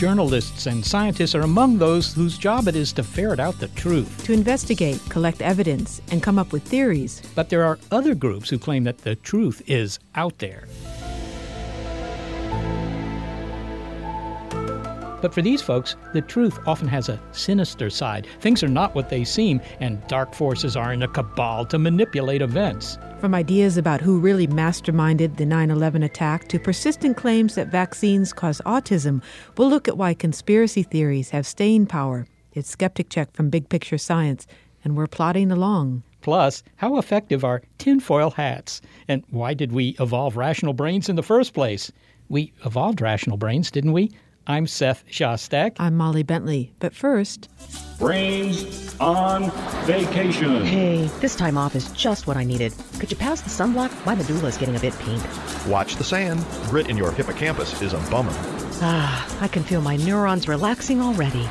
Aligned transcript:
Journalists 0.00 0.64
and 0.64 0.82
scientists 0.82 1.34
are 1.34 1.42
among 1.42 1.76
those 1.76 2.14
whose 2.14 2.38
job 2.38 2.68
it 2.68 2.74
is 2.74 2.90
to 2.94 3.02
ferret 3.02 3.38
out 3.38 3.58
the 3.58 3.68
truth. 3.68 4.24
to 4.24 4.32
investigate, 4.32 4.98
collect 5.10 5.42
evidence, 5.42 6.00
and 6.10 6.22
come 6.22 6.38
up 6.38 6.52
with 6.52 6.62
theories. 6.62 7.20
But 7.34 7.50
there 7.50 7.64
are 7.64 7.78
other 7.90 8.14
groups 8.14 8.48
who 8.48 8.58
claim 8.58 8.82
that 8.84 8.96
the 8.96 9.16
truth 9.16 9.60
is 9.66 9.98
out 10.14 10.38
there. 10.38 10.64
But 15.20 15.34
for 15.34 15.42
these 15.42 15.60
folks, 15.60 15.96
the 16.14 16.22
truth 16.22 16.58
often 16.66 16.88
has 16.88 17.10
a 17.10 17.20
sinister 17.32 17.90
side. 17.90 18.26
Things 18.40 18.62
are 18.62 18.68
not 18.68 18.94
what 18.94 19.10
they 19.10 19.22
seem, 19.22 19.60
and 19.80 20.00
dark 20.06 20.32
forces 20.32 20.76
are 20.76 20.94
in 20.94 21.02
a 21.02 21.08
cabal 21.08 21.66
to 21.66 21.78
manipulate 21.78 22.40
events. 22.40 22.96
From 23.20 23.34
ideas 23.34 23.76
about 23.76 24.00
who 24.00 24.18
really 24.18 24.46
masterminded 24.46 25.36
the 25.36 25.44
9 25.44 25.70
11 25.70 26.02
attack 26.02 26.48
to 26.48 26.58
persistent 26.58 27.18
claims 27.18 27.54
that 27.54 27.68
vaccines 27.68 28.32
cause 28.32 28.62
autism, 28.64 29.22
we'll 29.58 29.68
look 29.68 29.88
at 29.88 29.98
why 29.98 30.14
conspiracy 30.14 30.82
theories 30.82 31.28
have 31.28 31.46
staying 31.46 31.84
power. 31.84 32.26
It's 32.54 32.70
Skeptic 32.70 33.10
Check 33.10 33.34
from 33.34 33.50
Big 33.50 33.68
Picture 33.68 33.98
Science, 33.98 34.46
and 34.82 34.96
we're 34.96 35.06
plodding 35.06 35.52
along. 35.52 36.02
Plus, 36.22 36.62
how 36.76 36.96
effective 36.96 37.44
are 37.44 37.60
tinfoil 37.76 38.30
hats? 38.30 38.80
And 39.06 39.22
why 39.28 39.52
did 39.52 39.72
we 39.72 39.96
evolve 40.00 40.38
rational 40.38 40.72
brains 40.72 41.10
in 41.10 41.16
the 41.16 41.22
first 41.22 41.52
place? 41.52 41.92
We 42.30 42.54
evolved 42.64 43.02
rational 43.02 43.36
brains, 43.36 43.70
didn't 43.70 43.92
we? 43.92 44.12
I'm 44.50 44.66
Seth 44.66 45.04
Shostak. 45.08 45.76
I'm 45.78 45.96
Molly 45.96 46.24
Bentley, 46.24 46.72
but 46.80 46.92
first, 46.92 47.48
Brains 48.00 48.96
on 48.98 49.52
vacation. 49.84 50.64
Hey, 50.64 51.08
this 51.20 51.36
time 51.36 51.56
off 51.56 51.76
is 51.76 51.88
just 51.92 52.26
what 52.26 52.36
I 52.36 52.42
needed. 52.42 52.74
Could 52.98 53.12
you 53.12 53.16
pass 53.16 53.40
the 53.42 53.48
sunblock? 53.48 54.04
My 54.04 54.16
medulla's 54.16 54.58
getting 54.58 54.74
a 54.74 54.80
bit 54.80 54.92
pink. 54.98 55.22
Watch 55.68 55.94
the 55.94 56.02
sand. 56.02 56.44
Grit 56.68 56.90
in 56.90 56.96
your 56.96 57.12
hippocampus 57.12 57.80
is 57.80 57.92
a 57.92 57.98
bummer. 58.10 58.32
Ah, 58.82 59.38
I 59.40 59.46
can 59.46 59.62
feel 59.62 59.82
my 59.82 59.94
neurons 59.94 60.48
relaxing 60.48 61.00
already. 61.00 61.48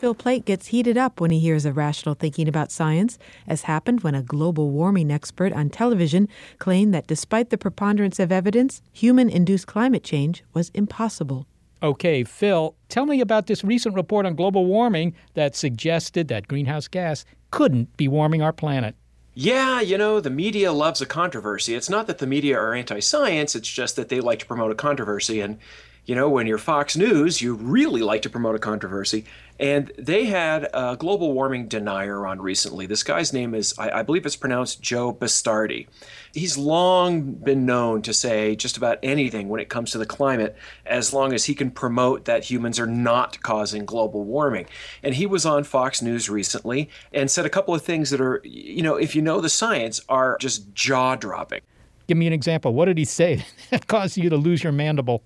Phil 0.00 0.14
Plait 0.14 0.46
gets 0.46 0.68
heated 0.68 0.96
up 0.96 1.20
when 1.20 1.30
he 1.30 1.38
hears 1.38 1.66
of 1.66 1.76
rational 1.76 2.14
thinking 2.14 2.48
about 2.48 2.72
science, 2.72 3.18
as 3.46 3.64
happened 3.64 4.00
when 4.00 4.14
a 4.14 4.22
global 4.22 4.70
warming 4.70 5.10
expert 5.10 5.52
on 5.52 5.68
television 5.68 6.26
claimed 6.58 6.94
that 6.94 7.06
despite 7.06 7.50
the 7.50 7.58
preponderance 7.58 8.18
of 8.18 8.32
evidence, 8.32 8.80
human 8.92 9.28
induced 9.28 9.66
climate 9.66 10.02
change 10.02 10.42
was 10.54 10.70
impossible. 10.70 11.46
Okay, 11.82 12.24
Phil, 12.24 12.74
tell 12.88 13.04
me 13.04 13.20
about 13.20 13.46
this 13.46 13.62
recent 13.62 13.94
report 13.94 14.24
on 14.24 14.36
global 14.36 14.64
warming 14.64 15.14
that 15.34 15.54
suggested 15.54 16.28
that 16.28 16.48
greenhouse 16.48 16.88
gas 16.88 17.26
couldn't 17.50 17.94
be 17.98 18.08
warming 18.08 18.40
our 18.40 18.54
planet. 18.54 18.96
Yeah, 19.34 19.82
you 19.82 19.98
know, 19.98 20.18
the 20.18 20.30
media 20.30 20.72
loves 20.72 21.02
a 21.02 21.06
controversy. 21.06 21.74
It's 21.74 21.90
not 21.90 22.06
that 22.06 22.16
the 22.16 22.26
media 22.26 22.58
are 22.58 22.72
anti 22.72 23.00
science, 23.00 23.54
it's 23.54 23.68
just 23.68 23.96
that 23.96 24.08
they 24.08 24.22
like 24.22 24.38
to 24.38 24.46
promote 24.46 24.72
a 24.72 24.76
controversy. 24.76 25.42
And, 25.42 25.58
you 26.06 26.14
know, 26.14 26.28
when 26.28 26.46
you're 26.46 26.58
Fox 26.58 26.96
News, 26.96 27.40
you 27.40 27.54
really 27.54 28.02
like 28.02 28.22
to 28.22 28.30
promote 28.30 28.54
a 28.54 28.58
controversy. 28.58 29.24
And 29.60 29.92
they 29.98 30.24
had 30.24 30.70
a 30.72 30.96
global 30.96 31.34
warming 31.34 31.68
denier 31.68 32.26
on 32.26 32.40
recently. 32.40 32.86
This 32.86 33.02
guy's 33.02 33.32
name 33.32 33.54
is, 33.54 33.74
I, 33.78 33.98
I 33.98 34.02
believe 34.02 34.24
it's 34.24 34.34
pronounced 34.34 34.80
Joe 34.80 35.12
Bastardi. 35.12 35.86
He's 36.32 36.56
long 36.56 37.32
been 37.32 37.66
known 37.66 38.00
to 38.02 38.14
say 38.14 38.56
just 38.56 38.78
about 38.78 38.98
anything 39.02 39.50
when 39.50 39.60
it 39.60 39.68
comes 39.68 39.90
to 39.90 39.98
the 39.98 40.06
climate, 40.06 40.56
as 40.86 41.12
long 41.12 41.34
as 41.34 41.44
he 41.44 41.54
can 41.54 41.70
promote 41.70 42.24
that 42.24 42.44
humans 42.44 42.80
are 42.80 42.86
not 42.86 43.42
causing 43.42 43.84
global 43.84 44.24
warming. 44.24 44.66
And 45.02 45.14
he 45.14 45.26
was 45.26 45.44
on 45.44 45.64
Fox 45.64 46.00
News 46.00 46.30
recently 46.30 46.88
and 47.12 47.30
said 47.30 47.44
a 47.44 47.50
couple 47.50 47.74
of 47.74 47.82
things 47.82 48.08
that 48.10 48.20
are, 48.22 48.40
you 48.44 48.82
know, 48.82 48.96
if 48.96 49.14
you 49.14 49.20
know 49.20 49.42
the 49.42 49.50
science, 49.50 50.00
are 50.08 50.38
just 50.40 50.72
jaw 50.72 51.16
dropping. 51.16 51.60
Give 52.06 52.16
me 52.16 52.26
an 52.26 52.32
example. 52.32 52.72
What 52.72 52.86
did 52.86 52.96
he 52.96 53.04
say 53.04 53.44
that 53.70 53.86
caused 53.88 54.16
you 54.16 54.30
to 54.30 54.36
lose 54.36 54.64
your 54.64 54.72
mandible? 54.72 55.22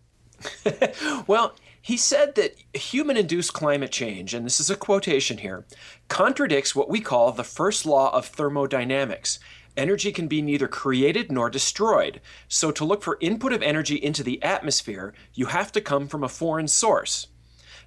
Well, 1.27 1.55
he 1.81 1.97
said 1.97 2.35
that 2.37 2.57
human 2.73 3.17
induced 3.17 3.53
climate 3.53 3.93
change, 3.93 4.33
and 4.33 4.47
this 4.47 4.59
is 4.59 4.71
a 4.71 4.77
quotation 4.77 5.39
here, 5.39 5.67
contradicts 6.09 6.75
what 6.75 6.89
we 6.89 7.01
call 7.01 7.31
the 7.31 7.45
first 7.45 7.85
law 7.85 8.15
of 8.15 8.27
thermodynamics. 8.27 9.39
Energy 9.77 10.13
can 10.13 10.29
be 10.29 10.41
neither 10.41 10.69
created 10.69 11.31
nor 11.31 11.51
destroyed. 11.51 12.21
So, 12.49 12.71
to 12.71 12.85
look 12.85 13.03
for 13.03 13.19
input 13.21 13.53
of 13.53 13.63
energy 13.63 13.97
into 13.97 14.23
the 14.23 14.43
atmosphere, 14.43 15.13
you 15.35 15.47
have 15.47 15.73
to 15.73 15.81
come 15.81 16.09
from 16.09 16.25
a 16.25 16.29
foreign 16.29 16.69
source. 16.69 17.27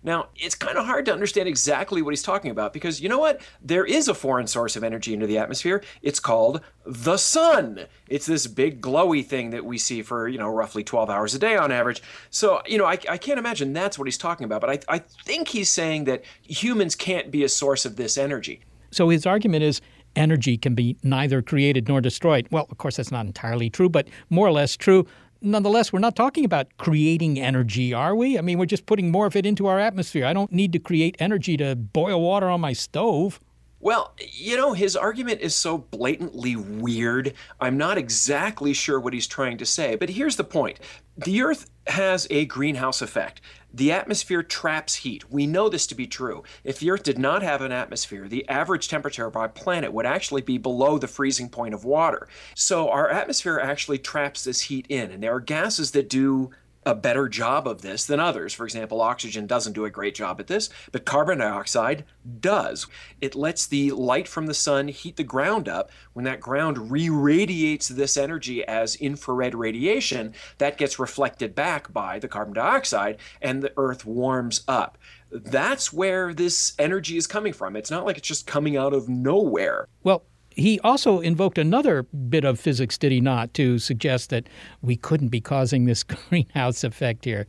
Now, 0.04 0.28
it's 0.36 0.56
kind 0.56 0.78
of 0.78 0.86
hard 0.86 1.06
to 1.06 1.14
understand 1.14 1.48
exactly 1.48 2.02
what 2.02 2.12
he's 2.12 2.24
talking 2.24 2.52
about 2.52 2.74
because 2.74 3.02
you 3.02 3.10
know 3.10 3.20
what? 3.20 3.42
There 3.62 3.86
is 3.86 4.08
a 4.08 4.14
foreign 4.14 4.48
source 4.48 4.76
of 4.76 4.84
energy 4.84 5.14
into 5.14 5.28
the 5.28 5.38
atmosphere. 5.38 5.84
It's 6.02 6.20
called 6.20 6.62
the 6.86 7.18
sun. 7.18 7.86
It's 8.08 8.26
this 8.26 8.48
big 8.48 8.82
glowy 8.82 9.26
thing 9.26 9.50
that 9.52 9.66
we 9.66 9.78
see 9.78 10.02
for, 10.02 10.28
you 10.28 10.38
know, 10.38 10.50
roughly 10.50 10.84
12 10.84 11.10
hours 11.10 11.34
a 11.36 11.40
day 11.40 11.58
on 11.58 11.72
average. 11.72 12.02
So, 12.30 12.62
you 12.66 12.78
know, 12.78 12.86
I, 12.86 12.98
I 13.10 13.18
can't 13.18 13.40
imagine 13.40 13.74
that's 13.74 13.98
what 13.98 14.08
he's 14.08 14.18
talking 14.18 14.46
about, 14.46 14.62
but 14.62 14.70
I, 14.70 14.96
I 14.96 15.00
think 15.00 15.50
he's 15.50 15.70
saying 15.70 16.06
that 16.06 16.24
humans 16.42 16.96
can't 16.96 17.32
be 17.32 17.44
a 17.44 17.50
source 17.50 17.86
of 17.86 17.96
this 17.96 18.18
energy. 18.18 18.62
So 18.92 19.10
his 19.10 19.26
argument 19.26 19.64
is 19.64 19.82
energy 20.16 20.58
can 20.58 20.76
be 20.76 20.98
neither 21.04 21.42
created 21.42 21.88
nor 21.88 22.02
destroyed. 22.02 22.48
Well, 22.52 22.68
of 22.70 22.78
course, 22.78 22.98
that's 22.98 23.12
not 23.12 23.26
entirely 23.26 23.70
true, 23.70 23.90
but 23.90 24.08
more 24.30 24.48
or 24.48 24.52
less 24.52 24.76
true. 24.76 25.06
Nonetheless, 25.42 25.94
we're 25.94 26.00
not 26.00 26.16
talking 26.16 26.46
about 26.46 26.68
creating 26.78 27.40
energy, 27.40 27.94
are 27.94 28.16
we? 28.16 28.38
I 28.38 28.42
mean, 28.42 28.58
we're 28.58 28.66
just 28.66 28.86
putting 28.86 29.12
more 29.12 29.26
of 29.26 29.36
it 29.36 29.46
into 29.46 29.68
our 29.68 29.80
atmosphere. 29.80 30.26
I 30.26 30.34
don't 30.34 30.52
need 30.52 30.74
to 30.74 30.80
create 30.80 31.16
energy 31.20 31.58
to 31.58 31.76
boil 31.76 32.22
water 32.22 32.50
on 32.50 32.62
my 32.62 32.74
stove. 32.74 33.40
Well, 33.80 34.14
you 34.20 34.58
know, 34.58 34.74
his 34.74 34.96
argument 34.96 35.42
is 35.42 35.54
so 35.54 35.78
blatantly 35.78 36.56
weird. 36.56 37.34
I'm 37.60 37.78
not 37.78 37.98
exactly 37.98 38.74
sure 38.74 39.00
what 39.00 39.14
he's 39.14 39.28
trying 39.28 39.58
to 39.60 39.66
say, 39.66 39.96
but 39.96 40.10
here's 40.10 40.36
the 40.36 40.44
point 40.44 40.80
the 41.16 41.42
Earth 41.42 41.70
has 41.86 42.28
a 42.32 42.46
greenhouse 42.46 43.02
effect. 43.02 43.42
The 43.78 43.92
atmosphere 43.92 44.42
traps 44.42 44.96
heat. 44.96 45.30
We 45.30 45.46
know 45.46 45.70
this 45.70 45.86
to 45.86 45.94
be 45.94 46.08
true. 46.08 46.42
If 46.64 46.80
the 46.80 46.90
Earth 46.90 47.04
did 47.04 47.20
not 47.20 47.44
have 47.44 47.62
an 47.62 47.72
atmosphere, 47.72 48.28
the 48.28 48.50
average 48.50 48.88
temperature 48.88 49.28
of 49.28 49.36
our 49.36 49.48
planet 49.48 49.94
would 49.94 50.08
actually 50.08 50.42
be 50.42 50.58
below 50.58 50.98
the 50.98 51.08
freezing 51.08 51.48
point 51.48 51.76
of 51.76 51.86
water. 51.86 52.28
So 52.56 52.90
our 52.90 53.08
atmosphere 53.08 53.60
actually 53.60 54.00
traps 54.00 54.44
this 54.44 54.62
heat 54.62 54.88
in, 54.90 55.12
and 55.12 55.22
there 55.22 55.36
are 55.36 55.40
gases 55.40 55.92
that 55.92 56.10
do 56.10 56.50
a 56.88 56.96
better 56.96 57.28
job 57.28 57.68
of 57.68 57.82
this 57.82 58.06
than 58.06 58.22
others. 58.22 58.54
For 58.54 58.64
example, 58.64 59.02
oxygen 59.02 59.46
doesn't 59.46 59.74
do 59.74 59.84
a 59.84 59.90
great 59.90 60.16
job 60.16 60.40
at 60.40 60.48
this, 60.48 60.70
but 60.94 61.04
carbon 61.04 61.40
dioxide 61.40 62.06
does. 62.40 62.88
It 63.20 63.36
lets 63.36 63.68
the 63.68 63.92
light 63.92 64.26
from 64.26 64.46
the 64.46 64.54
sun 64.54 64.88
heat 64.88 65.18
the 65.18 65.24
ground 65.24 65.68
up. 65.68 65.92
When 66.14 66.24
that 66.24 66.40
ground 66.40 66.90
re 66.90 67.10
radiates 67.10 67.90
this 67.90 68.16
energy 68.16 68.66
as 68.66 68.96
infrared 68.96 69.54
radiation, 69.54 70.34
that 70.60 70.78
gets 70.78 70.98
reflected 70.98 71.54
back 71.54 71.92
by 71.92 72.20
the 72.20 72.30
carbon 72.30 72.54
dioxide, 72.54 73.18
and 73.42 73.62
the 73.62 73.74
earth 73.76 74.06
warms 74.06 74.64
up. 74.66 74.98
That's 75.30 75.92
where 75.92 76.34
this 76.34 76.74
energy 76.80 77.18
is 77.18 77.28
coming 77.28 77.52
from. 77.52 77.76
It's 77.76 77.92
not 77.92 78.06
like 78.06 78.18
it's 78.18 78.28
just 78.28 78.48
coming 78.48 78.78
out 78.78 78.94
of 78.94 79.10
nowhere. 79.10 79.90
Well, 80.04 80.24
he 80.58 80.80
also 80.80 81.20
invoked 81.20 81.58
another 81.58 82.04
bit 82.04 82.44
of 82.44 82.60
physics, 82.60 82.98
did 82.98 83.12
he 83.12 83.22
not, 83.22 83.54
to 83.54 83.78
suggest 83.78 84.32
that 84.32 84.48
we 84.82 84.96
couldn't 84.96 85.30
be 85.30 85.40
causing 85.40 85.86
this 85.86 86.04
greenhouse 86.30 86.84
effect 86.84 87.26
here? 87.26 87.48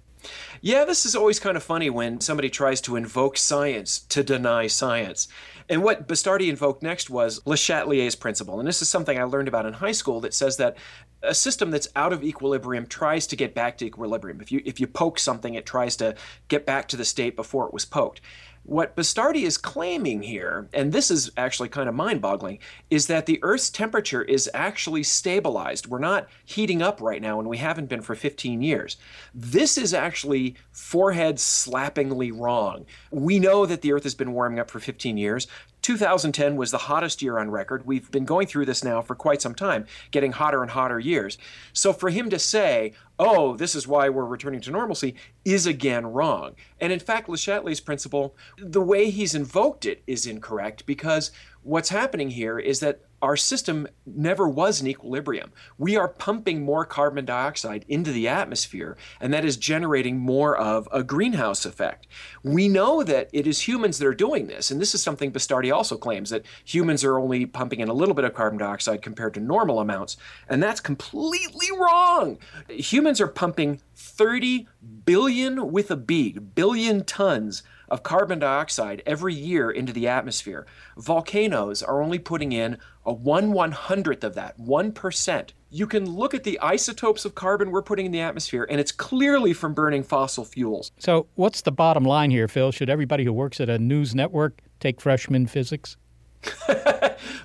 Yeah, 0.61 0.85
this 0.85 1.07
is 1.07 1.15
always 1.15 1.41
kind 1.41 1.57
of 1.57 1.63
funny 1.63 1.91
when 1.91 2.21
somebody 2.21 2.51
tries 2.51 2.81
to 2.83 2.97
invoke 2.97 3.37
science 3.37 4.01
to 4.01 4.23
deny 4.23 4.67
science. 4.67 5.29
And 5.69 5.83
what 5.83 6.09
Bastardi 6.09 6.49
invoked 6.49 6.83
next 6.83 7.09
was 7.09 7.41
Le 7.47 7.57
Chatelier's 7.57 8.15
principle. 8.15 8.59
And 8.59 8.67
this 8.67 8.83
is 8.83 8.89
something 8.89 9.19
I 9.19 9.25
learned 9.25 9.49
about 9.49 9.67
in 9.67 9.75
high 9.75 9.93
school 9.93 10.21
that 10.21 10.35
says 10.35 10.57
that 10.57 10.77
a 11.23 11.35
system 11.35 11.71
that's 11.71 11.89
out 11.95 12.13
of 12.13 12.25
equilibrium 12.25 12.87
tries 12.87 13.27
to 13.29 13.37
get 13.37 13.55
back 13.55 13.79
to 13.79 13.85
equilibrium. 13.85 14.41
If 14.41 14.51
you 14.51 14.63
if 14.65 14.81
you 14.81 14.87
poke 14.87 15.19
something, 15.19 15.55
it 15.55 15.67
tries 15.67 15.97
to 15.97 16.15
get 16.49 16.65
back 16.65 16.89
to 16.89 16.97
the 16.97 17.05
state 17.05 17.37
before 17.37 17.67
it 17.67 17.73
was 17.73 17.85
poked. 17.85 18.21
What 18.69 18.95
Bastardi 18.95 19.45
is 19.45 19.57
claiming 19.57 20.21
here, 20.21 20.69
and 20.75 20.93
this 20.93 21.11
is 21.11 21.31
actually 21.39 21.71
kind 21.71 21.89
of 21.89 21.95
mind 21.95 22.21
boggling, 22.21 22.59
is 22.91 23.07
that 23.07 23.25
the 23.25 23.39
Earth's 23.41 23.71
temperature 23.71 24.21
is 24.21 24.51
actually 24.53 25.05
stabilized. 25.05 25.87
We're 25.87 25.99
not 25.99 26.29
heating 26.45 26.83
up 26.83 27.01
right 27.01 27.23
now, 27.23 27.41
and 27.41 27.49
we 27.49 27.57
haven't 27.57 27.89
been 27.89 28.03
for 28.03 28.15
15 28.15 28.61
years. 28.61 28.99
This 29.35 29.79
is 29.79 29.95
actually 29.95 30.55
forehead 30.71 31.37
slappingly 31.37 32.31
wrong. 32.39 32.85
We 33.11 33.39
know 33.39 33.65
that 33.65 33.81
the 33.81 33.91
Earth 33.91 34.03
has 34.03 34.15
been 34.15 34.35
warming 34.35 34.59
up 34.59 34.71
for 34.71 34.81
15 34.81 35.17
years. 35.17 35.47
2010 35.83 36.57
was 36.57 36.71
the 36.71 36.79
hottest 36.79 37.23
year 37.23 37.39
on 37.39 37.51
record. 37.51 37.87
We've 37.87 38.11
been 38.11 38.25
going 38.25 38.47
through 38.47 38.67
this 38.67 38.85
now 38.85 39.01
for 39.01 39.15
quite 39.15 39.41
some 39.41 39.55
time, 39.55 39.87
getting 40.11 40.33
hotter 40.33 40.63
and 40.63 40.71
hotter 40.71 40.99
years. 40.99 41.39
So 41.73 41.93
for 41.93 42.11
him 42.11 42.31
to 42.31 42.39
say, 42.39 42.93
oh, 43.19 43.57
this 43.57 43.75
is 43.75 43.87
why 43.87 44.09
we're 44.09 44.25
returning 44.25 44.61
to 44.63 44.71
normalcy, 44.71 45.15
is 45.45 45.67
again 45.67 46.07
wrong. 46.07 46.55
And 46.81 46.93
in 46.93 47.01
fact, 47.01 47.29
Le 47.29 47.37
Chatelier's 47.37 47.81
principle, 47.81 48.37
the 48.59 48.83
way 48.83 49.11
he's 49.11 49.35
invoked 49.35 49.87
it 49.87 50.03
is 50.07 50.27
incorrect 50.27 50.87
because 50.87 51.31
what's 51.63 51.89
happening 51.89 52.31
here 52.31 52.59
is 52.59 52.81
that 52.81 53.01
our 53.21 53.37
system 53.37 53.89
never 54.07 54.49
was 54.49 54.81
in 54.81 54.87
equilibrium. 54.87 55.53
We 55.77 55.97
are 55.97 56.09
pumping 56.09 56.65
more 56.65 56.85
carbon 56.85 57.25
dioxide 57.25 57.85
into 57.89 58.13
the 58.13 58.29
atmosphere, 58.29 58.97
and 59.21 59.33
that 59.35 59.45
is 59.45 59.57
generating 59.57 60.19
more 60.19 60.57
of 60.57 60.89
a 60.93 61.03
greenhouse 61.03 61.67
effect. 61.67 62.07
We 62.43 62.69
know 62.69 63.03
that 63.03 63.29
it 63.33 63.47
is 63.47 63.67
humans 63.67 63.99
that 63.99 64.07
are 64.07 64.15
doing 64.15 64.47
this, 64.47 64.71
and 64.71 64.81
this 64.81 64.95
is 64.95 65.03
something 65.03 65.33
Bastardi 65.33 65.75
also 65.75 65.97
claims 65.97 66.31
that 66.31 66.47
humans 66.65 67.03
are 67.05 67.19
only 67.19 67.47
pumping 67.47 67.81
in 67.81 67.89
a 67.89 67.95
little 67.95 68.15
bit 68.15 68.25
of 68.25 68.35
carbon 68.35 68.59
dioxide 68.59 69.03
compared 69.03 69.35
to 69.35 69.41
normal 69.41 69.81
amounts, 69.81 70.17
and 70.49 70.63
that's 70.63 70.81
completely 70.81 71.69
wrong. 71.77 72.39
Humans 72.69 73.21
are 73.21 73.29
pumping 73.29 73.81
30 73.97 74.69
billion 75.05 75.73
with 75.73 75.91
a 75.91 75.97
B, 75.97 76.33
billion 76.33 77.05
tons 77.05 77.63
of 77.91 78.03
carbon 78.03 78.39
dioxide 78.39 79.03
every 79.07 79.35
year 79.35 79.71
into 79.71 79.93
the 79.93 80.07
atmosphere. 80.07 80.67
Volcanoes 80.97 81.83
are 81.83 82.03
only 82.03 82.19
putting 82.19 82.53
in 82.53 82.79
a 83.09 83.13
one 83.13 83.53
one 83.53 83.73
hundredth 83.73 84.23
of 84.23 84.35
that, 84.35 84.59
1%. 84.59 85.51
You 85.71 85.87
can 85.87 86.09
look 86.09 86.35
at 86.35 86.45
the 86.45 86.61
isotopes 86.61 87.25
of 87.25 87.35
carbon 87.35 87.71
we're 87.71 87.83
putting 87.83 88.07
in 88.07 88.13
the 88.13 88.21
atmosphere, 88.21 88.67
and 88.71 88.79
it's 88.79 88.93
clearly 88.93 89.55
from 89.55 89.73
burning 89.75 90.03
fossil 90.03 90.45
fuels. 90.45 90.93
So, 90.99 91.27
what's 91.35 91.63
the 91.63 91.73
bottom 91.73 92.05
line 92.05 92.31
here, 92.31 92.49
Phil? 92.49 92.71
Should 92.71 92.91
everybody 92.91 93.25
who 93.25 93.33
works 93.33 93.61
at 93.61 93.69
a 93.69 93.79
news 93.79 94.15
network 94.15 94.61
take 94.79 95.01
freshman 95.01 95.47
physics? 95.47 95.97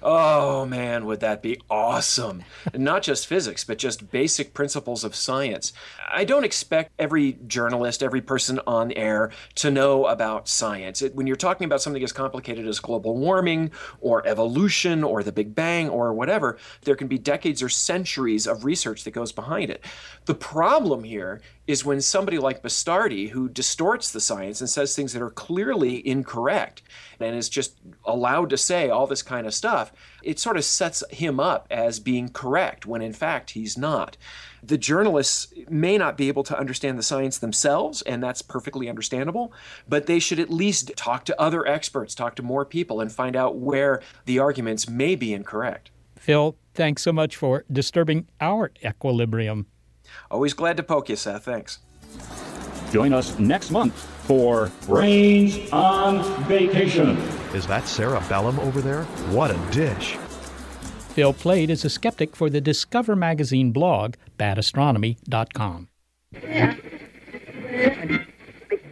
oh 0.03 0.65
man, 0.65 1.05
would 1.05 1.21
that 1.21 1.41
be 1.41 1.59
awesome? 1.69 2.43
Not 2.73 3.03
just 3.03 3.27
physics, 3.27 3.63
but 3.63 3.77
just 3.77 4.11
basic 4.11 4.53
principles 4.53 5.03
of 5.03 5.15
science. 5.15 5.73
I 6.11 6.25
don't 6.25 6.43
expect 6.43 6.91
every 6.99 7.37
journalist, 7.47 8.03
every 8.03 8.21
person 8.21 8.59
on 8.67 8.91
air 8.91 9.31
to 9.55 9.71
know 9.71 10.05
about 10.05 10.47
science. 10.47 11.01
It, 11.01 11.15
when 11.15 11.25
you're 11.25 11.35
talking 11.35 11.65
about 11.65 11.81
something 11.81 12.03
as 12.03 12.11
complicated 12.11 12.67
as 12.67 12.79
global 12.79 13.17
warming 13.17 13.71
or 14.01 14.25
evolution 14.27 15.03
or 15.03 15.23
the 15.23 15.31
Big 15.31 15.55
Bang 15.55 15.89
or 15.89 16.13
whatever, 16.13 16.57
there 16.81 16.95
can 16.95 17.07
be 17.07 17.17
decades 17.17 17.63
or 17.63 17.69
centuries 17.69 18.45
of 18.45 18.65
research 18.65 19.03
that 19.05 19.11
goes 19.11 19.31
behind 19.31 19.71
it. 19.71 19.83
The 20.25 20.35
problem 20.35 21.03
here 21.03 21.41
is 21.65 21.85
when 21.85 22.01
somebody 22.01 22.37
like 22.37 22.61
Bastardi, 22.61 23.29
who 23.29 23.47
distorts 23.47 24.11
the 24.11 24.19
science 24.19 24.59
and 24.59 24.69
says 24.69 24.95
things 24.95 25.13
that 25.13 25.21
are 25.21 25.29
clearly 25.29 26.05
incorrect 26.07 26.81
and 27.19 27.35
is 27.35 27.47
just 27.47 27.79
allowed 28.03 28.49
to 28.49 28.57
say 28.57 28.89
all 28.89 29.07
this 29.07 29.21
kind 29.21 29.47
of 29.47 29.53
stuff, 29.53 29.93
it 30.21 30.39
sort 30.39 30.57
of 30.57 30.65
sets 30.65 31.03
him 31.09 31.39
up 31.39 31.67
as 31.71 31.99
being 31.99 32.27
correct 32.29 32.85
when 32.85 33.01
in 33.01 33.13
fact 33.13 33.51
he's 33.51 33.77
not. 33.77 34.17
The 34.61 34.77
journalists 34.77 35.53
may 35.69 35.97
not 35.97 36.17
be 36.17 36.27
able 36.27 36.43
to 36.43 36.57
understand 36.57 36.97
the 36.97 37.03
science 37.03 37.37
themselves, 37.37 38.01
and 38.01 38.21
that's 38.21 38.41
perfectly 38.41 38.89
understandable, 38.89 39.53
but 39.87 40.05
they 40.05 40.19
should 40.19 40.39
at 40.39 40.49
least 40.49 40.91
talk 40.95 41.25
to 41.25 41.41
other 41.41 41.65
experts, 41.65 42.15
talk 42.15 42.35
to 42.35 42.43
more 42.43 42.65
people, 42.65 42.99
and 42.99 43.11
find 43.11 43.35
out 43.35 43.57
where 43.57 44.01
the 44.25 44.39
arguments 44.39 44.89
may 44.89 45.15
be 45.15 45.33
incorrect. 45.33 45.91
Phil, 46.17 46.55
thanks 46.73 47.01
so 47.01 47.11
much 47.11 47.35
for 47.35 47.65
disturbing 47.69 48.27
our 48.39 48.71
equilibrium. 48.85 49.65
Always 50.33 50.55
glad 50.55 50.77
to 50.77 50.83
poke 50.83 51.09
you, 51.09 51.15
Seth. 51.15 51.45
Thanks. 51.45 51.77
Join 52.91 53.13
us 53.13 53.37
next 53.37 53.69
month 53.69 53.93
for 54.25 54.71
Brains 54.87 55.71
on 55.71 56.23
Vacation. 56.45 57.17
Is 57.53 57.67
that 57.67 57.87
Sarah 57.87 58.23
Bellum 58.27 58.59
over 58.61 58.81
there? 58.81 59.03
What 59.29 59.51
a 59.51 59.71
dish. 59.71 60.15
Phil 61.13 61.33
Plait 61.33 61.69
is 61.69 61.85
a 61.85 61.89
skeptic 61.89 62.35
for 62.35 62.49
the 62.49 62.59
Discover 62.59 63.15
magazine 63.15 63.71
blog, 63.71 64.15
badastronomy.com. 64.39 65.89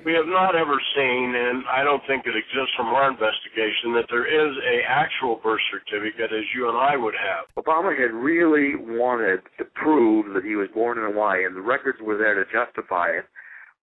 We 0.03 0.13
have 0.13 0.25
not 0.25 0.55
ever 0.55 0.81
seen, 0.95 1.35
and 1.35 1.63
I 1.69 1.83
don't 1.83 2.01
think 2.07 2.25
it 2.25 2.35
exists 2.35 2.73
from 2.75 2.87
our 2.87 3.11
investigation, 3.11 3.93
that 3.93 4.05
there 4.09 4.25
is 4.25 4.57
a 4.57 4.81
actual 4.87 5.35
birth 5.43 5.61
certificate 5.69 6.31
as 6.33 6.45
you 6.55 6.69
and 6.69 6.77
I 6.77 6.97
would 6.97 7.13
have. 7.13 7.45
Obama 7.63 7.95
had 7.95 8.11
really 8.11 8.75
wanted 8.75 9.41
to 9.59 9.65
prove 9.75 10.33
that 10.33 10.43
he 10.43 10.55
was 10.55 10.69
born 10.73 10.97
in 10.97 11.03
Hawaii, 11.03 11.45
and 11.45 11.55
the 11.55 11.61
records 11.61 11.99
were 12.01 12.17
there 12.17 12.33
to 12.33 12.51
justify 12.51 13.09
it. 13.09 13.25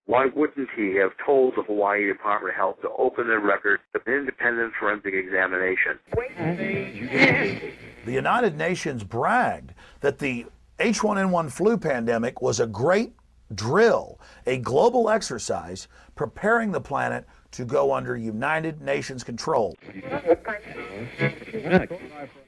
Why 0.07 0.27
wouldn't 0.35 0.69
he 0.75 0.97
have 0.97 1.13
told 1.25 1.55
the 1.55 1.63
Hawaii 1.63 2.09
Department 2.09 2.55
of 2.55 2.57
Health 2.57 2.81
to 2.83 2.89
open 2.99 3.29
their 3.29 3.41
records 3.41 3.83
of 3.95 4.01
an 4.07 4.15
independent 4.15 4.73
forensic 4.81 5.15
examination? 5.15 6.01
The 8.07 8.13
United 8.13 8.57
Nations 8.57 9.05
bragged 9.05 9.73
that 10.01 10.19
the 10.19 10.47
H1N1 10.81 11.53
flu 11.53 11.77
pandemic 11.77 12.41
was 12.41 12.59
a 12.59 12.67
great 12.67 13.13
drill, 13.55 14.21
a 14.47 14.59
global 14.59 15.09
exercise 15.09 15.89
preparing 16.15 16.73
the 16.73 16.81
planet 16.81 17.25
to 17.53 17.65
go 17.65 17.93
under 17.95 18.17
United 18.17 18.83
Nations 18.83 19.25
control. 19.25 19.77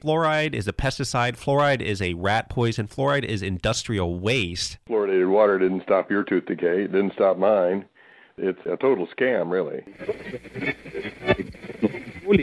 Fluoride 0.01 0.53
is 0.53 0.67
a 0.67 0.73
pesticide. 0.73 1.37
Fluoride 1.37 1.81
is 1.81 2.01
a 2.01 2.13
rat 2.13 2.49
poison. 2.49 2.87
Fluoride 2.87 3.25
is 3.25 3.41
industrial 3.41 4.19
waste. 4.19 4.77
Fluoridated 4.87 5.29
water 5.29 5.57
didn't 5.57 5.83
stop 5.83 6.11
your 6.11 6.23
tooth 6.23 6.45
decay. 6.45 6.83
It 6.83 6.91
didn't 6.91 7.13
stop 7.13 7.37
mine. 7.37 7.85
It's 8.37 8.59
a 8.65 8.77
total 8.77 9.07
scam, 9.07 9.51
really. 9.51 9.83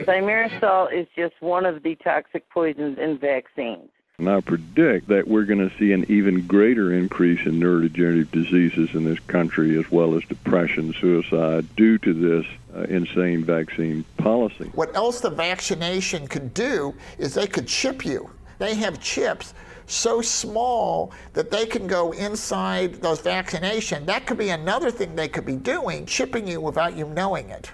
Thimerosal 0.05 0.93
is 0.93 1.06
just 1.16 1.34
one 1.40 1.65
of 1.65 1.82
the 1.82 1.94
toxic 1.96 2.48
poisons 2.50 2.98
in 2.98 3.19
vaccines. 3.19 3.91
And 4.19 4.29
I 4.29 4.41
predict 4.41 5.06
that 5.10 5.29
we're 5.29 5.44
going 5.44 5.70
to 5.70 5.79
see 5.79 5.93
an 5.93 6.05
even 6.08 6.44
greater 6.48 6.93
increase 6.93 7.46
in 7.46 7.60
neurodegenerative 7.60 8.32
diseases 8.32 8.93
in 8.93 9.05
this 9.05 9.20
country, 9.20 9.79
as 9.79 9.89
well 9.93 10.17
as 10.17 10.25
depression, 10.25 10.93
suicide, 11.01 11.77
due 11.77 11.98
to 11.98 12.13
this 12.13 12.44
uh, 12.75 12.81
insane 12.89 13.44
vaccine 13.44 14.05
policy. 14.17 14.72
What 14.75 14.96
else 14.96 15.20
the 15.20 15.31
vaccination 15.31 16.27
could 16.27 16.53
do 16.53 16.96
is 17.19 17.34
they 17.34 17.46
could 17.46 17.69
chip 17.69 18.05
you. 18.05 18.29
They 18.58 18.75
have 18.75 18.98
chips 18.98 19.55
so 19.87 20.20
small 20.20 21.13
that 21.34 21.53
they 21.53 21.65
can 21.65 21.87
go 21.87 22.10
inside 22.10 22.94
those 22.94 23.20
vaccination. 23.20 24.05
That 24.06 24.27
could 24.27 24.37
be 24.37 24.48
another 24.48 24.91
thing 24.91 25.15
they 25.15 25.29
could 25.29 25.46
be 25.46 25.55
doing, 25.55 26.06
chipping 26.06 26.48
you 26.48 26.60
without 26.60 26.96
you 26.96 27.06
knowing 27.06 27.51
it. 27.51 27.70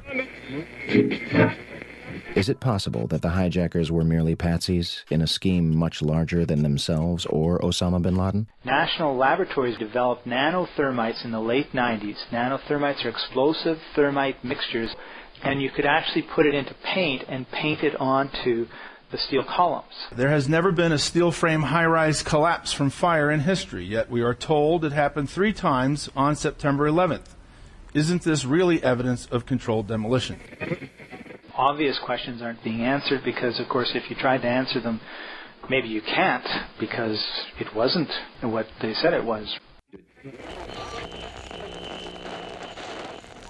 Is 2.35 2.49
it 2.49 2.61
possible 2.61 3.07
that 3.09 3.23
the 3.23 3.31
hijackers 3.31 3.91
were 3.91 4.05
merely 4.05 4.37
patsies 4.37 5.03
in 5.11 5.21
a 5.23 5.27
scheme 5.27 5.77
much 5.77 6.03
larger 6.03 6.45
than 6.45 6.63
themselves 6.63 7.27
or 7.27 7.59
Osama 7.61 8.03
bin 8.03 8.17
Laden? 8.17 8.49
National 8.65 9.17
laboratories 9.17 9.79
developed 9.79 10.27
nanothermites 10.27 11.25
in 11.25 11.33
the 11.33 11.41
late 11.41 11.73
90s. 11.73 12.17
Nanothermites 12.31 13.05
are 13.05 13.11
explosive 13.11 13.79
thermite 13.95 14.45
mixtures, 14.45 14.95
and 15.43 15.63
you 15.63 15.71
could 15.71 15.87
actually 15.87 16.23
put 16.23 16.47
it 16.47 16.55
into 16.55 16.75
paint 16.95 17.23
and 17.29 17.51
paint 17.51 17.83
it 17.83 17.95
onto 18.01 18.67
the 19.11 19.19
steel 19.19 19.45
columns. 19.45 19.93
There 20.17 20.31
has 20.31 20.49
never 20.49 20.73
been 20.73 20.91
a 20.91 20.99
steel 20.99 21.31
frame 21.31 21.63
high 21.63 21.87
rise 21.87 22.23
collapse 22.23 22.73
from 22.73 22.91
fire 22.91 23.31
in 23.31 23.41
history, 23.41 23.85
yet 23.85 24.11
we 24.11 24.23
are 24.23 24.35
told 24.35 24.85
it 24.85 24.93
happened 24.93 25.31
three 25.31 25.53
times 25.53 26.11
on 26.17 26.35
September 26.35 26.89
11th. 26.89 27.29
Isn't 27.95 28.23
this 28.23 28.45
really 28.45 28.83
evidence 28.83 29.27
of 29.27 29.47
controlled 29.47 29.87
demolition? 29.87 30.41
Obvious 31.57 31.99
questions 32.05 32.43
aren't 32.43 32.63
being 32.63 32.83
answered 32.83 33.23
because, 33.25 33.61
of 33.61 33.69
course, 33.69 33.93
if 33.95 34.11
you 34.11 34.17
tried 34.17 34.43
to 34.43 34.49
answer 34.49 34.81
them, 34.81 35.01
maybe 35.71 35.89
you 35.89 36.03
can't 36.03 36.47
because 36.79 37.23
it 37.59 37.75
wasn't 37.75 38.11
what 38.43 38.67
they 38.83 38.95
said 38.95 39.13
it 39.13 39.25
was. 39.25 39.59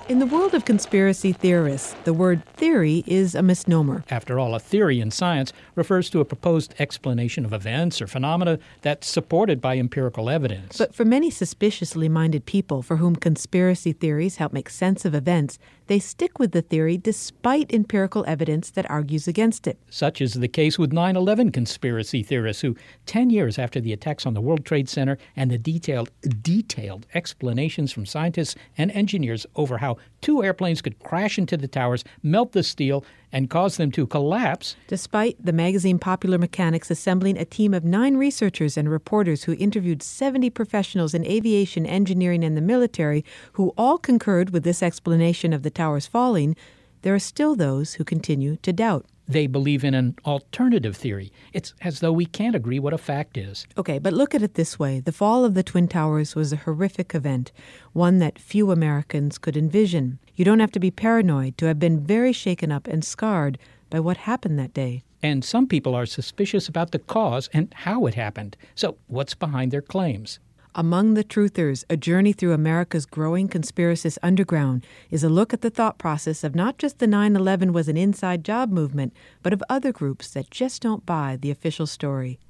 In 0.06 0.18
the 0.18 0.26
world 0.26 0.52
of 0.52 0.66
conspiracy 0.66 1.32
theorists, 1.32 1.94
the 2.04 2.12
word 2.12 2.44
theory 2.44 3.04
is 3.06 3.34
a 3.34 3.42
misnomer. 3.42 4.04
After 4.10 4.38
all, 4.38 4.54
a 4.54 4.60
theory 4.60 5.00
in 5.00 5.10
science 5.10 5.50
refers 5.76 6.10
to 6.10 6.20
a 6.20 6.26
proposed 6.26 6.74
explanation 6.78 7.46
of 7.46 7.54
events 7.54 8.02
or 8.02 8.06
phenomena 8.06 8.58
that's 8.82 9.08
supported 9.08 9.62
by 9.62 9.78
empirical 9.78 10.28
evidence. 10.28 10.76
But 10.76 10.94
for 10.94 11.06
many 11.06 11.30
suspiciously 11.30 12.10
minded 12.10 12.44
people 12.44 12.82
for 12.82 12.96
whom 12.96 13.16
conspiracy 13.16 13.94
theories 13.94 14.36
help 14.36 14.52
make 14.52 14.68
sense 14.68 15.06
of 15.06 15.14
events, 15.14 15.58
they 15.86 15.98
stick 15.98 16.38
with 16.38 16.52
the 16.52 16.62
theory 16.62 16.96
despite 16.96 17.72
empirical 17.72 18.24
evidence 18.26 18.70
that 18.70 18.90
argues 18.90 19.28
against 19.28 19.66
it. 19.66 19.78
Such 19.90 20.20
is 20.20 20.34
the 20.34 20.48
case 20.48 20.78
with 20.78 20.92
9 20.92 21.16
11 21.16 21.52
conspiracy 21.52 22.22
theorists 22.22 22.62
who, 22.62 22.76
10 23.06 23.30
years 23.30 23.58
after 23.58 23.80
the 23.80 23.92
attacks 23.92 24.26
on 24.26 24.34
the 24.34 24.40
World 24.40 24.64
Trade 24.64 24.88
Center 24.88 25.18
and 25.36 25.50
the 25.50 25.58
detailed, 25.58 26.10
detailed 26.42 27.06
explanations 27.14 27.92
from 27.92 28.06
scientists 28.06 28.56
and 28.76 28.90
engineers 28.92 29.46
over 29.56 29.78
how 29.78 29.96
two 30.20 30.42
airplanes 30.42 30.82
could 30.82 30.98
crash 31.00 31.38
into 31.38 31.56
the 31.56 31.68
towers, 31.68 32.04
melt 32.22 32.52
the 32.52 32.62
steel, 32.62 33.04
and 33.34 33.50
cause 33.50 33.76
them 33.76 33.90
to 33.90 34.06
collapse. 34.06 34.76
Despite 34.86 35.44
the 35.44 35.52
magazine 35.52 35.98
Popular 35.98 36.38
Mechanics 36.38 36.88
assembling 36.88 37.36
a 37.36 37.44
team 37.44 37.74
of 37.74 37.84
nine 37.84 38.16
researchers 38.16 38.76
and 38.76 38.88
reporters 38.88 39.42
who 39.42 39.54
interviewed 39.54 40.04
70 40.04 40.50
professionals 40.50 41.14
in 41.14 41.26
aviation, 41.26 41.84
engineering, 41.84 42.44
and 42.44 42.56
the 42.56 42.62
military 42.62 43.24
who 43.54 43.74
all 43.76 43.98
concurred 43.98 44.50
with 44.50 44.62
this 44.62 44.84
explanation 44.84 45.52
of 45.52 45.64
the 45.64 45.70
towers 45.70 46.06
falling, 46.06 46.54
there 47.02 47.12
are 47.12 47.18
still 47.18 47.56
those 47.56 47.94
who 47.94 48.04
continue 48.04 48.56
to 48.58 48.72
doubt. 48.72 49.04
They 49.26 49.48
believe 49.48 49.84
in 49.84 49.94
an 49.94 50.14
alternative 50.24 50.96
theory. 50.96 51.32
It's 51.52 51.74
as 51.80 52.00
though 52.00 52.12
we 52.12 52.26
can't 52.26 52.54
agree 52.54 52.78
what 52.78 52.92
a 52.92 52.98
fact 52.98 53.36
is. 53.36 53.66
Okay, 53.76 53.98
but 53.98 54.12
look 54.12 54.34
at 54.34 54.42
it 54.42 54.54
this 54.54 54.78
way 54.78 55.00
the 55.00 55.12
fall 55.12 55.44
of 55.44 55.54
the 55.54 55.62
Twin 55.62 55.88
Towers 55.88 56.36
was 56.36 56.52
a 56.52 56.56
horrific 56.56 57.14
event, 57.14 57.50
one 57.92 58.20
that 58.20 58.38
few 58.38 58.70
Americans 58.70 59.38
could 59.38 59.56
envision. 59.56 60.20
You 60.36 60.44
don't 60.44 60.60
have 60.60 60.72
to 60.72 60.80
be 60.80 60.90
paranoid 60.90 61.56
to 61.58 61.66
have 61.66 61.78
been 61.78 62.04
very 62.04 62.32
shaken 62.32 62.72
up 62.72 62.88
and 62.88 63.04
scarred 63.04 63.58
by 63.88 64.00
what 64.00 64.16
happened 64.16 64.58
that 64.58 64.74
day. 64.74 65.04
And 65.22 65.44
some 65.44 65.66
people 65.66 65.94
are 65.94 66.06
suspicious 66.06 66.68
about 66.68 66.90
the 66.90 66.98
cause 66.98 67.48
and 67.52 67.72
how 67.72 68.06
it 68.06 68.14
happened. 68.14 68.56
So, 68.74 68.96
what's 69.06 69.34
behind 69.34 69.70
their 69.70 69.80
claims? 69.80 70.40
Among 70.74 71.14
the 71.14 71.22
Truthers, 71.22 71.84
a 71.88 71.96
journey 71.96 72.32
through 72.32 72.52
America's 72.52 73.06
growing 73.06 73.48
conspiracist 73.48 74.18
underground 74.24 74.84
is 75.08 75.22
a 75.22 75.28
look 75.28 75.54
at 75.54 75.60
the 75.60 75.70
thought 75.70 75.98
process 75.98 76.42
of 76.42 76.56
not 76.56 76.78
just 76.78 76.98
the 76.98 77.06
9 77.06 77.36
11 77.36 77.72
was 77.72 77.88
an 77.88 77.96
inside 77.96 78.44
job 78.44 78.72
movement, 78.72 79.14
but 79.40 79.52
of 79.52 79.62
other 79.68 79.92
groups 79.92 80.32
that 80.32 80.50
just 80.50 80.82
don't 80.82 81.06
buy 81.06 81.38
the 81.40 81.52
official 81.52 81.86
story. 81.86 82.40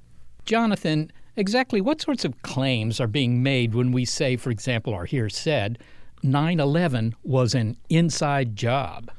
Jonathan, 0.43 1.11
exactly 1.35 1.81
what 1.81 2.01
sorts 2.01 2.25
of 2.25 2.41
claims 2.41 2.99
are 2.99 3.07
being 3.07 3.43
made 3.43 3.75
when 3.75 3.91
we 3.91 4.05
say, 4.05 4.35
for 4.37 4.49
example, 4.49 4.91
or 4.91 5.05
hear 5.05 5.29
said, 5.29 5.77
9 6.25 6.59
11 6.59 7.15
was 7.23 7.53
an 7.53 7.77
inside 7.89 8.55
job? 8.55 9.11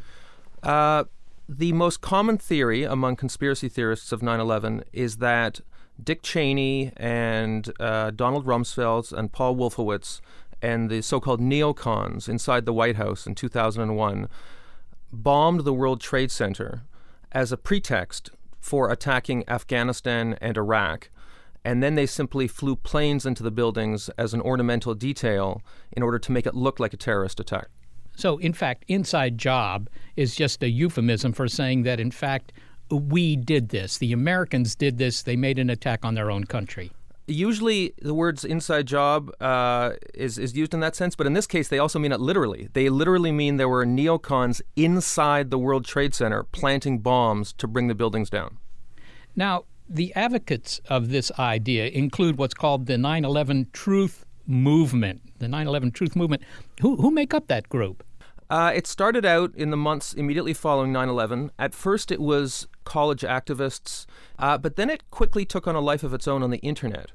Uh, 0.63 1.05
the 1.49 1.73
most 1.73 2.01
common 2.01 2.37
theory 2.37 2.83
among 2.83 3.17
conspiracy 3.17 3.69
theorists 3.69 4.13
of 4.13 4.23
9 4.23 4.41
11 4.41 4.85
is 4.93 5.19
that 5.19 5.61
Dick 6.03 6.23
Cheney 6.23 6.93
and 6.97 7.73
uh, 7.81 8.11
Donald 8.11 8.45
Rumsfeld 8.45 9.13
and 9.13 9.33
Paul 9.33 9.57
Wolfowitz 9.57 10.21
and 10.61 10.91
the 10.91 11.03
so-called 11.03 11.41
neocons 11.41 12.29
inside 12.29 12.65
the 12.65 12.73
White 12.73 12.97
House 12.97 13.27
in 13.27 13.35
2001 13.35 14.29
bombed 15.13 15.61
the 15.61 15.73
World 15.73 16.01
Trade 16.01 16.31
Center 16.31 16.83
as 17.33 17.53
a 17.53 17.57
pretext 17.57 18.31
for 18.61 18.91
attacking 18.91 19.49
Afghanistan 19.49 20.37
and 20.41 20.57
Iraq. 20.57 21.11
And 21.67 21.83
then 21.83 21.97
they 21.97 22.07
simply 22.07 22.47
flew 22.47 22.77
planes 22.77 23.27
into 23.27 23.43
the 23.43 23.51
buildings 23.51 24.09
as 24.11 24.33
an 24.33 24.41
ornamental 24.41 24.95
detail 24.95 25.63
in 25.91 26.01
order 26.05 26.17
to 26.17 26.31
make 26.31 26.47
it 26.47 26.55
look 26.55 26.79
like 26.79 26.95
a 26.95 26.97
terrorist 26.97 27.41
attack. 27.41 27.67
So, 28.15 28.39
in 28.39 28.53
fact, 28.53 28.85
inside 28.87 29.37
job 29.37 29.91
is 30.15 30.37
just 30.37 30.63
a 30.63 30.71
euphemism 30.71 31.33
for 31.33 31.49
saying 31.49 31.83
that, 31.83 31.99
in 31.99 32.13
fact, 32.13 32.53
we 32.89 33.35
did 33.35 33.71
this. 33.71 33.99
The 33.99 34.13
Americans 34.13 34.77
did 34.77 34.99
this. 34.99 35.25
They 35.25 35.35
made 35.35 35.59
an 35.59 35.69
attack 35.69 36.05
on 36.05 36.15
their 36.15 36.31
own 36.31 36.45
country. 36.45 36.93
Usually, 37.27 37.93
the 38.01 38.15
words 38.15 38.45
"inside 38.45 38.87
job" 38.87 39.33
uh, 39.41 39.95
is 40.15 40.39
is 40.39 40.57
used 40.57 40.73
in 40.73 40.79
that 40.79 40.95
sense, 40.95 41.17
but 41.17 41.27
in 41.27 41.33
this 41.33 41.49
case, 41.49 41.67
they 41.67 41.81
also 41.81 41.99
mean 41.99 42.13
it 42.13 42.21
literally. 42.21 42.69
They 42.75 42.89
literally 42.89 43.33
mean 43.33 43.57
there 43.57 43.69
were 43.69 43.85
neocons 43.85 44.63
inside 44.77 45.51
the 45.51 45.59
World 45.59 45.85
Trade 45.85 46.15
Center 46.15 46.45
planting 46.45 47.01
bombs 47.01 47.53
to 47.55 47.67
bring 47.67 47.89
the 47.89 47.97
buildings 47.97 48.31
down. 48.31 48.59
Now, 49.35 49.65
the 49.89 50.15
advocates 50.15 50.81
of 50.89 51.11
this 51.11 51.31
idea 51.39 51.87
include 51.87 52.39
what's 52.39 52.55
called 52.55 52.87
the 52.87 52.97
9/11 52.97 53.69
Truth 53.73 54.25
Movement. 54.47 55.39
The 55.39 55.49
9/11 55.49 55.93
Truth 55.93 56.17
Movement. 56.17 56.43
Who 56.81 56.97
who 56.97 57.11
make 57.11 57.35
up 57.35 57.47
that 57.49 57.69
group? 57.69 58.05
Uh, 58.49 58.73
it 58.75 58.87
started 58.87 59.25
out 59.25 59.53
in 59.57 59.71
the 59.71 59.77
months 59.77 60.13
immediately 60.13 60.55
following 60.55 60.93
9 60.93 61.09
11. 61.09 61.51
At 61.59 61.75
first, 61.75 62.13
it 62.13 62.21
was 62.21 62.69
college 62.85 63.23
activists, 63.23 64.07
uh, 64.39 64.57
but 64.57 64.77
then 64.77 64.89
it 64.89 65.11
quickly 65.11 65.45
took 65.45 65.67
on 65.67 65.75
a 65.75 65.81
life 65.81 66.05
of 66.05 66.15
its 66.15 66.29
own 66.29 66.45
on 66.45 66.51
the 66.51 66.59
internet. 66.59 67.11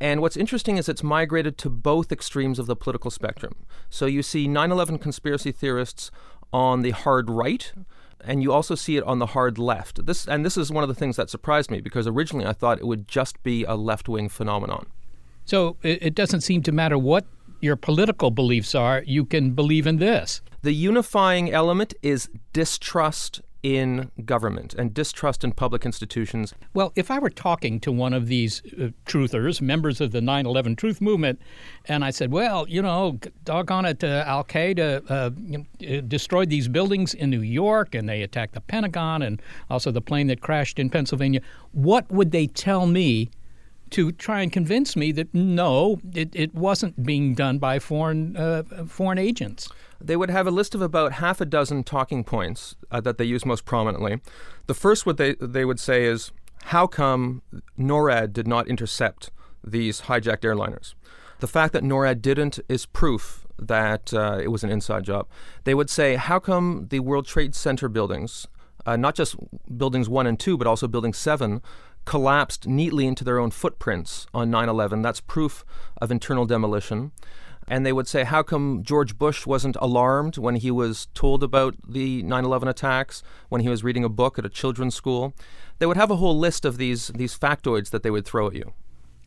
And 0.00 0.22
what's 0.22 0.36
interesting 0.36 0.78
is 0.78 0.88
it's 0.88 1.02
migrated 1.02 1.58
to 1.58 1.68
both 1.68 2.10
extremes 2.10 2.58
of 2.58 2.66
the 2.66 2.74
political 2.74 3.10
spectrum. 3.10 3.54
So 3.90 4.06
you 4.06 4.22
see 4.22 4.48
9 4.48 4.72
11 4.72 4.98
conspiracy 4.98 5.52
theorists 5.52 6.10
on 6.52 6.80
the 6.80 6.90
hard 6.90 7.28
right, 7.28 7.72
and 8.24 8.42
you 8.42 8.52
also 8.52 8.74
see 8.74 8.96
it 8.96 9.04
on 9.04 9.18
the 9.18 9.26
hard 9.26 9.58
left. 9.58 10.06
This 10.06 10.26
and 10.26 10.44
this 10.44 10.56
is 10.56 10.70
one 10.70 10.84
of 10.84 10.88
the 10.88 10.94
things 10.94 11.16
that 11.16 11.30
surprised 11.30 11.70
me 11.70 11.80
because 11.80 12.06
originally 12.06 12.46
I 12.46 12.52
thought 12.52 12.78
it 12.78 12.86
would 12.86 13.08
just 13.08 13.42
be 13.42 13.64
a 13.64 13.74
left 13.74 14.08
wing 14.08 14.28
phenomenon. 14.28 14.86
So 15.44 15.76
it, 15.82 16.02
it 16.02 16.14
doesn't 16.14 16.42
seem 16.42 16.62
to 16.62 16.72
matter 16.72 16.98
what 16.98 17.26
your 17.60 17.76
political 17.76 18.30
beliefs 18.30 18.74
are, 18.74 19.02
you 19.06 19.24
can 19.24 19.52
believe 19.52 19.86
in 19.86 19.98
this. 19.98 20.40
The 20.62 20.72
unifying 20.72 21.52
element 21.52 21.94
is 22.02 22.28
distrust 22.52 23.40
in 23.62 24.10
government 24.24 24.74
and 24.74 24.94
distrust 24.94 25.44
in 25.44 25.52
public 25.52 25.84
institutions. 25.84 26.54
Well, 26.72 26.92
if 26.96 27.10
I 27.10 27.18
were 27.18 27.30
talking 27.30 27.78
to 27.80 27.92
one 27.92 28.14
of 28.14 28.26
these 28.26 28.62
uh, 28.72 28.88
truthers, 29.06 29.60
members 29.60 30.00
of 30.00 30.12
the 30.12 30.20
9 30.20 30.46
11 30.46 30.76
truth 30.76 31.00
movement, 31.00 31.40
and 31.86 32.04
I 32.04 32.10
said, 32.10 32.32
well, 32.32 32.66
you 32.68 32.80
know, 32.80 33.18
doggone 33.44 33.84
it, 33.84 34.02
uh, 34.02 34.24
Al 34.26 34.44
Qaeda 34.44 35.10
uh, 35.10 35.30
you 35.44 35.66
know, 35.80 36.00
destroyed 36.02 36.48
these 36.48 36.68
buildings 36.68 37.12
in 37.14 37.30
New 37.30 37.42
York 37.42 37.94
and 37.94 38.08
they 38.08 38.22
attacked 38.22 38.54
the 38.54 38.60
Pentagon 38.60 39.22
and 39.22 39.42
also 39.68 39.90
the 39.90 40.00
plane 40.00 40.26
that 40.28 40.40
crashed 40.40 40.78
in 40.78 40.88
Pennsylvania, 40.88 41.40
what 41.72 42.10
would 42.10 42.30
they 42.30 42.46
tell 42.46 42.86
me 42.86 43.30
to 43.90 44.12
try 44.12 44.42
and 44.42 44.52
convince 44.52 44.96
me 44.96 45.12
that 45.12 45.34
no, 45.34 46.00
it, 46.14 46.30
it 46.34 46.54
wasn't 46.54 47.04
being 47.04 47.34
done 47.34 47.58
by 47.58 47.78
foreign 47.78 48.36
uh, 48.36 48.62
foreign 48.86 49.18
agents. 49.18 49.68
They 50.00 50.16
would 50.16 50.30
have 50.30 50.46
a 50.46 50.50
list 50.50 50.74
of 50.74 50.82
about 50.82 51.12
half 51.12 51.40
a 51.40 51.44
dozen 51.44 51.84
talking 51.84 52.24
points 52.24 52.76
uh, 52.90 53.00
that 53.02 53.18
they 53.18 53.24
use 53.24 53.44
most 53.44 53.64
prominently. 53.64 54.20
The 54.66 54.74
first, 54.74 55.06
what 55.06 55.16
they 55.16 55.34
they 55.34 55.64
would 55.64 55.80
say 55.80 56.04
is, 56.04 56.32
"How 56.64 56.86
come 56.86 57.42
NORAD 57.78 58.32
did 58.32 58.46
not 58.46 58.68
intercept 58.68 59.30
these 59.62 60.02
hijacked 60.02 60.42
airliners?" 60.42 60.94
The 61.40 61.48
fact 61.48 61.72
that 61.72 61.82
NORAD 61.82 62.22
didn't 62.22 62.60
is 62.68 62.86
proof 62.86 63.46
that 63.58 64.14
uh, 64.14 64.38
it 64.42 64.48
was 64.48 64.64
an 64.64 64.70
inside 64.70 65.04
job. 65.04 65.28
They 65.64 65.74
would 65.74 65.90
say, 65.90 66.16
"How 66.16 66.38
come 66.38 66.86
the 66.90 67.00
World 67.00 67.26
Trade 67.26 67.54
Center 67.54 67.88
buildings?" 67.88 68.46
Uh, 68.86 68.96
not 68.96 69.14
just 69.14 69.36
buildings 69.76 70.08
one 70.08 70.26
and 70.26 70.40
two, 70.40 70.56
but 70.56 70.66
also 70.66 70.88
building 70.88 71.12
seven, 71.12 71.60
collapsed 72.10 72.66
neatly 72.66 73.06
into 73.06 73.22
their 73.22 73.38
own 73.38 73.52
footprints 73.52 74.26
on 74.34 74.50
9 74.50 74.68
11. 74.68 75.00
That's 75.00 75.20
proof 75.20 75.64
of 75.98 76.10
internal 76.10 76.44
demolition. 76.44 77.12
And 77.68 77.86
they 77.86 77.92
would 77.92 78.08
say, 78.08 78.24
How 78.24 78.42
come 78.42 78.82
George 78.82 79.16
Bush 79.16 79.46
wasn't 79.46 79.76
alarmed 79.80 80.36
when 80.36 80.56
he 80.56 80.72
was 80.72 81.06
told 81.14 81.44
about 81.44 81.76
the 81.86 82.24
9 82.24 82.44
11 82.44 82.66
attacks, 82.66 83.22
when 83.48 83.60
he 83.60 83.68
was 83.68 83.84
reading 83.84 84.02
a 84.02 84.08
book 84.08 84.40
at 84.40 84.44
a 84.44 84.48
children's 84.48 84.96
school? 84.96 85.34
They 85.78 85.86
would 85.86 85.96
have 85.96 86.10
a 86.10 86.16
whole 86.16 86.36
list 86.36 86.64
of 86.64 86.78
these, 86.78 87.12
these 87.14 87.38
factoids 87.38 87.90
that 87.90 88.02
they 88.02 88.10
would 88.10 88.26
throw 88.26 88.48
at 88.48 88.56
you. 88.56 88.72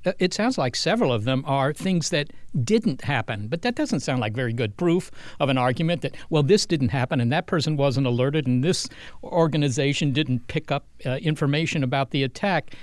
Uh, 0.06 0.14
it 0.20 0.34
sounds 0.34 0.58
like 0.58 0.76
several 0.76 1.12
of 1.12 1.24
them 1.24 1.44
are 1.48 1.74
things 1.74 2.10
that 2.10 2.32
didn't 2.64 3.02
happen, 3.02 3.48
but 3.48 3.62
that 3.62 3.76
doesn't 3.76 4.02
sound 4.02 4.20
like 4.22 4.34
very 4.34 4.54
good 4.54 4.76
proof 4.78 5.12
of 5.40 5.50
an 5.50 5.58
argument 5.58 6.02
that, 6.02 6.16
well, 6.30 6.44
this 6.44 6.66
didn't 6.66 6.90
happen 6.90 7.20
and 7.20 7.32
that 7.32 7.48
person 7.48 7.78
wasn't 7.78 8.06
alerted 8.06 8.48
and 8.48 8.64
this 8.64 8.88
organization 9.24 10.12
didn't 10.12 10.48
pick 10.48 10.72
up 10.72 10.86
uh, 11.06 11.18
information 11.18 11.84
about 11.84 12.12
the 12.12 12.24
attack. 12.24 12.76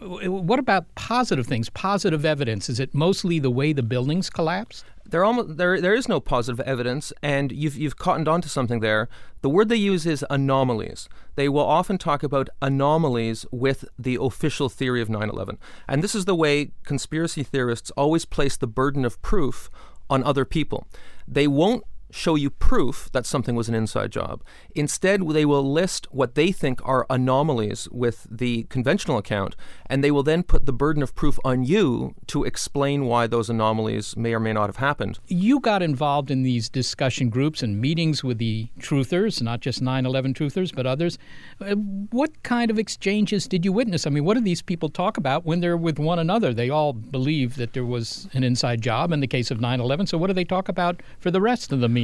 What 0.00 0.60
about 0.60 0.84
positive 0.94 1.46
things, 1.46 1.68
positive 1.70 2.24
evidence? 2.24 2.68
Is 2.68 2.78
it 2.78 2.94
mostly 2.94 3.40
the 3.40 3.50
way 3.50 3.72
the 3.72 3.82
buildings 3.82 4.30
collapsed? 4.30 4.84
There, 5.10 5.24
almost, 5.24 5.56
there, 5.56 5.80
there 5.80 5.94
is 5.94 6.06
no 6.06 6.20
positive 6.20 6.60
evidence, 6.66 7.14
and 7.22 7.50
you've, 7.50 7.76
you've 7.76 7.96
cottoned 7.96 8.28
onto 8.28 8.48
something 8.48 8.80
there. 8.80 9.08
The 9.40 9.48
word 9.48 9.70
they 9.70 9.76
use 9.76 10.04
is 10.04 10.24
anomalies. 10.28 11.08
They 11.34 11.48
will 11.48 11.64
often 11.64 11.96
talk 11.96 12.22
about 12.22 12.50
anomalies 12.60 13.46
with 13.50 13.86
the 13.98 14.18
official 14.20 14.68
theory 14.68 15.00
of 15.00 15.08
9 15.08 15.30
11. 15.30 15.58
And 15.88 16.02
this 16.02 16.14
is 16.14 16.26
the 16.26 16.34
way 16.34 16.72
conspiracy 16.84 17.42
theorists 17.42 17.90
always 17.92 18.26
place 18.26 18.56
the 18.56 18.66
burden 18.66 19.06
of 19.06 19.20
proof 19.22 19.70
on 20.10 20.22
other 20.24 20.44
people. 20.44 20.86
They 21.26 21.46
won't 21.46 21.84
show 22.10 22.34
you 22.34 22.50
proof 22.50 23.10
that 23.12 23.26
something 23.26 23.54
was 23.54 23.68
an 23.68 23.74
inside 23.74 24.10
job. 24.10 24.42
Instead, 24.74 25.28
they 25.28 25.44
will 25.44 25.62
list 25.62 26.06
what 26.10 26.34
they 26.34 26.52
think 26.52 26.80
are 26.84 27.06
anomalies 27.10 27.88
with 27.90 28.26
the 28.30 28.64
conventional 28.64 29.18
account, 29.18 29.56
and 29.86 30.02
they 30.02 30.10
will 30.10 30.22
then 30.22 30.42
put 30.42 30.66
the 30.66 30.72
burden 30.72 31.02
of 31.02 31.14
proof 31.14 31.38
on 31.44 31.64
you 31.64 32.14
to 32.26 32.44
explain 32.44 33.04
why 33.04 33.26
those 33.26 33.50
anomalies 33.50 34.16
may 34.16 34.32
or 34.32 34.40
may 34.40 34.52
not 34.52 34.68
have 34.68 34.76
happened. 34.76 35.18
You 35.26 35.60
got 35.60 35.82
involved 35.82 36.30
in 36.30 36.42
these 36.42 36.68
discussion 36.68 37.28
groups 37.28 37.62
and 37.62 37.80
meetings 37.80 38.24
with 38.24 38.38
the 38.38 38.68
truthers, 38.78 39.42
not 39.42 39.60
just 39.60 39.82
9 39.82 40.06
11 40.06 40.34
truthers, 40.34 40.74
but 40.74 40.86
others. 40.86 41.18
Uh, 41.60 41.74
what 41.74 42.42
kind 42.42 42.70
of 42.70 42.78
exchanges 42.78 43.46
did 43.46 43.64
you 43.64 43.72
witness? 43.72 44.06
I 44.06 44.10
mean, 44.10 44.24
what 44.24 44.34
do 44.34 44.40
these 44.40 44.62
people 44.62 44.88
talk 44.88 45.16
about 45.16 45.44
when 45.44 45.60
they're 45.60 45.76
with 45.76 45.98
one 45.98 46.18
another? 46.18 46.54
They 46.54 46.70
all 46.70 46.92
believe 46.92 47.56
that 47.56 47.72
there 47.72 47.84
was 47.84 48.28
an 48.32 48.44
inside 48.44 48.80
job 48.80 49.12
in 49.12 49.20
the 49.20 49.26
case 49.26 49.50
of 49.50 49.60
9 49.60 49.80
11, 49.80 50.06
so 50.06 50.18
what 50.18 50.28
do 50.28 50.32
they 50.32 50.44
talk 50.44 50.68
about 50.68 51.02
for 51.18 51.30
the 51.30 51.40
rest 51.40 51.72
of 51.72 51.80
the 51.80 51.88
meeting? 51.88 51.97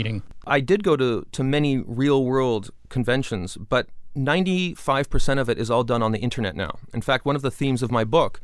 I 0.46 0.60
did 0.60 0.82
go 0.82 0.96
to, 0.96 1.26
to 1.32 1.44
many 1.44 1.78
real 1.78 2.24
world 2.24 2.70
conventions, 2.88 3.56
but 3.56 3.88
95% 4.16 5.38
of 5.38 5.48
it 5.48 5.58
is 5.58 5.70
all 5.70 5.84
done 5.84 6.02
on 6.02 6.12
the 6.12 6.18
internet 6.18 6.54
now. 6.54 6.78
In 6.92 7.00
fact, 7.00 7.24
one 7.24 7.36
of 7.36 7.42
the 7.42 7.50
themes 7.50 7.82
of 7.82 7.90
my 7.90 8.04
book 8.04 8.40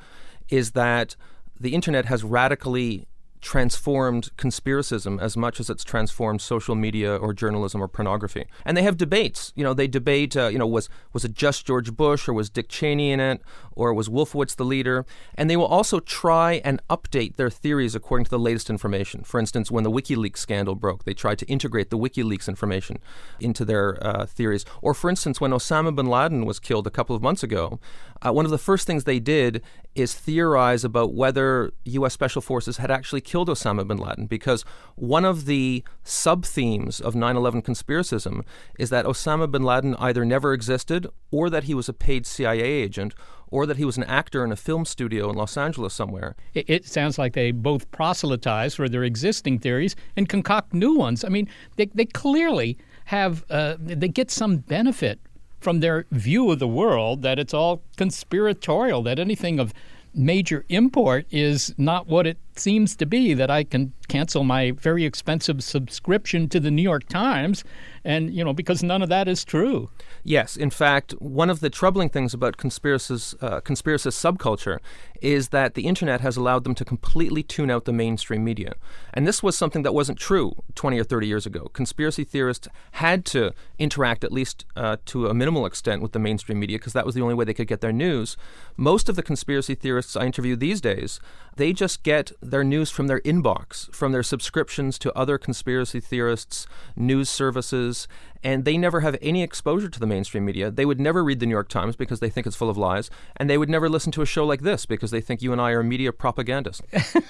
is 0.49 0.73
that 0.73 1.17
the 1.59 1.75
internet 1.75 2.07
has 2.07 2.25
radically 2.25 3.07
transformed 3.41 4.31
conspiracism 4.37 5.21
as 5.21 5.37
much 5.37 5.61
as 5.61 5.71
it's 5.71 5.85
transformed 5.85 6.41
social 6.41 6.75
media 6.75 7.17
or 7.17 7.33
journalism 7.33 7.83
or 7.83 7.89
pornography. 7.89 8.47
And 8.65 8.77
they 8.77 8.83
have 8.83 8.97
debates. 8.97 9.53
You 9.57 9.65
know, 9.65 9.75
they 9.75 9.89
debate. 9.89 10.37
Uh, 10.37 10.49
you 10.49 10.59
know, 10.59 10.67
was 10.67 10.89
was 11.13 11.25
it 11.25 11.35
just 11.35 11.67
George 11.67 11.93
Bush 11.95 12.29
or 12.29 12.33
was 12.33 12.51
Dick 12.51 12.69
Cheney 12.69 13.13
in 13.13 13.21
it 13.21 13.41
or 13.73 13.95
was 13.95 14.09
Wolfowitz 14.09 14.57
the 14.57 14.65
leader? 14.65 15.07
And 15.35 15.49
they 15.49 15.57
will 15.57 15.67
also 15.67 16.01
try 16.01 16.61
and 16.65 16.81
update 16.89 17.37
their 17.37 17.51
theories 17.51 17.95
according 17.95 18.25
to 18.25 18.31
the 18.31 18.39
latest 18.39 18.71
information. 18.71 19.25
For 19.25 19.41
instance, 19.41 19.71
when 19.71 19.85
the 19.85 19.91
WikiLeaks 19.91 20.39
scandal 20.39 20.75
broke, 20.75 21.05
they 21.05 21.15
tried 21.15 21.39
to 21.39 21.47
integrate 21.47 21.91
the 21.91 21.99
WikiLeaks 21.99 22.49
information 22.49 22.99
into 23.41 23.65
their 23.65 24.05
uh, 24.07 24.27
theories. 24.27 24.65
Or, 24.83 24.95
for 24.95 25.11
instance, 25.11 25.41
when 25.41 25.53
Osama 25.53 25.95
bin 25.95 26.07
Laden 26.07 26.47
was 26.47 26.59
killed 26.59 26.87
a 26.87 26.91
couple 26.91 27.17
of 27.17 27.23
months 27.23 27.43
ago, 27.43 27.79
uh, 28.23 28.33
one 28.33 28.45
of 28.45 28.51
the 28.51 28.59
first 28.59 28.87
things 28.87 29.05
they 29.05 29.21
did 29.21 29.63
is 29.95 30.15
theorize 30.15 30.85
about 30.85 31.15
whether 31.15 31.73
U.S. 31.85 32.13
Special 32.13 32.41
Forces 32.41 32.77
had 32.77 32.91
actually 32.91 33.21
killed 33.21 33.49
Osama 33.49 33.87
bin 33.87 33.97
Laden, 33.97 34.27
because 34.27 34.65
one 34.95 35.25
of 35.25 35.47
the 35.47 35.83
sub 36.05 36.45
themes 36.45 37.01
of 37.01 37.15
9 37.15 37.37
11 37.37 37.63
conspiracism 37.63 38.43
is 38.79 38.91
that 38.91 39.05
Osama 39.05 39.51
bin 39.51 39.63
Laden 39.63 39.97
either 39.97 40.25
never 40.25 40.53
existed, 40.53 41.07
or 41.31 41.51
that 41.51 41.65
he 41.65 41.75
was 41.75 41.89
a 41.89 41.93
paid 41.93 42.27
CIA 42.27 42.63
agent, 42.63 43.15
or 43.51 43.67
that 43.67 43.79
he 43.79 43.85
was 43.85 43.97
an 43.97 44.05
actor 44.05 44.45
in 44.45 44.53
a 44.53 44.57
film 44.57 44.85
studio 44.85 45.29
in 45.29 45.37
Los 45.37 45.57
Angeles 45.57 45.93
somewhere. 45.93 46.37
It, 46.55 46.71
it 46.71 46.87
sounds 46.87 47.19
like 47.19 47.33
they 47.33 47.51
both 47.51 47.91
proselytize 47.91 48.75
for 48.75 48.89
their 48.89 49.03
existing 49.03 49.59
theories 49.59 49.97
and 50.17 50.29
concoct 50.29 50.73
new 50.73 50.95
ones. 50.95 51.25
I 51.25 51.29
mean, 51.29 51.49
they, 51.77 51.87
they 51.87 52.05
clearly 52.05 52.79
have, 53.07 53.45
uh, 53.51 53.77
they 53.81 54.09
get 54.09 54.31
some 54.31 54.59
benefit 54.59 55.21
from 55.61 55.81
their 55.81 56.07
view 56.11 56.51
of 56.51 56.59
the 56.59 56.69
world 56.69 57.23
that 57.23 57.39
it's 57.39 57.55
all 57.55 57.83
conspiratorial, 57.97 59.03
that 59.03 59.19
anything 59.19 59.59
of 59.59 59.73
major 60.15 60.65
import 60.69 61.27
is 61.31 61.75
not 61.79 62.07
what 62.07 62.27
it 62.27 62.39
seems 62.61 62.95
to 62.97 63.07
be, 63.07 63.35
that 63.35 63.51
I 63.51 63.65
can 63.65 63.93
cancel 64.09 64.45
my 64.45 64.73
very 64.73 65.05
expensive 65.05 65.63
subscription 65.63 66.49
to 66.51 66.61
the 66.61 66.71
New 66.71 66.83
York 66.83 67.09
Times 67.09 67.65
and 68.05 68.33
you 68.33 68.45
know 68.45 68.53
because 68.53 68.83
none 68.83 69.03
of 69.03 69.09
that 69.09 69.29
is 69.29 69.45
true. 69.45 69.91
Yes, 70.23 70.57
in 70.57 70.71
fact, 70.71 71.13
one 71.13 71.51
of 71.51 71.61
the 71.61 71.71
troubling 71.71 72.09
things 72.09 72.35
about 72.35 72.57
conspiracist 72.57 73.43
uh, 73.43 73.61
conspiracist 73.61 74.19
subculture 74.19 74.79
is 75.21 75.49
that 75.51 75.75
the 75.75 75.87
internet 75.87 76.21
has 76.23 76.37
allowed 76.37 76.65
them 76.65 76.75
to 76.75 76.85
completely 76.85 77.43
tune 77.43 77.71
out 77.71 77.85
the 77.85 77.93
mainstream 77.93 78.43
media, 78.43 78.75
and 79.13 79.27
this 79.27 79.43
was 79.43 79.57
something 79.57 79.83
that 79.83 79.95
wasn't 79.95 80.19
true 80.19 80.55
20 80.75 80.99
or 80.99 81.05
30 81.05 81.27
years 81.27 81.47
ago. 81.47 81.69
Conspiracy 81.73 82.25
theorists 82.25 82.69
had 82.93 83.25
to 83.27 83.53
interact 83.79 84.25
at 84.25 84.33
least 84.33 84.65
uh, 84.77 84.97
to 85.07 85.27
a 85.27 85.35
minimal 85.35 85.67
extent 85.67 86.03
with 86.03 86.13
the 86.13 86.19
mainstream 86.19 86.59
media 86.59 86.79
because 86.79 86.93
that 86.93 87.07
was 87.07 87.15
the 87.15 87.21
only 87.21 87.35
way 87.35 87.45
they 87.45 87.55
could 87.55 87.69
get 87.69 87.81
their 87.81 87.93
news. 87.93 88.37
Most 88.77 89.09
of 89.09 89.17
the 89.17 89.23
conspiracy 89.23 89.75
theorists 89.75 90.17
I 90.17 90.25
interview 90.25 90.57
these 90.57 90.81
days, 90.81 91.21
they 91.57 91.73
just 91.73 92.03
get 92.03 92.33
their 92.51 92.65
news 92.65 92.91
from 92.91 93.07
their 93.07 93.21
inbox, 93.21 93.93
from 93.95 94.13
their 94.13 94.23
subscriptions 94.23 94.99
to 94.99 95.17
other 95.17 95.39
conspiracy 95.39 96.01
theorists, 96.01 96.67
news 96.97 97.29
services, 97.29 98.09
and 98.43 98.65
they 98.65 98.79
never 98.79 99.01
have 99.01 99.17
any 99.21 99.43
exposure 99.43 99.89
to 99.89 100.01
the 100.01 100.07
mainstream 100.07 100.45
media. 100.45 100.71
They 100.71 100.87
would 100.87 101.01
never 101.01 101.23
read 101.23 101.41
the 101.41 101.47
New 101.47 101.55
York 101.55 101.69
Times 101.69 101.97
because 101.97 102.21
they 102.21 102.31
think 102.31 102.47
it's 102.47 102.57
full 102.57 102.71
of 102.71 102.77
lies, 102.77 103.11
and 103.37 103.49
they 103.49 103.59
would 103.59 103.69
never 103.69 103.89
listen 103.89 104.13
to 104.13 104.23
a 104.23 104.27
show 104.27 104.45
like 104.45 104.63
this 104.63 104.87
because 104.87 105.11
they 105.11 105.21
think 105.21 105.43
you 105.43 105.53
and 105.53 105.61
I 105.61 105.71
are 105.71 105.83
media 105.83 106.13
propagandists. 106.13 106.83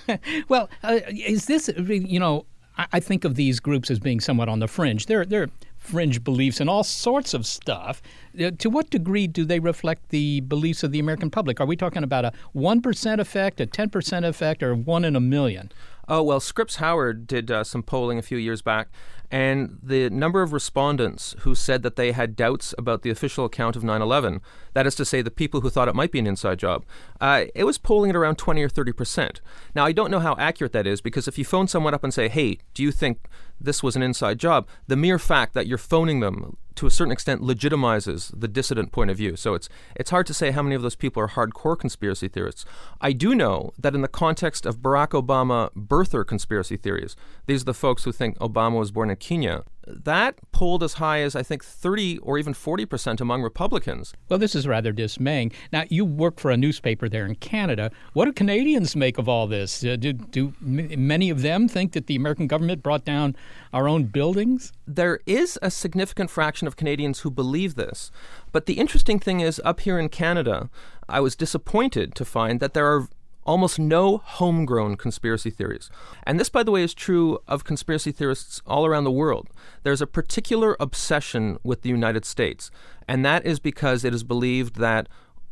well, 0.48 0.68
uh, 0.82 1.00
is 1.08 1.46
this, 1.46 1.70
you 1.76 2.20
know, 2.20 2.46
I 2.92 3.00
think 3.00 3.24
of 3.24 3.34
these 3.34 3.60
groups 3.60 3.90
as 3.90 3.98
being 3.98 4.20
somewhat 4.20 4.48
on 4.48 4.60
the 4.60 4.68
fringe. 4.68 5.06
They're 5.06 5.26
they're 5.26 5.48
fringe 5.90 6.22
beliefs 6.22 6.60
and 6.60 6.70
all 6.70 6.84
sorts 6.84 7.34
of 7.34 7.44
stuff. 7.46 8.00
Uh, 8.40 8.50
to 8.58 8.70
what 8.70 8.90
degree 8.90 9.26
do 9.26 9.44
they 9.44 9.58
reflect 9.58 10.10
the 10.10 10.40
beliefs 10.40 10.82
of 10.82 10.92
the 10.92 11.00
American 11.00 11.30
public? 11.30 11.60
Are 11.60 11.66
we 11.66 11.76
talking 11.76 12.04
about 12.04 12.24
a 12.24 12.32
1% 12.54 13.18
effect, 13.18 13.60
a 13.60 13.66
10% 13.66 14.24
effect, 14.24 14.62
or 14.62 14.74
one 14.74 15.04
in 15.04 15.16
a 15.16 15.20
million? 15.20 15.72
Oh, 16.08 16.22
well, 16.22 16.40
Scripps 16.40 16.76
Howard 16.76 17.26
did 17.26 17.50
uh, 17.50 17.62
some 17.62 17.82
polling 17.82 18.18
a 18.18 18.22
few 18.22 18.38
years 18.38 18.62
back, 18.62 18.88
and 19.30 19.78
the 19.80 20.10
number 20.10 20.42
of 20.42 20.52
respondents 20.52 21.36
who 21.40 21.54
said 21.54 21.84
that 21.84 21.94
they 21.94 22.10
had 22.10 22.34
doubts 22.34 22.74
about 22.76 23.02
the 23.02 23.10
official 23.10 23.44
account 23.44 23.76
of 23.76 23.84
9 23.84 24.02
11, 24.02 24.40
that 24.72 24.88
is 24.88 24.96
to 24.96 25.04
say, 25.04 25.22
the 25.22 25.30
people 25.30 25.60
who 25.60 25.70
thought 25.70 25.86
it 25.86 25.94
might 25.94 26.10
be 26.10 26.18
an 26.18 26.26
inside 26.26 26.58
job, 26.58 26.84
uh, 27.20 27.44
it 27.54 27.62
was 27.62 27.78
polling 27.78 28.10
at 28.10 28.16
around 28.16 28.38
20 28.38 28.60
or 28.60 28.68
30 28.68 28.92
percent. 28.92 29.40
Now, 29.74 29.84
I 29.84 29.92
don't 29.92 30.10
know 30.10 30.18
how 30.18 30.34
accurate 30.36 30.72
that 30.72 30.86
is 30.86 31.00
because 31.00 31.28
if 31.28 31.38
you 31.38 31.44
phone 31.44 31.68
someone 31.68 31.94
up 31.94 32.02
and 32.02 32.12
say, 32.12 32.28
hey, 32.28 32.58
do 32.74 32.82
you 32.82 32.90
think 32.90 33.28
this 33.60 33.82
was 33.82 33.96
an 33.96 34.02
inside 34.02 34.38
job, 34.38 34.66
the 34.86 34.96
mere 34.96 35.18
fact 35.18 35.54
that 35.54 35.66
you're 35.66 35.78
phoning 35.78 36.20
them 36.20 36.56
to 36.76 36.86
a 36.86 36.90
certain 36.90 37.12
extent 37.12 37.42
legitimizes 37.42 38.32
the 38.34 38.48
dissident 38.48 38.90
point 38.90 39.10
of 39.10 39.16
view. 39.16 39.36
So 39.36 39.52
it's 39.52 39.68
it's 39.94 40.10
hard 40.10 40.26
to 40.28 40.34
say 40.34 40.50
how 40.50 40.62
many 40.62 40.74
of 40.74 40.80
those 40.80 40.96
people 40.96 41.22
are 41.22 41.28
hardcore 41.28 41.78
conspiracy 41.78 42.26
theorists. 42.26 42.64
I 43.00 43.12
do 43.12 43.34
know 43.34 43.72
that 43.78 43.94
in 43.94 44.00
the 44.00 44.08
context 44.08 44.64
of 44.64 44.78
Barack 44.78 45.08
Obama 45.08 45.70
birther 45.74 46.26
conspiracy 46.26 46.78
theories, 46.78 47.16
these 47.46 47.62
are 47.62 47.66
the 47.66 47.74
folks 47.74 48.04
who 48.04 48.12
think 48.12 48.38
Obama 48.38 48.78
was 48.78 48.92
born 48.92 49.10
in 49.10 49.16
Kenya 49.16 49.64
that 50.04 50.38
polled 50.52 50.82
as 50.82 50.94
high 50.94 51.20
as 51.20 51.34
I 51.34 51.42
think 51.42 51.64
30 51.64 52.18
or 52.18 52.38
even 52.38 52.54
40 52.54 52.86
percent 52.86 53.20
among 53.20 53.42
Republicans. 53.42 54.12
Well, 54.28 54.38
this 54.38 54.54
is 54.54 54.66
rather 54.66 54.92
dismaying. 54.92 55.52
Now, 55.72 55.84
you 55.88 56.04
work 56.04 56.38
for 56.40 56.50
a 56.50 56.56
newspaper 56.56 57.08
there 57.08 57.26
in 57.26 57.34
Canada. 57.36 57.90
What 58.12 58.26
do 58.26 58.32
Canadians 58.32 58.96
make 58.96 59.18
of 59.18 59.28
all 59.28 59.46
this? 59.46 59.84
Uh, 59.84 59.96
do, 59.96 60.12
do 60.12 60.54
m- 60.60 61.06
many 61.06 61.30
of 61.30 61.42
them 61.42 61.68
think 61.68 61.92
that 61.92 62.06
the 62.06 62.16
American 62.16 62.46
government 62.46 62.82
brought 62.82 63.04
down 63.04 63.36
our 63.72 63.88
own 63.88 64.04
buildings? 64.04 64.72
There 64.86 65.20
is 65.26 65.58
a 65.62 65.70
significant 65.70 66.30
fraction 66.30 66.66
of 66.66 66.76
Canadians 66.76 67.20
who 67.20 67.30
believe 67.30 67.74
this. 67.74 68.10
But 68.52 68.66
the 68.66 68.74
interesting 68.74 69.18
thing 69.18 69.40
is, 69.40 69.60
up 69.64 69.80
here 69.80 69.98
in 69.98 70.08
Canada, 70.08 70.70
I 71.08 71.20
was 71.20 71.36
disappointed 71.36 72.14
to 72.14 72.24
find 72.24 72.60
that 72.60 72.74
there 72.74 72.86
are 72.86 73.08
almost 73.44 73.78
no 73.78 74.18
homegrown 74.18 74.96
conspiracy 74.96 75.50
theories. 75.50 75.90
And 76.24 76.38
this, 76.38 76.48
by 76.48 76.62
the 76.62 76.70
way, 76.70 76.82
is 76.82 76.94
true 76.94 77.38
of 77.48 77.64
conspiracy 77.64 78.12
theorists 78.12 78.60
all 78.66 78.86
around 78.86 79.04
the 79.04 79.10
world. 79.10 79.48
There's 79.82 80.02
a 80.02 80.06
particular 80.06 80.76
obsession 80.78 81.58
with 81.62 81.82
the 81.82 81.88
United 81.88 82.24
States, 82.24 82.70
and 83.08 83.24
that 83.24 83.44
is 83.44 83.58
because 83.58 84.04
it 84.04 84.14
is 84.14 84.24
believed 84.24 84.76
that 84.76 85.08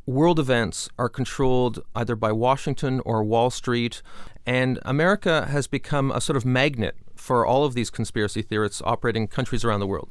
world 0.07 0.39
events 0.39 0.89
are 0.99 1.09
controlled 1.09 1.83
either 1.95 2.17
by 2.17 2.33
Washington 2.33 3.01
or 3.05 3.23
Wall 3.23 3.51
Street, 3.51 4.03
and 4.47 4.79
America 4.83 5.47
has 5.47 5.67
become 5.67 6.11
a 6.11 6.21
sort 6.21 6.37
of 6.37 6.47
magnet 6.47 6.97
for 7.15 7.45
all 7.45 7.65
of 7.65 7.75
these 7.75 7.91
conspiracy 7.91 8.41
theorists 8.41 8.81
operating 8.85 9.27
countries 9.27 9.65
around 9.65 9.81
the 9.81 9.87
world. 9.87 10.09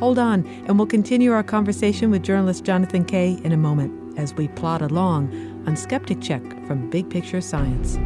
Hold 0.00 0.18
on, 0.18 0.46
and 0.66 0.78
we'll 0.78 0.86
continue 0.86 1.30
our 1.32 1.42
conversation 1.42 2.10
with 2.10 2.22
journalist 2.22 2.64
Jonathan 2.64 3.04
Kay 3.04 3.38
in 3.44 3.52
a 3.52 3.56
moment 3.58 4.18
as 4.18 4.32
we 4.32 4.48
plod 4.48 4.80
along 4.80 5.30
on 5.66 5.76
Skeptic 5.76 6.22
Check 6.22 6.42
from 6.66 6.88
Big 6.88 7.10
Picture 7.10 7.42
Science. 7.42 7.98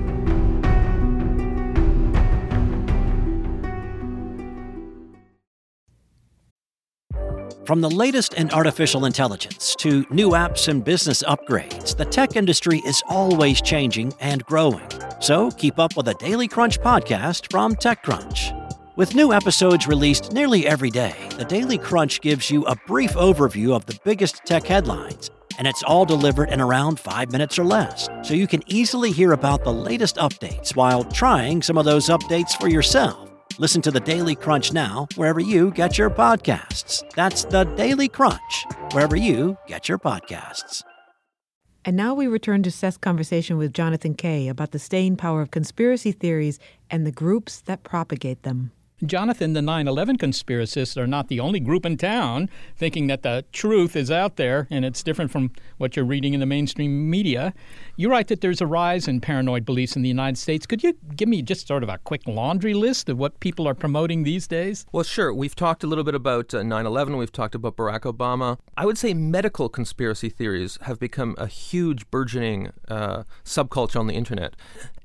From 7.64 7.80
the 7.80 7.88
latest 7.88 8.34
in 8.34 8.50
artificial 8.50 9.06
intelligence 9.06 9.74
to 9.76 10.04
new 10.10 10.30
apps 10.30 10.68
and 10.68 10.84
business 10.84 11.22
upgrades, 11.22 11.96
the 11.96 12.04
tech 12.04 12.36
industry 12.36 12.82
is 12.84 13.02
always 13.08 13.62
changing 13.62 14.12
and 14.20 14.44
growing. 14.44 14.86
So 15.20 15.50
keep 15.52 15.78
up 15.78 15.96
with 15.96 16.06
the 16.06 16.14
Daily 16.14 16.48
Crunch 16.48 16.78
podcast 16.80 17.50
from 17.50 17.74
TechCrunch. 17.76 18.63
With 18.96 19.16
new 19.16 19.32
episodes 19.32 19.88
released 19.88 20.30
nearly 20.30 20.68
every 20.68 20.90
day, 20.90 21.16
the 21.36 21.44
Daily 21.44 21.78
Crunch 21.78 22.20
gives 22.20 22.48
you 22.48 22.64
a 22.66 22.76
brief 22.86 23.14
overview 23.14 23.74
of 23.74 23.84
the 23.86 23.98
biggest 24.04 24.44
tech 24.44 24.68
headlines, 24.68 25.32
and 25.58 25.66
it's 25.66 25.82
all 25.82 26.04
delivered 26.04 26.50
in 26.50 26.60
around 26.60 27.00
five 27.00 27.32
minutes 27.32 27.58
or 27.58 27.64
less, 27.64 28.08
so 28.22 28.34
you 28.34 28.46
can 28.46 28.62
easily 28.68 29.10
hear 29.10 29.32
about 29.32 29.64
the 29.64 29.72
latest 29.72 30.14
updates 30.14 30.76
while 30.76 31.02
trying 31.02 31.60
some 31.60 31.76
of 31.76 31.84
those 31.84 32.06
updates 32.06 32.56
for 32.60 32.68
yourself. 32.68 33.28
Listen 33.58 33.82
to 33.82 33.90
the 33.90 33.98
Daily 33.98 34.36
Crunch 34.36 34.72
now, 34.72 35.08
wherever 35.16 35.40
you 35.40 35.72
get 35.72 35.98
your 35.98 36.08
podcasts. 36.08 37.02
That's 37.16 37.46
the 37.46 37.64
Daily 37.64 38.06
Crunch, 38.06 38.64
wherever 38.92 39.16
you 39.16 39.58
get 39.66 39.88
your 39.88 39.98
podcasts. 39.98 40.84
And 41.84 41.96
now 41.96 42.14
we 42.14 42.28
return 42.28 42.62
to 42.62 42.70
Seth's 42.70 42.96
conversation 42.96 43.58
with 43.58 43.74
Jonathan 43.74 44.14
Kay 44.14 44.46
about 44.46 44.70
the 44.70 44.78
staying 44.78 45.16
power 45.16 45.42
of 45.42 45.50
conspiracy 45.50 46.12
theories 46.12 46.60
and 46.88 47.04
the 47.04 47.12
groups 47.12 47.60
that 47.62 47.82
propagate 47.82 48.44
them. 48.44 48.70
Jonathan, 49.06 49.52
the 49.52 49.62
9 49.62 49.88
11 49.88 50.18
conspiracists 50.18 50.96
are 50.96 51.06
not 51.06 51.28
the 51.28 51.40
only 51.40 51.60
group 51.60 51.84
in 51.84 51.96
town 51.96 52.48
thinking 52.76 53.06
that 53.06 53.22
the 53.22 53.44
truth 53.52 53.96
is 53.96 54.10
out 54.10 54.36
there 54.36 54.66
and 54.70 54.84
it's 54.84 55.02
different 55.02 55.30
from 55.30 55.50
what 55.78 55.96
you're 55.96 56.04
reading 56.04 56.34
in 56.34 56.40
the 56.40 56.46
mainstream 56.46 57.10
media. 57.10 57.54
You 57.96 58.10
write 58.10 58.28
that 58.28 58.40
there's 58.40 58.60
a 58.60 58.66
rise 58.66 59.06
in 59.06 59.20
paranoid 59.20 59.64
beliefs 59.64 59.96
in 59.96 60.02
the 60.02 60.08
United 60.08 60.38
States. 60.38 60.66
Could 60.66 60.82
you 60.82 60.96
give 61.16 61.28
me 61.28 61.42
just 61.42 61.66
sort 61.66 61.82
of 61.82 61.88
a 61.88 61.98
quick 61.98 62.22
laundry 62.26 62.74
list 62.74 63.08
of 63.08 63.18
what 63.18 63.40
people 63.40 63.68
are 63.68 63.74
promoting 63.74 64.22
these 64.22 64.46
days? 64.46 64.86
Well, 64.92 65.04
sure. 65.04 65.32
We've 65.32 65.54
talked 65.54 65.84
a 65.84 65.86
little 65.86 66.04
bit 66.04 66.14
about 66.14 66.54
uh, 66.54 66.62
9 66.62 66.86
11, 66.86 67.16
we've 67.16 67.32
talked 67.32 67.54
about 67.54 67.76
Barack 67.76 68.00
Obama. 68.00 68.58
I 68.76 68.86
would 68.86 68.98
say 68.98 69.14
medical 69.14 69.68
conspiracy 69.68 70.28
theories 70.28 70.78
have 70.82 70.98
become 70.98 71.34
a 71.38 71.46
huge, 71.46 72.10
burgeoning 72.10 72.72
uh, 72.88 73.24
subculture 73.44 73.98
on 73.98 74.06
the 74.06 74.14
internet. 74.14 74.54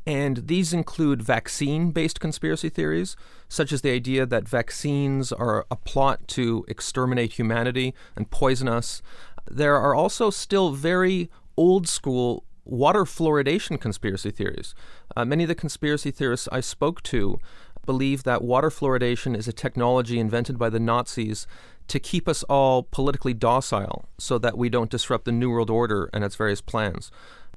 And 0.10 0.48
these 0.48 0.74
include 0.74 1.22
vaccine 1.22 1.92
based 1.92 2.20
conspiracy 2.20 2.70
theories, 2.70 3.16
such 3.48 3.72
as 3.72 3.82
the 3.82 3.92
idea 3.92 4.26
that 4.26 4.50
vaccines 4.50 5.32
are 5.32 5.68
a 5.70 5.76
plot 5.76 6.28
to 6.30 6.66
exterminate 6.68 7.34
humanity 7.34 7.94
and 8.16 8.32
poison 8.32 8.68
us. 8.68 9.04
There 9.52 9.76
are 9.76 9.94
also 9.94 10.32
still 10.32 10.72
very 10.72 11.30
old 11.56 11.88
school 11.88 12.44
water 12.66 13.04
fluoridation 13.04 13.80
conspiracy 13.80 14.32
theories. 14.32 14.74
Uh, 15.16 15.26
many 15.26 15.44
of 15.44 15.48
the 15.48 15.54
conspiracy 15.54 16.10
theorists 16.10 16.50
I 16.52 16.62
spoke 16.62 17.04
to 17.04 17.40
believe 17.86 18.24
that 18.24 18.42
water 18.42 18.72
fluoridation 18.72 19.38
is 19.38 19.48
a 19.48 19.54
technology 19.54 20.20
invented 20.20 20.58
by 20.58 20.72
the 20.72 20.80
Nazis 20.80 21.46
to 21.88 22.00
keep 22.00 22.28
us 22.28 22.42
all 22.44 22.82
politically 22.82 23.36
docile 23.36 24.06
so 24.18 24.40
that 24.40 24.58
we 24.58 24.70
don't 24.70 24.90
disrupt 24.90 25.26
the 25.26 25.32
New 25.32 25.52
World 25.52 25.70
Order 25.70 26.10
and 26.14 26.24
its 26.24 26.36
various 26.36 26.62
plans. 26.62 27.12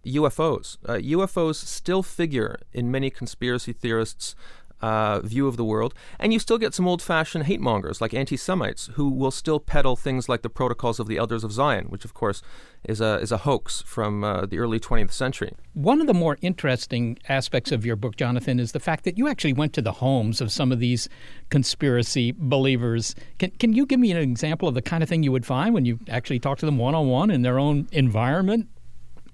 UFOs. 0.04 0.78
Uh, 0.86 0.94
UFOs 0.94 1.56
still 1.56 2.02
figure 2.02 2.58
in 2.72 2.90
many 2.90 3.10
conspiracy 3.10 3.72
theorists' 3.72 4.34
uh, 4.82 5.20
view 5.20 5.46
of 5.46 5.56
the 5.56 5.64
world, 5.64 5.94
and 6.18 6.32
you 6.32 6.38
still 6.38 6.58
get 6.58 6.74
some 6.74 6.88
old-fashioned 6.88 7.44
hate 7.44 7.60
mongers 7.60 8.00
like 8.00 8.12
anti-Semites 8.12 8.90
who 8.94 9.08
will 9.08 9.30
still 9.30 9.60
peddle 9.60 9.94
things 9.94 10.28
like 10.28 10.42
the 10.42 10.50
Protocols 10.50 10.98
of 10.98 11.06
the 11.06 11.16
Elders 11.16 11.44
of 11.44 11.52
Zion, 11.52 11.86
which 11.86 12.04
of 12.04 12.14
course 12.14 12.42
is 12.84 13.00
a 13.00 13.14
is 13.20 13.30
a 13.30 13.38
hoax 13.38 13.80
from 13.82 14.24
uh, 14.24 14.44
the 14.44 14.58
early 14.58 14.80
20th 14.80 15.12
century. 15.12 15.52
One 15.74 16.00
of 16.00 16.08
the 16.08 16.14
more 16.14 16.36
interesting 16.42 17.16
aspects 17.28 17.70
of 17.70 17.86
your 17.86 17.94
book, 17.94 18.16
Jonathan, 18.16 18.58
is 18.58 18.72
the 18.72 18.80
fact 18.80 19.04
that 19.04 19.16
you 19.16 19.28
actually 19.28 19.52
went 19.52 19.72
to 19.74 19.82
the 19.82 19.92
homes 19.92 20.40
of 20.40 20.50
some 20.50 20.72
of 20.72 20.80
these 20.80 21.08
conspiracy 21.48 22.34
believers. 22.36 23.14
Can 23.38 23.50
can 23.52 23.72
you 23.72 23.86
give 23.86 24.00
me 24.00 24.10
an 24.10 24.18
example 24.18 24.66
of 24.66 24.74
the 24.74 24.82
kind 24.82 25.02
of 25.02 25.08
thing 25.08 25.22
you 25.22 25.30
would 25.30 25.46
find 25.46 25.74
when 25.74 25.84
you 25.84 26.00
actually 26.08 26.40
talk 26.40 26.58
to 26.58 26.66
them 26.66 26.78
one-on-one 26.78 27.30
in 27.30 27.42
their 27.42 27.60
own 27.60 27.86
environment? 27.92 28.68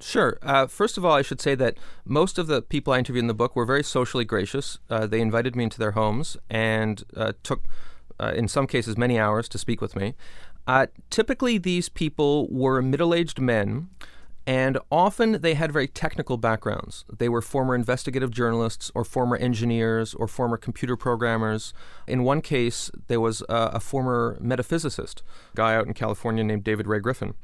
Sure. 0.00 0.38
Uh, 0.42 0.66
first 0.66 0.96
of 0.96 1.04
all, 1.04 1.12
I 1.12 1.22
should 1.22 1.40
say 1.40 1.54
that 1.56 1.76
most 2.04 2.38
of 2.38 2.46
the 2.46 2.62
people 2.62 2.92
I 2.92 2.98
interviewed 2.98 3.24
in 3.24 3.26
the 3.26 3.34
book 3.34 3.56
were 3.56 3.64
very 3.64 3.82
socially 3.82 4.24
gracious. 4.24 4.78
Uh, 4.88 5.06
they 5.06 5.20
invited 5.20 5.56
me 5.56 5.64
into 5.64 5.78
their 5.78 5.92
homes 5.92 6.37
and 6.48 7.02
uh, 7.16 7.32
took, 7.42 7.64
uh, 8.20 8.32
in 8.37 8.46
some 8.46 8.66
cases, 8.66 8.96
many 8.96 9.18
hours 9.18 9.48
to 9.48 9.58
speak 9.58 9.80
with 9.80 9.96
me. 9.96 10.14
Uh, 10.66 10.87
typically, 11.11 11.58
these 11.58 11.88
people 11.88 12.46
were 12.48 12.80
middle 12.80 13.12
aged 13.12 13.40
men, 13.40 13.88
and 14.46 14.78
often 14.92 15.40
they 15.40 15.54
had 15.54 15.72
very 15.72 15.88
technical 15.88 16.37
backgrounds. 16.37 17.04
They 17.16 17.28
were 17.28 17.42
former 17.42 17.74
investigative 17.74 18.30
journalists, 18.30 18.92
or 18.94 19.02
former 19.02 19.37
engineers, 19.37 20.14
or 20.14 20.28
former 20.28 20.58
computer 20.58 20.96
programmers. 20.96 21.72
In 22.06 22.22
one 22.22 22.40
case, 22.40 22.90
there 23.08 23.20
was 23.20 23.42
a 23.48 23.80
former 23.80 24.38
metaphysicist, 24.42 25.22
guy 25.54 25.74
out 25.74 25.87
in 25.87 25.94
California 25.94 26.44
named 26.44 26.64
David 26.64 26.87
Ray 26.87 27.00
Griffin 27.00 27.34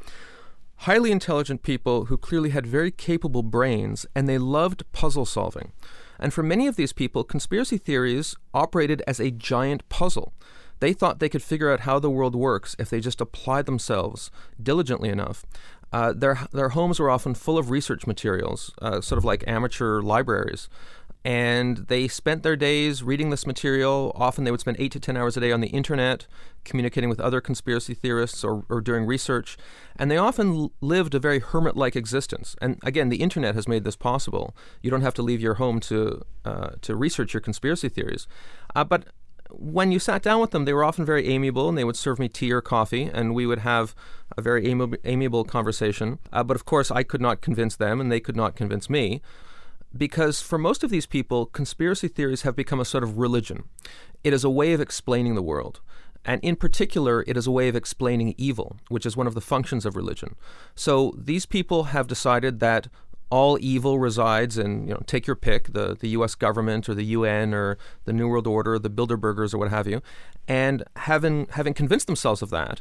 highly 0.84 1.10
intelligent 1.10 1.62
people 1.62 2.06
who 2.06 2.16
clearly 2.18 2.50
had 2.50 2.66
very 2.66 2.90
capable 2.90 3.42
brains 3.42 4.04
and 4.14 4.28
they 4.28 4.36
loved 4.36 4.84
puzzle 4.92 5.24
solving. 5.24 5.72
And 6.18 6.32
for 6.32 6.42
many 6.42 6.66
of 6.66 6.76
these 6.76 6.92
people, 6.92 7.24
conspiracy 7.24 7.78
theories 7.78 8.36
operated 8.52 9.02
as 9.06 9.18
a 9.18 9.30
giant 9.30 9.88
puzzle. 9.88 10.34
They 10.80 10.92
thought 10.92 11.20
they 11.20 11.30
could 11.30 11.42
figure 11.42 11.72
out 11.72 11.80
how 11.80 11.98
the 11.98 12.10
world 12.10 12.34
works 12.34 12.76
if 12.78 12.90
they 12.90 13.00
just 13.00 13.22
applied 13.22 13.64
themselves 13.64 14.30
diligently 14.62 15.08
enough. 15.08 15.46
Uh, 15.90 16.12
their, 16.12 16.40
their 16.52 16.70
homes 16.70 17.00
were 17.00 17.08
often 17.08 17.34
full 17.34 17.56
of 17.56 17.70
research 17.70 18.06
materials, 18.06 18.70
uh, 18.82 19.00
sort 19.00 19.16
of 19.16 19.24
like 19.24 19.42
amateur 19.46 20.02
libraries 20.02 20.68
and 21.24 21.78
they 21.88 22.06
spent 22.06 22.42
their 22.42 22.56
days 22.56 23.02
reading 23.02 23.30
this 23.30 23.46
material. 23.46 24.12
Often 24.14 24.44
they 24.44 24.50
would 24.50 24.60
spend 24.60 24.76
eight 24.78 24.92
to 24.92 25.00
10 25.00 25.16
hours 25.16 25.36
a 25.36 25.40
day 25.40 25.52
on 25.52 25.60
the 25.60 25.68
internet, 25.68 26.26
communicating 26.64 27.08
with 27.08 27.18
other 27.18 27.40
conspiracy 27.40 27.94
theorists 27.94 28.44
or, 28.44 28.64
or 28.68 28.82
doing 28.82 29.06
research. 29.06 29.56
And 29.96 30.10
they 30.10 30.18
often 30.18 30.70
lived 30.82 31.14
a 31.14 31.18
very 31.18 31.38
hermit 31.38 31.76
like 31.76 31.96
existence. 31.96 32.56
And 32.60 32.78
again, 32.82 33.08
the 33.08 33.22
internet 33.22 33.54
has 33.54 33.66
made 33.66 33.84
this 33.84 33.96
possible. 33.96 34.54
You 34.82 34.90
don't 34.90 35.00
have 35.00 35.14
to 35.14 35.22
leave 35.22 35.40
your 35.40 35.54
home 35.54 35.80
to, 35.80 36.22
uh, 36.44 36.70
to 36.82 36.94
research 36.94 37.32
your 37.32 37.40
conspiracy 37.40 37.88
theories. 37.88 38.26
Uh, 38.74 38.84
but 38.84 39.06
when 39.50 39.92
you 39.92 39.98
sat 39.98 40.22
down 40.22 40.40
with 40.40 40.50
them, 40.50 40.66
they 40.66 40.74
were 40.74 40.84
often 40.84 41.06
very 41.06 41.28
amiable 41.28 41.70
and 41.70 41.78
they 41.78 41.84
would 41.84 41.96
serve 41.96 42.18
me 42.18 42.28
tea 42.28 42.52
or 42.52 42.60
coffee, 42.60 43.04
and 43.04 43.34
we 43.34 43.46
would 43.46 43.60
have 43.60 43.94
a 44.36 44.42
very 44.42 44.66
amiable, 45.04 45.44
conversation. 45.44 46.18
Uh, 46.32 46.42
but 46.42 46.56
of 46.56 46.66
course, 46.66 46.90
I 46.90 47.02
could 47.02 47.20
not 47.20 47.40
convince 47.40 47.76
them, 47.76 48.00
and 48.00 48.10
they 48.10 48.20
could 48.20 48.36
not 48.36 48.56
convince 48.56 48.90
me 48.90 49.22
because 49.96 50.40
for 50.40 50.58
most 50.58 50.82
of 50.82 50.90
these 50.90 51.06
people, 51.06 51.46
conspiracy 51.46 52.08
theories 52.08 52.42
have 52.42 52.56
become 52.56 52.80
a 52.80 52.84
sort 52.84 53.04
of 53.04 53.18
religion. 53.18 53.64
It 54.22 54.32
is 54.32 54.44
a 54.44 54.50
way 54.50 54.72
of 54.72 54.80
explaining 54.80 55.34
the 55.34 55.42
world. 55.42 55.80
And 56.24 56.40
in 56.42 56.56
particular, 56.56 57.22
it 57.26 57.36
is 57.36 57.46
a 57.46 57.50
way 57.50 57.68
of 57.68 57.76
explaining 57.76 58.34
evil, 58.38 58.76
which 58.88 59.04
is 59.04 59.16
one 59.16 59.26
of 59.26 59.34
the 59.34 59.40
functions 59.40 59.84
of 59.84 59.94
religion. 59.94 60.36
So 60.74 61.14
these 61.18 61.44
people 61.44 61.84
have 61.84 62.06
decided 62.06 62.60
that 62.60 62.88
all 63.30 63.58
evil 63.60 63.98
resides 63.98 64.56
in, 64.56 64.86
you 64.86 64.94
know, 64.94 65.02
take 65.06 65.26
your 65.26 65.36
pick, 65.36 65.72
the, 65.72 65.94
the 65.94 66.08
US 66.10 66.34
government 66.34 66.88
or 66.88 66.94
the 66.94 67.04
UN 67.04 67.52
or 67.52 67.78
the 68.04 68.12
New 68.12 68.28
World 68.28 68.46
Order, 68.46 68.78
the 68.78 68.90
Bilderbergers 68.90 69.52
or 69.52 69.58
what 69.58 69.70
have 69.70 69.86
you. 69.86 70.00
And 70.48 70.82
having, 70.96 71.46
having 71.50 71.74
convinced 71.74 72.06
themselves 72.06 72.42
of 72.42 72.50
that, 72.50 72.80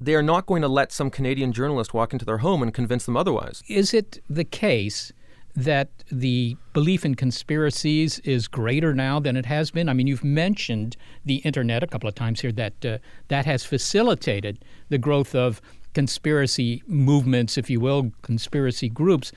they 0.00 0.14
are 0.14 0.22
not 0.22 0.46
going 0.46 0.62
to 0.62 0.68
let 0.68 0.92
some 0.92 1.10
Canadian 1.10 1.52
journalist 1.52 1.94
walk 1.94 2.12
into 2.12 2.24
their 2.24 2.38
home 2.38 2.62
and 2.62 2.74
convince 2.74 3.06
them 3.06 3.16
otherwise. 3.16 3.62
Is 3.68 3.94
it 3.94 4.22
the 4.28 4.44
case 4.44 5.12
that 5.56 5.88
the 6.12 6.56
belief 6.74 7.04
in 7.04 7.14
conspiracies 7.14 8.18
is 8.20 8.46
greater 8.46 8.94
now 8.94 9.18
than 9.18 9.36
it 9.36 9.46
has 9.46 9.70
been? 9.70 9.88
I 9.88 9.94
mean, 9.94 10.06
you've 10.06 10.24
mentioned 10.24 10.96
the 11.24 11.36
internet 11.36 11.82
a 11.82 11.86
couple 11.86 12.08
of 12.08 12.14
times 12.14 12.40
here 12.40 12.52
that 12.52 12.84
uh, 12.84 12.98
that 13.28 13.46
has 13.46 13.64
facilitated 13.64 14.64
the 14.90 14.98
growth 14.98 15.34
of 15.34 15.60
conspiracy 15.94 16.82
movements, 16.86 17.56
if 17.56 17.70
you 17.70 17.80
will, 17.80 18.12
conspiracy 18.20 18.90
groups. 18.90 19.32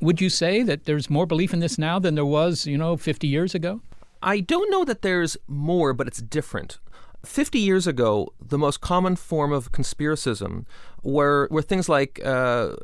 Would 0.00 0.20
you 0.20 0.28
say 0.28 0.62
that 0.62 0.84
there's 0.84 1.08
more 1.08 1.24
belief 1.26 1.54
in 1.54 1.60
this 1.60 1.78
now 1.78 1.98
than 1.98 2.16
there 2.16 2.26
was, 2.26 2.66
you 2.66 2.76
know, 2.76 2.98
50 2.98 3.26
years 3.26 3.54
ago? 3.54 3.80
I 4.22 4.40
don't 4.40 4.70
know 4.70 4.84
that 4.84 5.00
there's 5.00 5.38
more, 5.48 5.94
but 5.94 6.06
it's 6.06 6.20
different. 6.20 6.78
50 7.24 7.58
years 7.58 7.86
ago, 7.86 8.32
the 8.40 8.58
most 8.58 8.80
common 8.80 9.16
form 9.16 9.52
of 9.52 9.72
conspiracism 9.72 10.66
were, 11.02 11.48
were 11.50 11.62
things 11.62 11.88
like 11.88 12.20
uh, 12.24 12.74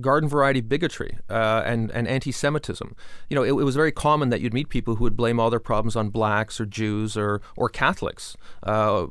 garden 0.00 0.28
variety 0.28 0.60
bigotry 0.60 1.18
uh, 1.30 1.62
and, 1.64 1.90
and 1.92 2.08
anti 2.08 2.32
Semitism. 2.32 2.96
You 3.28 3.36
know, 3.36 3.42
it, 3.42 3.50
it, 3.50 3.64
was 3.64 3.76
very 3.76 3.92
common 3.92 4.30
that 4.30 4.40
you'd 4.40 4.54
meet 4.54 4.68
people 4.68 4.96
who 4.96 5.04
would 5.04 5.16
blame 5.16 5.38
all 5.38 5.50
their 5.50 5.60
problems 5.60 5.96
on 5.96 6.10
blacks 6.10 6.60
or 6.60 6.66
Jews 6.66 7.16
or, 7.16 7.40
or 7.56 7.68
Catholics. 7.68 8.36
Uh, 8.62 9.06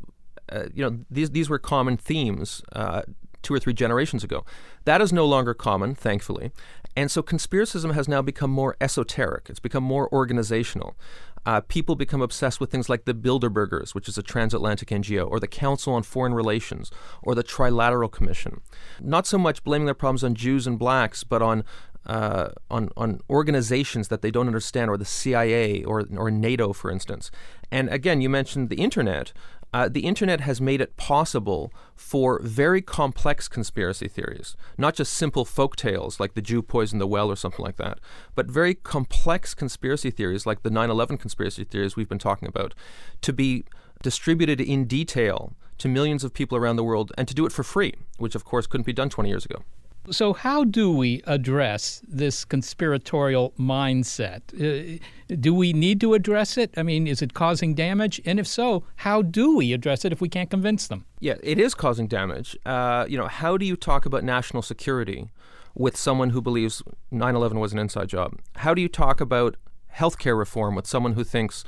uh, 0.50 0.66
you 0.74 0.84
know, 0.84 1.00
these, 1.10 1.32
these 1.32 1.50
were 1.50 1.60
common 1.60 1.98
themes 1.98 2.62
uh, 2.74 3.04
two 3.42 3.54
or 3.54 3.60
three 3.60 3.74
generations 3.74 4.24
ago. 4.24 4.46
That 4.86 5.02
is 5.02 5.14
no 5.14 5.26
longer 5.26 5.54
common, 5.54 5.96
thankfully. 5.96 6.52
And 6.96 7.10
so 7.10 7.24
conspiracism 7.24 7.94
has 7.94 8.08
now 8.08 8.22
become 8.22 8.52
more 8.52 8.76
esoteric, 8.80 9.50
it's 9.50 9.60
become 9.60 9.84
more 9.84 10.14
organizational 10.14 10.96
uh, 11.46 11.62
people 11.62 11.96
become 11.96 12.22
obsessed 12.22 12.60
with 12.60 12.72
things 12.72 12.90
like 12.90 13.06
the 13.06 13.14
Bilderbergers, 13.14 13.94
which 13.94 14.08
is 14.08 14.18
a 14.18 14.24
transatlantic 14.24 14.90
NGO, 14.90 15.30
or 15.30 15.40
the 15.40 15.48
Council 15.48 15.94
on 15.94 16.04
Foreign 16.04 16.34
Relations, 16.34 16.92
or 17.22 17.36
the 17.36 17.44
Trilateral 17.44 18.12
Commission. 18.12 18.62
Not 19.02 19.28
so 19.28 19.38
much 19.38 19.64
blaming 19.64 19.86
their 19.86 19.94
problems 19.94 20.24
on 20.24 20.36
Jews 20.36 20.68
and 20.68 20.80
blacks, 20.80 21.24
but 21.24 21.42
on 21.42 21.64
uh, 22.06 22.50
on 22.70 22.90
on 22.98 23.22
organizations 23.30 24.10
that 24.10 24.22
they 24.22 24.32
don't 24.32 24.48
understand, 24.48 24.90
or 24.90 24.98
the 24.98 25.06
CIA, 25.06 25.84
or 25.84 26.06
or 26.16 26.30
NATO, 26.30 26.74
for 26.74 26.92
instance. 26.92 27.32
And 27.72 27.90
again, 27.90 28.22
you 28.22 28.30
mentioned 28.30 28.70
the 28.70 28.76
internet. 28.76 29.34
Uh, 29.74 29.90
the 29.90 30.02
internet 30.02 30.42
has 30.42 30.62
made 30.62 30.80
it 30.82 30.96
possible 30.98 31.74
for 31.96 32.40
very 32.44 32.82
complex 32.82 33.48
conspiracy 33.48 34.08
theories, 34.08 34.56
not 34.78 34.94
just 34.94 35.14
simple 35.14 35.46
folk 35.46 35.76
tales 35.76 36.20
like 36.20 36.36
the 36.36 36.42
Jew 36.44 36.62
poisoned 36.62 37.02
the 37.02 37.08
well 37.08 37.32
or 37.32 37.36
something 37.36 37.66
like 37.66 37.78
that, 37.78 38.00
but 38.36 38.46
very 38.46 38.76
complex 38.76 39.56
conspiracy 39.56 40.12
theories 40.12 40.46
like 40.46 40.62
the 40.62 40.70
9 40.70 40.92
11 40.92 41.18
conspiracy 41.18 41.64
theories 41.64 41.96
we've 41.96 42.10
been 42.10 42.20
talking 42.20 42.48
about, 42.48 42.76
to 43.22 43.34
be 43.34 43.66
distributed 44.04 44.62
in 44.62 44.86
detail 44.86 45.54
to 45.80 45.90
millions 45.90 46.24
of 46.24 46.34
people 46.34 46.58
around 46.58 46.76
the 46.76 46.84
world 46.84 47.12
and 47.18 47.28
to 47.28 47.34
do 47.34 47.46
it 47.46 47.52
for 47.52 47.64
free, 47.64 47.94
which 48.18 48.36
of 48.36 48.46
course 48.46 48.68
couldn't 48.68 48.86
be 48.86 48.94
done 48.94 49.10
20 49.10 49.28
years 49.28 49.46
ago. 49.46 49.64
So, 50.12 50.34
how 50.34 50.66
do 50.66 50.92
we 50.92 51.22
address 51.28 52.02
this 52.06 52.44
conspiratorial 52.44 53.54
mindset? 53.58 54.42
Uh, 54.54 55.00
do 55.40 55.54
we 55.54 55.72
need 55.72 56.02
to 56.02 56.14
address 56.14 56.58
it? 56.58 56.74
I 56.76 56.84
mean, 56.84 57.08
is 57.08 57.22
it 57.22 57.34
causing 57.34 57.74
damage? 57.74 58.20
And 58.26 58.38
if 58.38 58.46
so, 58.46 58.84
how 58.98 59.22
do 59.22 59.56
we 59.56 59.72
address 59.72 60.04
it 60.04 60.12
if 60.12 60.20
we 60.20 60.28
can't 60.28 60.50
convince 60.50 60.88
them? 60.88 61.06
Yeah, 61.22 61.36
it 61.42 61.58
is 61.58 61.74
causing 61.74 62.08
damage. 62.08 62.58
Uh, 62.66 63.06
you 63.08 63.18
know, 63.18 63.28
how 63.28 63.56
do 63.56 63.66
you 63.66 63.78
talk 63.78 64.06
about 64.06 64.26
national 64.26 64.62
security 64.62 65.30
with 65.74 65.96
someone 65.96 66.32
who 66.32 66.42
believes 66.42 66.84
9 67.12 67.36
11 67.36 67.60
was 67.60 67.72
an 67.72 67.80
inside 67.80 68.10
job? 68.10 68.38
How 68.58 68.74
do 68.74 68.82
you 68.82 68.90
talk 68.90 69.22
about 69.22 69.56
healthcare 69.96 70.38
reform 70.38 70.76
with 70.76 70.86
someone 70.86 71.14
who 71.14 71.24
thinks 71.24 71.64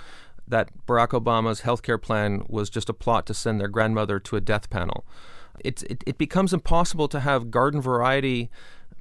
that 0.45 0.69
Barack 0.86 1.10
Obama's 1.10 1.62
healthcare 1.62 2.02
plan 2.02 2.43
was 2.50 2.69
just 2.69 2.89
a 2.89 2.93
plot 2.93 3.26
to 3.28 3.34
send 3.34 3.62
their 3.62 3.69
grandmother 3.69 4.19
to 4.19 4.36
a 4.36 4.41
death 4.41 4.69
panel? 4.69 5.06
It's, 5.63 5.83
it, 5.83 6.03
it 6.05 6.17
becomes 6.17 6.53
impossible 6.53 7.07
to 7.09 7.19
have 7.19 7.51
garden 7.51 7.81
variety 7.81 8.49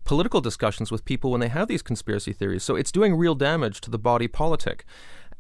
political 0.05 0.41
discussions 0.41 0.91
with 0.91 1.05
people 1.05 1.31
when 1.31 1.41
they 1.41 1.49
have 1.49 1.69
these 1.69 1.83
conspiracy 1.83 2.33
theories. 2.33 2.63
So 2.63 2.77
it's 2.77 2.93
doing 2.93 3.15
real 3.15 3.35
damage 3.35 3.81
to 3.83 3.91
the 3.91 3.99
body 3.99 4.29
politic. 4.29 4.85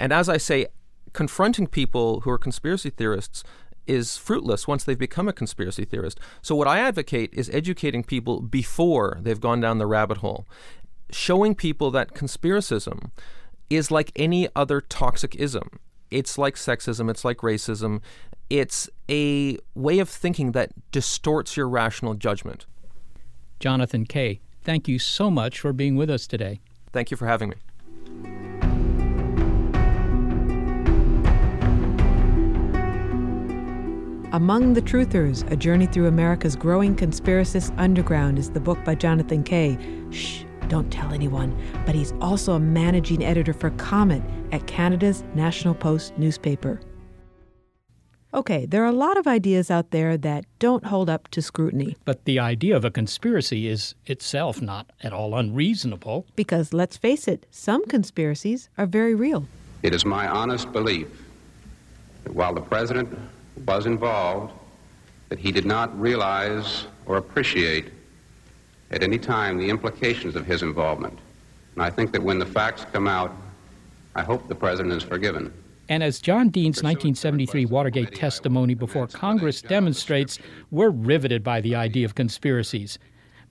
And 0.00 0.12
as 0.12 0.28
I 0.28 0.38
say, 0.38 0.66
confronting 1.12 1.66
people 1.66 2.20
who 2.20 2.30
are 2.30 2.38
conspiracy 2.38 2.90
theorists 2.90 3.44
is 3.86 4.16
fruitless 4.16 4.66
once 4.66 4.84
they've 4.84 4.98
become 4.98 5.28
a 5.28 5.32
conspiracy 5.32 5.84
theorist. 5.84 6.18
So 6.42 6.54
what 6.54 6.66
I 6.66 6.78
advocate 6.78 7.30
is 7.34 7.50
educating 7.50 8.02
people 8.02 8.40
before 8.40 9.18
they've 9.20 9.40
gone 9.40 9.60
down 9.60 9.78
the 9.78 9.86
rabbit 9.86 10.18
hole, 10.18 10.46
showing 11.10 11.54
people 11.54 11.90
that 11.90 12.14
conspiracism 12.14 13.10
is 13.68 13.90
like 13.90 14.10
any 14.16 14.48
other 14.56 14.80
toxic 14.80 15.34
ism. 15.36 15.78
It's 16.10 16.38
like 16.38 16.54
sexism, 16.54 17.10
it's 17.10 17.24
like 17.24 17.38
racism. 17.38 18.00
It's 18.50 18.90
a 19.10 19.58
way 19.74 19.98
of 19.98 20.08
thinking 20.08 20.52
that 20.52 20.72
distorts 20.92 21.56
your 21.56 21.68
rational 21.68 22.14
judgment. 22.14 22.66
Jonathan 23.58 24.04
Kay, 24.04 24.40
thank 24.62 24.86
you 24.86 24.98
so 24.98 25.30
much 25.30 25.60
for 25.60 25.72
being 25.72 25.96
with 25.96 26.10
us 26.10 26.26
today. 26.26 26.60
Thank 26.92 27.10
you 27.10 27.16
for 27.16 27.26
having 27.26 27.50
me. 27.50 27.56
Among 34.32 34.74
the 34.74 34.82
Truthers, 34.82 35.48
A 35.52 35.56
Journey 35.56 35.86
Through 35.86 36.08
America's 36.08 36.56
Growing 36.56 36.96
Conspiracist 36.96 37.72
Underground 37.78 38.36
is 38.36 38.50
the 38.50 38.58
book 38.58 38.84
by 38.84 38.96
Jonathan 38.96 39.44
Kay. 39.44 39.78
Shh, 40.10 40.42
don't 40.66 40.90
tell 40.90 41.12
anyone. 41.12 41.56
But 41.86 41.94
he's 41.94 42.12
also 42.20 42.54
a 42.54 42.60
managing 42.60 43.24
editor 43.24 43.52
for 43.52 43.70
Comment 43.70 44.24
at 44.52 44.66
Canada's 44.66 45.22
National 45.36 45.72
Post 45.72 46.18
newspaper. 46.18 46.80
Okay, 48.34 48.66
there 48.66 48.82
are 48.82 48.88
a 48.88 48.92
lot 48.92 49.16
of 49.16 49.28
ideas 49.28 49.70
out 49.70 49.92
there 49.92 50.16
that 50.16 50.44
don't 50.58 50.86
hold 50.86 51.08
up 51.08 51.28
to 51.28 51.40
scrutiny. 51.40 51.96
But 52.04 52.24
the 52.24 52.40
idea 52.40 52.76
of 52.76 52.84
a 52.84 52.90
conspiracy 52.90 53.68
is 53.68 53.94
itself 54.06 54.60
not 54.60 54.90
at 55.04 55.12
all 55.12 55.36
unreasonable. 55.36 56.26
Because 56.34 56.72
let's 56.72 56.96
face 56.96 57.28
it, 57.28 57.46
some 57.52 57.86
conspiracies 57.86 58.68
are 58.76 58.86
very 58.86 59.14
real. 59.14 59.46
It 59.84 59.94
is 59.94 60.04
my 60.04 60.26
honest 60.26 60.72
belief 60.72 61.06
that 62.24 62.34
while 62.34 62.52
the 62.52 62.60
President 62.60 63.16
was 63.66 63.86
involved, 63.86 64.52
that 65.28 65.38
he 65.38 65.52
did 65.52 65.64
not 65.64 65.96
realize 66.00 66.86
or 67.06 67.18
appreciate 67.18 67.92
at 68.90 69.04
any 69.04 69.18
time 69.18 69.58
the 69.58 69.70
implications 69.70 70.34
of 70.34 70.44
his 70.44 70.62
involvement. 70.62 71.16
And 71.74 71.84
I 71.84 71.90
think 71.90 72.10
that 72.10 72.22
when 72.22 72.40
the 72.40 72.46
facts 72.46 72.84
come 72.92 73.06
out, 73.06 73.32
I 74.16 74.22
hope 74.22 74.48
the 74.48 74.56
President 74.56 74.92
is 74.92 75.04
forgiven. 75.04 75.52
And 75.88 76.02
as 76.02 76.20
John 76.20 76.48
Dean's 76.48 76.82
1973 76.82 77.66
Watergate 77.66 78.14
testimony 78.14 78.74
before 78.74 79.06
Congress 79.06 79.60
demonstrates, 79.60 80.38
we're 80.70 80.90
riveted 80.90 81.44
by 81.44 81.60
the 81.60 81.74
idea 81.74 82.06
of 82.06 82.14
conspiracies. 82.14 82.98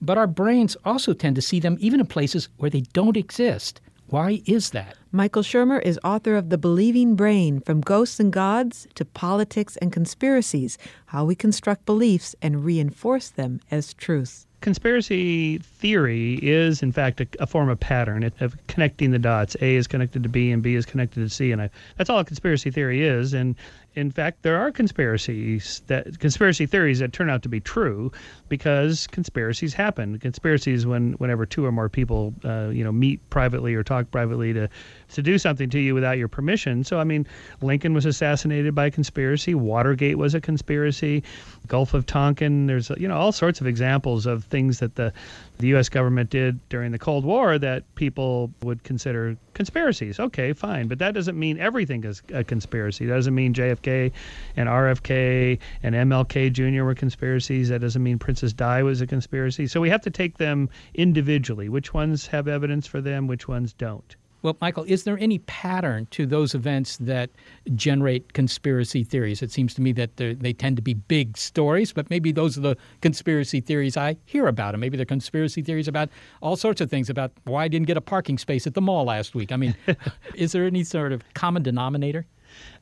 But 0.00 0.18
our 0.18 0.26
brains 0.26 0.76
also 0.84 1.12
tend 1.12 1.36
to 1.36 1.42
see 1.42 1.60
them 1.60 1.76
even 1.80 2.00
in 2.00 2.06
places 2.06 2.48
where 2.56 2.70
they 2.70 2.82
don't 2.92 3.16
exist. 3.16 3.80
Why 4.08 4.42
is 4.46 4.70
that? 4.70 4.96
Michael 5.12 5.42
Shermer 5.42 5.80
is 5.80 5.98
author 6.04 6.36
of 6.36 6.50
The 6.50 6.58
Believing 6.58 7.14
Brain 7.14 7.60
From 7.60 7.80
Ghosts 7.80 8.20
and 8.20 8.32
Gods 8.32 8.86
to 8.96 9.04
Politics 9.04 9.76
and 9.78 9.92
Conspiracies 9.92 10.76
How 11.06 11.24
We 11.24 11.34
Construct 11.34 11.86
Beliefs 11.86 12.34
and 12.42 12.64
Reinforce 12.64 13.30
Them 13.30 13.60
as 13.70 13.94
Truths 13.94 14.46
conspiracy 14.64 15.58
theory 15.58 16.38
is, 16.42 16.82
in 16.82 16.90
fact, 16.90 17.20
a, 17.20 17.28
a, 17.38 17.46
form 17.46 17.68
of 17.68 17.78
pattern 17.78 18.32
of 18.40 18.56
connecting 18.66 19.10
the 19.10 19.18
dots. 19.18 19.54
A 19.60 19.76
is 19.76 19.86
connected 19.86 20.22
to 20.22 20.28
B, 20.30 20.50
and 20.50 20.62
B 20.62 20.74
is 20.74 20.86
connected 20.86 21.20
to 21.20 21.28
C, 21.28 21.52
and 21.52 21.60
I, 21.60 21.70
that's 21.98 22.08
all 22.08 22.18
a 22.18 22.24
conspiracy 22.24 22.70
theory 22.70 23.06
is. 23.06 23.34
And 23.34 23.56
in 23.96 24.10
fact, 24.10 24.42
there 24.42 24.58
are 24.58 24.72
conspiracies 24.72 25.82
that 25.86 26.18
conspiracy 26.18 26.66
theories 26.66 26.98
that 26.98 27.12
turn 27.12 27.30
out 27.30 27.42
to 27.42 27.48
be 27.48 27.60
true 27.60 28.10
because 28.48 29.06
conspiracies 29.06 29.72
happen. 29.72 30.18
Conspiracies 30.18 30.84
when 30.84 31.12
whenever 31.14 31.46
two 31.46 31.64
or 31.64 31.70
more 31.70 31.88
people, 31.88 32.34
uh, 32.44 32.70
you 32.72 32.82
know, 32.82 32.90
meet 32.90 33.20
privately 33.30 33.74
or 33.74 33.84
talk 33.84 34.10
privately 34.10 34.52
to 34.52 34.68
to 35.12 35.22
do 35.22 35.38
something 35.38 35.70
to 35.70 35.78
you 35.78 35.94
without 35.94 36.18
your 36.18 36.26
permission. 36.26 36.82
So 36.82 36.98
I 36.98 37.04
mean, 37.04 37.26
Lincoln 37.62 37.94
was 37.94 38.04
assassinated 38.04 38.74
by 38.74 38.86
a 38.86 38.90
conspiracy. 38.90 39.54
Watergate 39.54 40.18
was 40.18 40.34
a 40.34 40.40
conspiracy. 40.40 41.22
Gulf 41.68 41.94
of 41.94 42.04
Tonkin. 42.04 42.66
There's 42.66 42.90
you 42.96 43.06
know 43.06 43.16
all 43.16 43.32
sorts 43.32 43.60
of 43.60 43.66
examples 43.68 44.26
of 44.26 44.44
things 44.44 44.80
that 44.80 44.96
the 44.96 45.12
the 45.58 45.68
U.S. 45.68 45.88
government 45.88 46.30
did 46.30 46.58
during 46.68 46.92
the 46.92 46.98
Cold 46.98 47.24
War 47.24 47.58
that 47.58 47.82
people 47.94 48.50
would 48.62 48.82
consider 48.82 49.36
conspiracies. 49.54 50.18
Okay, 50.18 50.52
fine, 50.52 50.88
but 50.88 50.98
that 50.98 51.14
doesn't 51.14 51.38
mean 51.38 51.58
everything 51.58 52.04
is 52.04 52.22
a 52.32 52.42
conspiracy. 52.42 53.06
That 53.06 53.14
doesn't 53.14 53.34
mean 53.34 53.54
JFK 53.54 54.12
and 54.56 54.68
RFK 54.68 55.58
and 55.82 55.94
MLK 55.94 56.52
Jr. 56.52 56.84
were 56.84 56.94
conspiracies. 56.94 57.68
That 57.68 57.80
doesn't 57.80 58.02
mean 58.02 58.18
Princess 58.18 58.52
Di 58.52 58.82
was 58.82 59.00
a 59.00 59.06
conspiracy. 59.06 59.66
So 59.66 59.80
we 59.80 59.90
have 59.90 60.02
to 60.02 60.10
take 60.10 60.38
them 60.38 60.68
individually. 60.94 61.68
Which 61.68 61.94
ones 61.94 62.26
have 62.26 62.48
evidence 62.48 62.86
for 62.86 63.00
them? 63.00 63.26
Which 63.26 63.46
ones 63.46 63.72
don't? 63.72 64.16
Well, 64.44 64.58
Michael, 64.60 64.84
is 64.86 65.04
there 65.04 65.16
any 65.18 65.38
pattern 65.38 66.06
to 66.10 66.26
those 66.26 66.54
events 66.54 66.98
that 66.98 67.30
generate 67.74 68.34
conspiracy 68.34 69.02
theories? 69.02 69.40
It 69.40 69.50
seems 69.50 69.72
to 69.72 69.80
me 69.80 69.92
that 69.92 70.18
they 70.18 70.52
tend 70.52 70.76
to 70.76 70.82
be 70.82 70.92
big 70.92 71.38
stories, 71.38 71.94
but 71.94 72.10
maybe 72.10 72.30
those 72.30 72.58
are 72.58 72.60
the 72.60 72.76
conspiracy 73.00 73.62
theories 73.62 73.96
I 73.96 74.18
hear 74.26 74.46
about. 74.46 74.74
And 74.74 74.82
maybe 74.82 74.98
they're 74.98 75.06
conspiracy 75.06 75.62
theories 75.62 75.88
about 75.88 76.10
all 76.42 76.56
sorts 76.56 76.82
of 76.82 76.90
things 76.90 77.08
about 77.08 77.32
why 77.44 77.64
I 77.64 77.68
didn't 77.68 77.86
get 77.86 77.96
a 77.96 78.02
parking 78.02 78.36
space 78.36 78.66
at 78.66 78.74
the 78.74 78.82
mall 78.82 79.06
last 79.06 79.34
week. 79.34 79.50
I 79.50 79.56
mean, 79.56 79.74
is 80.34 80.52
there 80.52 80.66
any 80.66 80.84
sort 80.84 81.12
of 81.12 81.22
common 81.32 81.62
denominator? 81.62 82.26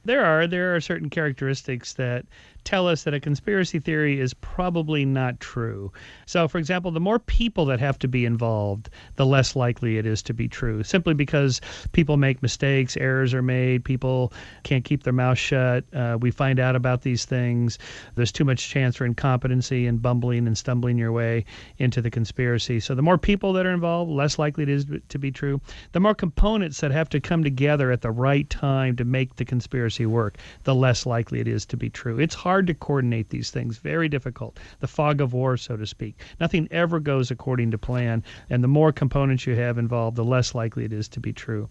There 0.04 0.24
are. 0.24 0.48
There 0.48 0.74
are 0.74 0.80
certain 0.80 1.10
characteristics 1.10 1.92
that 1.94 2.26
tell 2.64 2.88
us 2.88 3.04
that 3.04 3.14
a 3.14 3.20
conspiracy 3.20 3.78
theory 3.78 4.20
is 4.20 4.34
probably 4.34 5.04
not 5.04 5.38
true. 5.40 5.92
So, 6.26 6.48
for 6.48 6.58
example, 6.58 6.90
the 6.90 7.00
more 7.00 7.18
people 7.18 7.64
that 7.66 7.80
have 7.80 7.98
to 8.00 8.08
be 8.08 8.24
involved, 8.24 8.88
the 9.16 9.26
less 9.26 9.54
likely 9.56 9.98
it 9.98 10.06
is 10.06 10.22
to 10.24 10.34
be 10.34 10.48
true, 10.48 10.82
simply 10.82 11.14
because 11.14 11.60
people 11.92 12.16
make 12.16 12.42
mistakes, 12.42 12.96
errors 12.96 13.34
are 13.34 13.42
made, 13.42 13.84
people 13.84 14.32
can't 14.62 14.84
keep 14.84 15.02
their 15.02 15.12
mouth 15.12 15.38
shut. 15.38 15.84
Uh, 15.94 16.18
we 16.20 16.30
find 16.30 16.58
out 16.58 16.76
about 16.76 17.02
these 17.02 17.24
things. 17.24 17.78
There's 18.14 18.32
too 18.32 18.44
much 18.44 18.68
chance 18.68 18.96
for 18.96 19.04
incompetency 19.04 19.86
and 19.86 20.00
bumbling 20.00 20.46
and 20.46 20.56
stumbling 20.56 20.98
your 20.98 21.12
way 21.12 21.44
into 21.78 22.00
the 22.00 22.10
conspiracy. 22.10 22.80
So, 22.80 22.94
the 22.94 23.02
more 23.02 23.18
people 23.18 23.52
that 23.52 23.66
are 23.66 23.72
involved, 23.74 24.10
less 24.10 24.38
likely 24.38 24.64
it 24.64 24.68
is 24.68 24.86
to 25.08 25.18
be 25.18 25.30
true. 25.30 25.60
The 25.92 26.00
more 26.00 26.14
components 26.14 26.80
that 26.80 26.90
have 26.90 27.08
to 27.10 27.20
come 27.20 27.44
together 27.44 27.92
at 27.92 28.02
the 28.02 28.10
right 28.10 28.48
time 28.50 28.96
to 28.96 29.04
make 29.04 29.36
the 29.36 29.44
conspiracy 29.44 29.91
work, 30.00 30.38
the 30.64 30.74
less 30.74 31.04
likely 31.04 31.40
it 31.40 31.48
is 31.48 31.66
to 31.66 31.76
be 31.76 31.90
true. 31.90 32.18
It's 32.18 32.34
hard 32.34 32.52
hard 32.52 32.66
to 32.66 32.74
coordinate 32.74 33.30
these 33.30 33.50
things, 33.50 33.78
very 33.78 34.08
difficult. 34.08 34.60
The 34.78 34.86
fog 34.86 35.20
of 35.20 35.32
war, 35.32 35.56
so 35.56 35.76
to 35.76 35.86
speak. 35.86 36.20
Nothing 36.38 36.68
ever 36.70 37.00
goes 37.00 37.30
according 37.30 37.70
to 37.70 37.78
plan, 37.78 38.22
and 38.50 38.62
the 38.62 38.68
more 38.68 38.92
components 38.92 39.46
you 39.46 39.56
have 39.56 39.78
involved, 39.78 40.16
the 40.16 40.24
less 40.24 40.54
likely 40.54 40.84
it 40.84 40.92
is 40.92 41.08
to 41.08 41.18
be 41.18 41.32
true 41.32 41.68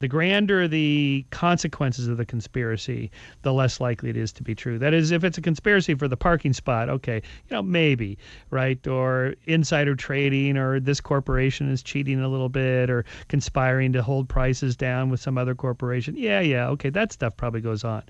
the 0.00 0.08
grander 0.08 0.68
the 0.68 1.24
consequences 1.30 2.08
of 2.08 2.16
the 2.16 2.24
conspiracy, 2.24 3.10
the 3.42 3.52
less 3.52 3.80
likely 3.80 4.10
it 4.10 4.16
is 4.16 4.32
to 4.32 4.42
be 4.42 4.54
true. 4.54 4.78
That 4.78 4.94
is, 4.94 5.10
if 5.10 5.24
it's 5.24 5.38
a 5.38 5.42
conspiracy 5.42 5.94
for 5.94 6.08
the 6.08 6.16
parking 6.16 6.52
spot, 6.52 6.88
okay, 6.88 7.16
you 7.16 7.56
know, 7.56 7.62
maybe, 7.62 8.18
right? 8.50 8.84
Or 8.86 9.34
insider 9.46 9.94
trading, 9.94 10.56
or 10.56 10.80
this 10.80 11.00
corporation 11.00 11.70
is 11.70 11.82
cheating 11.82 12.20
a 12.20 12.28
little 12.28 12.48
bit, 12.48 12.90
or 12.90 13.04
conspiring 13.28 13.92
to 13.92 14.02
hold 14.02 14.28
prices 14.28 14.76
down 14.76 15.10
with 15.10 15.20
some 15.20 15.38
other 15.38 15.54
corporation. 15.54 16.16
Yeah, 16.16 16.40
yeah, 16.40 16.68
okay, 16.68 16.90
that 16.90 17.12
stuff 17.12 17.36
probably 17.36 17.60
goes 17.60 17.84
on. 17.84 18.02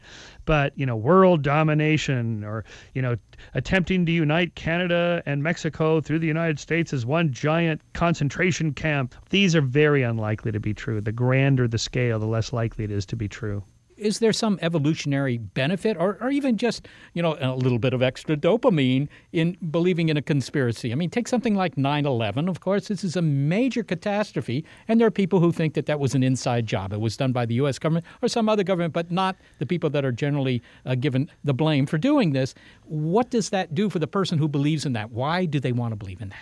But, 0.48 0.72
you 0.78 0.86
know, 0.86 0.96
world 0.96 1.42
domination, 1.42 2.42
or, 2.42 2.64
you 2.94 3.02
know, 3.02 3.16
attempting 3.52 4.06
to 4.06 4.12
unite 4.12 4.54
Canada 4.54 5.22
and 5.26 5.42
Mexico 5.42 6.00
through 6.00 6.20
the 6.20 6.26
United 6.26 6.58
States 6.58 6.94
as 6.94 7.04
one 7.04 7.30
giant 7.34 7.82
concentration 7.92 8.72
camp, 8.72 9.14
these 9.28 9.54
are 9.54 9.60
very 9.60 10.02
unlikely 10.02 10.50
to 10.52 10.58
be 10.58 10.72
true. 10.72 11.02
The 11.02 11.12
grander 11.12 11.68
the 11.68 11.72
the 11.72 11.76
scale, 11.76 12.18
the 12.18 12.26
less 12.26 12.50
likely 12.50 12.84
it 12.84 12.90
is 12.90 13.04
to 13.04 13.14
be 13.16 13.28
true. 13.28 13.62
Is 13.98 14.20
there 14.20 14.32
some 14.32 14.58
evolutionary 14.62 15.38
benefit, 15.38 15.96
or, 15.98 16.18
or 16.20 16.30
even 16.30 16.56
just 16.56 16.86
you 17.14 17.22
know 17.22 17.36
a 17.40 17.54
little 17.54 17.78
bit 17.78 17.92
of 17.92 18.02
extra 18.02 18.36
dopamine 18.36 19.08
in 19.32 19.56
believing 19.70 20.08
in 20.08 20.16
a 20.16 20.22
conspiracy? 20.22 20.92
I 20.92 20.94
mean, 20.94 21.10
take 21.10 21.28
something 21.28 21.54
like 21.54 21.76
9/11. 21.76 22.48
Of 22.48 22.60
course, 22.60 22.88
this 22.88 23.04
is 23.04 23.16
a 23.16 23.22
major 23.22 23.82
catastrophe, 23.82 24.64
and 24.86 25.00
there 25.00 25.06
are 25.06 25.10
people 25.10 25.40
who 25.40 25.52
think 25.52 25.74
that 25.74 25.86
that 25.86 26.00
was 26.00 26.14
an 26.14 26.22
inside 26.22 26.66
job. 26.66 26.92
It 26.92 27.00
was 27.00 27.16
done 27.16 27.32
by 27.32 27.44
the 27.46 27.54
U.S. 27.54 27.78
government 27.78 28.06
or 28.22 28.28
some 28.28 28.48
other 28.48 28.62
government, 28.62 28.94
but 28.94 29.10
not 29.10 29.36
the 29.58 29.66
people 29.66 29.90
that 29.90 30.04
are 30.04 30.12
generally 30.12 30.62
uh, 30.86 30.94
given 30.94 31.30
the 31.44 31.54
blame 31.54 31.86
for 31.86 31.98
doing 31.98 32.32
this. 32.32 32.54
What 32.84 33.30
does 33.30 33.50
that 33.50 33.74
do 33.74 33.90
for 33.90 33.98
the 33.98 34.06
person 34.06 34.38
who 34.38 34.48
believes 34.48 34.86
in 34.86 34.92
that? 34.94 35.10
Why 35.10 35.44
do 35.44 35.60
they 35.60 35.72
want 35.72 35.92
to 35.92 35.96
believe 35.96 36.20
in 36.20 36.28
that? 36.30 36.38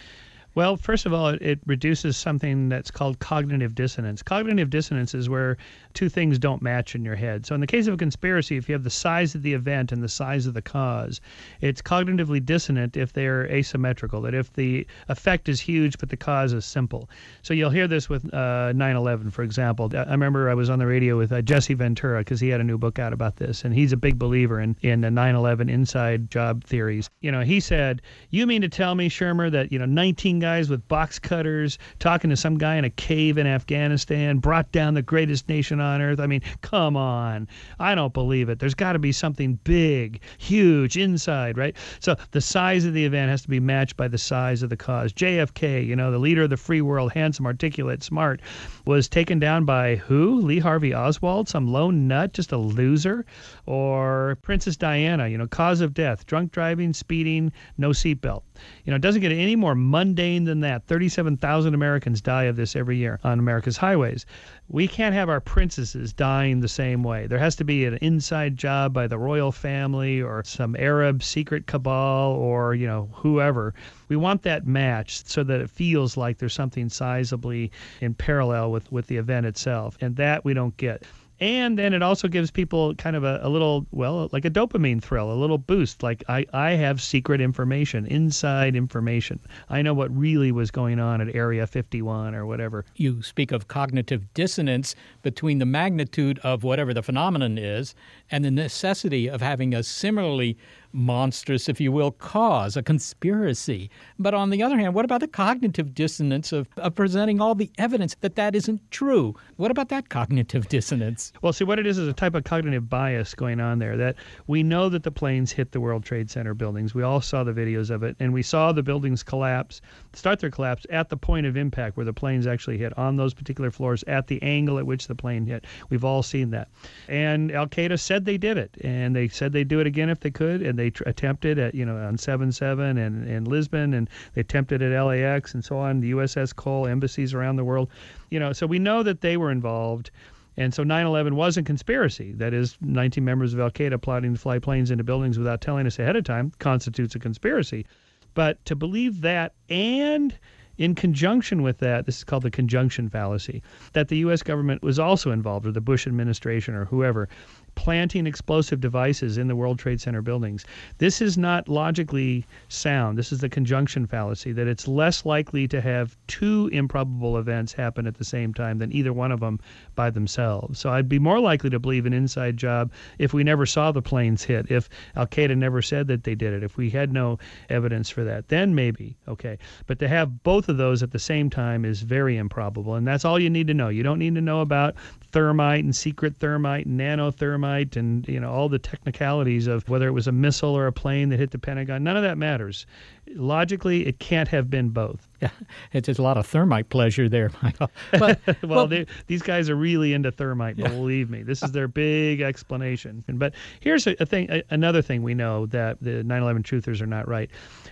Well, 0.57 0.79
first 0.79 1.05
of 1.05 1.13
all, 1.13 1.29
it, 1.29 1.61
reduces 1.67 2.17
something 2.17 2.71
that's 2.71 2.91
called 2.91 3.19
cognitive 3.19 3.75
dissonance. 3.75 4.23
Cognitive 4.23 4.71
dissonance 4.71 5.15
is 5.15 5.29
where 5.29 5.59
two 5.93 6.09
things 6.09 6.39
don't 6.39 6.63
match 6.63 6.95
in 6.95 7.05
your 7.05 7.15
head. 7.15 7.45
So, 7.45 7.55
in 7.55 7.61
the 7.61 7.67
case 7.67 7.87
of 7.89 7.93
a 7.93 7.97
conspiracy, 7.99 8.57
if 8.57 8.67
you 8.67 8.73
have 8.73 8.83
the 8.83 8.89
size 8.89 9.35
of 9.35 9.43
the 9.43 9.53
event 9.53 9.93
and 9.93 10.03
the 10.03 10.09
size 10.09 10.47
of 10.47 10.55
the 10.55 10.63
cause, 10.63 11.21
it's 11.61 11.83
cognitively 11.83 12.43
dissonant 12.43 12.97
if 12.97 13.13
they're 13.13 13.45
asymmetrical, 13.49 14.23
that 14.23 14.33
if 14.33 14.51
the 14.55 14.87
effect 15.11 15.51
is 15.51 15.61
huge 15.61 15.99
but 15.99 16.09
the 16.09 16.17
cause 16.17 16.55
is 16.55 16.65
simple. 16.65 17.11
So, 17.43 17.53
you'll 17.53 17.69
hear 17.69 17.87
this 17.87 18.09
with 18.09 18.33
uh, 18.33 18.73
9 18.73 18.97
11, 18.97 19.33
for 19.33 19.43
example. 19.43 19.93
I 19.95 20.11
remember 20.11 20.49
I 20.49 20.55
was 20.55 20.71
on 20.71 20.79
the 20.79 20.87
radio 20.87 21.19
with 21.19 21.33
uh, 21.33 21.43
Jesse 21.43 21.75
Ventura 21.75 22.21
because 22.21 22.41
he 22.41 22.49
had 22.49 22.63
a 22.63 22.65
new 22.65 22.79
book 22.79 22.99
out 22.99 23.13
about 23.13 23.37
this, 23.37 23.63
and 23.67 23.75
he's 23.75 23.93
a 23.93 23.97
big 23.99 24.19
believer 24.19 24.59
in, 24.59 24.75
in 24.81 25.03
9 25.03 25.35
11 25.35 25.69
inside 25.69 26.31
job 26.31 26.65
theories. 26.65 27.11
You 27.21 27.31
know, 27.31 27.43
he 27.43 27.61
said, 27.61 28.01
You 28.31 28.47
mean 28.47 28.63
to 28.63 28.71
tell 28.71 28.95
me, 28.95 29.11
Shermer, 29.11 29.51
that, 29.51 29.71
you 29.71 29.79
know, 29.79 29.85
19 29.85 30.46
guys 30.47 30.71
with 30.71 30.87
box 30.87 31.19
cutters 31.19 31.77
talking 31.99 32.31
to 32.31 32.37
some 32.37 32.57
guy 32.57 32.77
in 32.77 32.85
a 32.85 32.91
cave 32.91 33.37
in 33.37 33.49
Afghanistan 33.49 34.39
brought 34.39 34.71
down 34.71 34.95
the 34.95 35.03
greatest 35.03 35.49
nation 35.49 35.81
on 35.81 36.01
earth. 36.01 36.21
I 36.21 36.29
mean, 36.29 36.41
come 36.61 36.97
on. 36.97 37.49
I 37.81 37.97
don't 37.97 38.15
believe 38.15 38.49
it. 38.49 38.61
There's 38.61 38.73
got 38.73 38.93
to 38.93 39.01
be 39.01 39.11
something 39.11 39.59
big, 39.65 40.21
huge 40.39 40.97
inside, 40.97 41.59
right? 41.59 41.75
So 41.99 42.15
the 42.31 42.41
size 42.41 42.85
of 42.85 42.95
the 42.95 43.05
event 43.05 43.29
has 43.29 43.43
to 43.43 43.49
be 43.49 43.59
matched 43.59 43.97
by 43.97 44.07
the 44.07 44.19
size 44.19 44.63
of 44.63 44.71
the 44.71 44.77
cause. 44.77 45.13
JFK, 45.13 45.85
you 45.85 45.97
know, 45.97 46.13
the 46.13 46.19
leader 46.19 46.45
of 46.45 46.51
the 46.51 46.57
free 46.57 46.81
world, 46.81 47.11
handsome, 47.13 47.45
articulate, 47.45 48.05
smart, 48.05 48.41
was 48.85 49.09
taken 49.09 49.41
down 49.41 49.65
by 49.65 49.97
who? 49.97 50.41
Lee 50.43 50.61
Harvey 50.61 50.95
Oswald, 50.95 51.49
some 51.49 51.67
lone 51.67 52.07
nut, 52.07 52.35
just 52.35 52.53
a 52.53 52.57
loser? 52.57 53.27
Or 53.67 54.39
Princess 54.43 54.77
Diana, 54.77 55.27
you 55.27 55.39
know, 55.39 55.49
cause 55.49 55.81
of 55.81 55.93
death, 55.93 56.25
drunk 56.25 56.53
driving, 56.53 56.93
speeding, 56.93 57.51
no 57.79 57.91
seatbelt. 57.91 58.43
You 58.85 58.93
know, 58.93 58.97
it 58.97 59.03
doesn't 59.03 59.21
get 59.21 59.33
any 59.33 59.57
more 59.57 59.75
mundane 59.75 60.36
than 60.45 60.61
that. 60.61 60.87
37,000 60.87 61.75
Americans 61.75 62.21
die 62.21 62.45
of 62.45 62.57
this 62.57 62.77
every 62.77 62.97
year 62.97 63.19
on 63.25 63.39
America's 63.39 63.77
highways. 63.77 64.27
We 64.69 64.89
can't 64.89 65.15
have 65.15 65.29
our 65.29 65.41
princesses 65.41 66.13
dying 66.13 66.61
the 66.61 66.69
same 66.69 67.03
way. 67.03 67.27
There 67.27 67.39
has 67.39 67.57
to 67.57 67.65
be 67.65 67.85
an 67.85 67.99
inside 68.03 68.57
job 68.57 68.93
by 68.93 69.07
the 69.07 69.19
royal 69.19 69.53
family 69.53 70.21
or 70.21 70.43
some 70.45 70.77
Arab 70.77 71.23
secret 71.23 71.67
cabal 71.67 72.33
or, 72.33 72.75
you 72.75 72.87
know, 72.87 73.09
whoever. 73.13 73.75
We 74.09 74.17
want 74.17 74.43
that 74.43 74.67
matched 74.67 75.29
so 75.29 75.43
that 75.45 75.61
it 75.61 75.71
feels 75.71 76.17
like 76.17 76.39
there's 76.39 76.55
something 76.55 76.89
sizably 76.89 77.71
in 78.01 78.15
parallel 78.15 78.71
with, 78.73 78.91
with 78.93 79.07
the 79.07 79.17
event 79.17 79.47
itself. 79.47 79.97
And 80.01 80.17
that 80.17 80.45
we 80.45 80.55
don't 80.55 80.77
get 80.77 81.03
and 81.39 81.79
then 81.79 81.93
it 81.93 82.03
also 82.03 82.29
gives 82.29 82.51
people 82.51 82.95
kind 82.95 83.15
of 83.15 83.23
a, 83.23 83.41
a, 83.43 83.49
little 83.49 83.87
well 83.91 84.29
like 84.33 84.45
a 84.45 84.51
dopamine 84.51 85.03
thrill 85.03 85.31
a 85.31 85.35
little 85.35 85.59
boost. 85.59 86.03
Like 86.03 86.25
I, 86.29 86.47
I 86.53 86.71
have 86.73 87.03
secret 87.03 87.41
information 87.41 88.07
inside 88.07 88.75
information. 88.75 89.41
I 89.69 89.83
know 89.83 89.93
what 89.93 90.17
really 90.17 90.51
was 90.51 90.71
going 90.71 90.99
on 90.99 91.21
at 91.21 91.35
area 91.35 91.67
51 91.67 92.35
or 92.35 92.47
whatever. 92.47 92.85
You 92.97 93.23
speak 93.23 93.53
of 93.53 93.69
cognitive 93.69 94.33
dissonance 94.33 94.95
between 95.23 95.59
the 95.59 95.67
magnitude 95.67 96.39
of 96.41 96.65
whatever 96.65 96.95
the 96.95 97.03
phenomenon 97.03 97.59
is 97.59 97.95
and 98.31 98.45
the 98.45 98.51
necessity 98.51 99.29
of 99.29 99.43
having 99.43 99.75
a 99.75 99.83
similarly 99.83 100.57
monstrous, 100.97 101.69
if 101.69 101.81
you 101.81 101.93
will, 101.93 102.11
cause, 102.11 102.77
a 102.77 102.83
conspiracy. 102.83 103.91
But 104.19 104.35
on 104.35 104.51
the 104.51 104.63
other 104.63 104.79
hand, 104.79 104.95
what 104.95 105.05
about 105.05 105.21
the 105.21 105.29
cognitive 105.29 105.95
dissonance 105.95 106.53
of, 106.53 106.69
of 106.79 106.95
presenting 106.95 107.41
all 107.41 107.55
the 107.55 107.71
evidence 107.79 108.17
that 108.21 108.35
that 108.37 108.55
isn't 108.55 108.81
true? 108.91 109.35
What 109.57 109.71
about 109.71 109.91
that 109.91 110.09
cognitive 110.09 110.69
dissonance? 110.71 111.33
Well, 111.43 111.53
see, 111.53 111.65
what 111.65 111.79
it 111.79 111.87
is 111.87 111.99
is 111.99 112.09
a 112.09 112.13
type 112.13 112.35
of 112.35 112.45
cognitive 112.45 112.89
bias 112.89 113.35
going 113.35 113.61
on 113.61 113.79
there 113.79 113.97
that 113.97 114.17
we 114.47 114.63
know 114.63 114.89
that 114.89 115.03
the 115.03 115.11
planes 115.11 115.53
hit 115.53 115.73
the 115.73 115.81
World 115.81 116.05
Trade 116.05 116.31
Center 116.31 116.55
buildings. 116.55 116.95
We 116.95 117.03
all 117.03 117.21
saw 117.21 117.45
the 117.45 117.53
videos 117.53 117.91
of 117.91 118.03
it, 118.03 118.17
and 118.19 118.33
we 118.33 118.43
saw 118.43 118.73
the 118.73 118.83
buildings 118.83 119.23
collapse, 119.23 119.81
start 120.15 120.41
their 120.41 120.51
collapse 120.51 120.87
at 120.91 121.11
the 121.11 121.17
point 121.17 121.47
of 121.47 121.57
impact 121.57 121.97
where 121.97 122.07
the 122.07 122.13
planes 122.13 122.47
actually 122.47 122.79
hit 122.79 122.97
on 122.97 123.17
those 123.17 123.35
particular 123.35 123.71
floors 123.71 124.03
at 124.05 124.27
the 124.27 124.43
angle 124.43 124.79
at 124.79 124.87
which 124.87 125.07
the 125.07 125.15
plane 125.15 125.47
hit. 125.47 125.65
We've 125.91 126.05
all 126.05 126.23
seen 126.23 126.51
that. 126.51 126.69
And 127.09 127.53
Al 127.53 127.67
Qaeda 127.67 128.01
said 128.01 128.25
they 128.25 128.39
did 128.39 128.57
it, 128.57 128.77
and 128.81 129.15
they 129.15 129.29
said 129.29 129.53
they'd 129.53 129.69
do 129.69 129.81
it 129.81 129.87
again 129.87 130.09
if 130.09 130.21
they 130.21 130.31
could, 130.31 130.63
and 130.63 130.79
they 130.79 130.86
tr- 130.91 131.05
attempted 131.07 131.59
at 131.59 131.75
you 131.75 131.85
know 131.85 131.97
on 131.97 132.17
7-7 132.17 132.99
and 133.05 133.29
in 133.29 133.45
Lisbon, 133.45 133.95
and 133.95 134.09
they 134.35 134.41
attempted 134.41 134.83
at 134.83 135.03
LAX 135.03 135.55
and 135.55 135.65
so 135.65 135.79
on. 135.79 136.01
The 136.01 136.13
USS 136.13 136.55
Cole, 136.55 136.87
embassies 136.87 137.35
around 137.35 137.57
the 137.57 137.65
world, 137.65 137.89
you 138.31 138.39
know. 138.39 138.53
So 138.53 138.67
we 138.67 138.79
know 138.79 139.03
that 139.03 139.21
they 139.21 139.37
were 139.37 139.51
involved. 139.51 140.11
And 140.59 140.73
so 140.73 140.83
9 140.83 141.05
11 141.05 141.37
was 141.37 141.59
a 141.59 141.63
conspiracy. 141.63 142.33
That 142.33 142.55
is, 142.55 142.79
19 142.81 143.23
members 143.23 143.53
of 143.53 143.61
Al 143.61 143.71
Qaeda 143.71 144.01
plotting 144.01 144.33
to 144.33 144.41
fly 144.41 144.59
planes 144.59 144.91
into 144.91 145.05
buildings 145.05 145.37
without 145.39 145.61
telling 145.61 145.87
us 145.87 145.99
ahead 145.99 146.17
of 146.17 146.25
time 146.25 146.51
constitutes 146.59 147.15
a 147.15 147.19
conspiracy. 147.19 147.85
But 148.33 148.65
to 148.65 148.75
believe 148.75 149.21
that 149.21 149.53
and 149.69 150.35
in 150.79 150.95
conjunction 150.95 151.63
with 151.63 151.79
that, 151.79 152.07
this 152.07 152.19
is 152.19 152.25
called 152.25 152.43
the 152.43 152.51
conjunction 152.51 153.09
fallacy, 153.09 153.63
that 153.95 154.09
the 154.09 154.19
U.S. 154.19 154.43
government 154.43 154.83
was 154.83 154.99
also 154.99 155.31
involved, 155.31 155.67
or 155.67 155.73
the 155.73 155.81
Bush 155.81 156.07
administration, 156.07 156.75
or 156.75 156.85
whoever, 156.85 157.29
planting 157.77 158.27
explosive 158.27 158.81
devices 158.81 159.39
in 159.39 159.47
the 159.47 159.55
World 159.55 159.79
Trade 159.79 160.01
Center 160.01 160.23
buildings. 160.23 160.65
This 160.99 161.23
is 161.23 161.39
not 161.39 161.69
logically 161.69 162.45
sound. 162.69 163.17
This 163.17 163.31
is 163.31 163.39
the 163.39 163.49
conjunction 163.49 164.07
fallacy 164.07 164.51
that 164.53 164.67
it's 164.67 164.89
less 164.89 165.25
likely 165.25 165.69
to 165.69 165.81
have 165.81 166.17
two 166.27 166.69
improbable 166.73 167.39
events 167.39 167.73
happen 167.73 168.07
at 168.07 168.17
the 168.17 168.25
same 168.25 168.53
time 168.53 168.79
than 168.79 168.93
either 168.93 169.13
one 169.13 169.31
of 169.31 169.39
them 169.39 169.61
by 169.95 170.11
themselves. 170.11 170.81
So 170.81 170.91
I'd 170.91 171.09
be 171.09 171.21
more 171.21 171.39
likely 171.39 171.71
to 171.71 171.79
believe 171.79 172.07
an 172.07 172.13
inside 172.13 172.57
job 172.57 172.91
if 173.19 173.33
we 173.33 173.45
never 173.45 173.67
saw 173.67 173.93
the 173.93 174.03
planes 174.03 174.43
hit, 174.43 174.71
if 174.71 174.89
Al 175.15 175.27
Qaeda 175.27 175.57
never 175.57 175.81
said 175.81 176.09
that 176.09 176.25
they 176.25 176.35
did 176.35 176.55
it, 176.55 176.65
if 176.65 176.77
we 176.77 176.91
had 176.91 177.13
no 177.13 177.39
evidence 177.69 178.11
for 178.11 178.25
that, 178.25 178.49
then 178.49 178.75
maybe, 178.75 179.17
okay. 179.29 179.59
But 179.87 180.01
to 180.01 180.09
have 180.09 180.43
both 180.43 180.69
of 180.69 180.79
those 180.79 181.03
at 181.03 181.13
the 181.13 181.19
same 181.19 181.51
time 181.51 181.85
is 181.85 182.01
very 182.01 182.37
improbable. 182.37 182.95
And 182.95 183.07
that's 183.07 183.25
all 183.25 183.39
you 183.39 183.51
need 183.51 183.67
to 183.69 183.75
know. 183.75 183.91
You 183.91 184.03
don't 184.03 184.19
need 184.19 184.35
to 184.35 184.41
know 184.41 184.61
about 184.61 184.97
thermite 185.31 185.85
and 185.85 185.95
secret 185.95 186.37
thermite 186.39 186.87
and 186.87 186.99
nanothermite 186.99 187.66
and 187.97 188.27
you 188.29 188.39
know 188.39 188.51
all 188.51 188.69
the 188.69 188.79
technicalities 188.79 189.67
of 189.67 189.89
whether 189.89 190.07
it 190.07 190.13
was 190.13 190.27
a 190.27 190.33
missile 190.33 190.77
or 190.77 190.87
a 190.87 190.93
plane 190.93 191.29
that 191.31 191.39
hit 191.39 191.51
the 191.51 191.59
Pentagon. 191.59 192.05
None 192.05 192.17
of 192.17 192.23
that 192.23 192.39
matters. 192.39 192.87
Logically, 193.35 194.07
it 194.07 194.19
can't 194.19 194.49
have 194.49 194.71
been 194.71 194.91
both. 194.91 195.26
Yeah, 195.41 195.51
it's 195.93 196.07
just 196.07 196.19
a 196.19 196.23
lot 196.23 196.39
of 196.39 196.47
thermite 196.47 196.89
pleasure 196.89 197.29
there, 197.29 197.51
Michael. 197.63 197.91
But, 198.19 198.41
well, 198.63 198.89
well 198.89 199.05
these 199.27 199.43
guys 199.43 199.69
are 199.69 199.77
really 199.77 200.15
into 200.15 200.31
thermite. 200.33 200.79
Yeah. 200.79 200.89
Believe 200.89 201.29
me, 201.29 201.43
this 201.43 201.63
is 201.63 201.71
uh, 201.71 201.73
their 201.73 201.89
big 201.89 202.41
explanation. 202.41 203.23
But 203.29 203.55
here's 203.81 204.07
a, 204.07 204.17
a 204.21 204.27
thing, 204.27 204.51
a, 204.51 204.63
another 204.71 205.03
thing 205.03 205.23
we 205.23 205.35
know 205.35 205.67
that 205.67 205.99
the 206.01 206.23
9/11 206.23 206.63
truthers 206.63 207.01
are 207.01 207.07
not 207.07 207.29
right. 207.29 207.51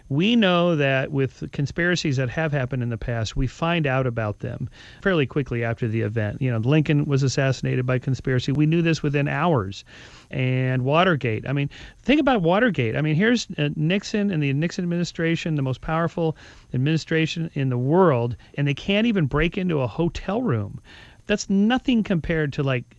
We 0.08 0.36
know 0.36 0.76
that 0.76 1.12
with 1.12 1.50
conspiracies 1.52 2.16
that 2.16 2.30
have 2.30 2.52
happened 2.52 2.82
in 2.82 2.88
the 2.88 2.98
past, 2.98 3.36
we 3.36 3.46
find 3.46 3.86
out 3.86 4.06
about 4.06 4.40
them 4.40 4.68
fairly 5.02 5.26
quickly 5.26 5.64
after 5.64 5.88
the 5.88 6.00
event. 6.00 6.40
You 6.40 6.50
know, 6.50 6.58
Lincoln 6.58 7.04
was 7.04 7.22
assassinated 7.22 7.84
by 7.86 7.98
conspiracy. 7.98 8.52
We 8.52 8.66
knew 8.66 8.82
this 8.82 9.02
within 9.02 9.28
hours. 9.28 9.84
And 10.30 10.84
Watergate. 10.84 11.48
I 11.48 11.52
mean, 11.52 11.70
think 12.02 12.20
about 12.20 12.42
Watergate. 12.42 12.96
I 12.96 13.02
mean, 13.02 13.14
here's 13.14 13.46
uh, 13.58 13.70
Nixon 13.76 14.30
and 14.30 14.42
the 14.42 14.52
Nixon 14.52 14.84
administration, 14.84 15.54
the 15.54 15.62
most 15.62 15.80
powerful 15.80 16.36
administration 16.72 17.50
in 17.54 17.68
the 17.68 17.78
world, 17.78 18.36
and 18.56 18.66
they 18.66 18.74
can't 18.74 19.06
even 19.06 19.26
break 19.26 19.56
into 19.58 19.80
a 19.80 19.86
hotel 19.86 20.42
room. 20.42 20.80
That's 21.26 21.48
nothing 21.48 22.02
compared 22.02 22.52
to 22.54 22.62
like 22.62 22.96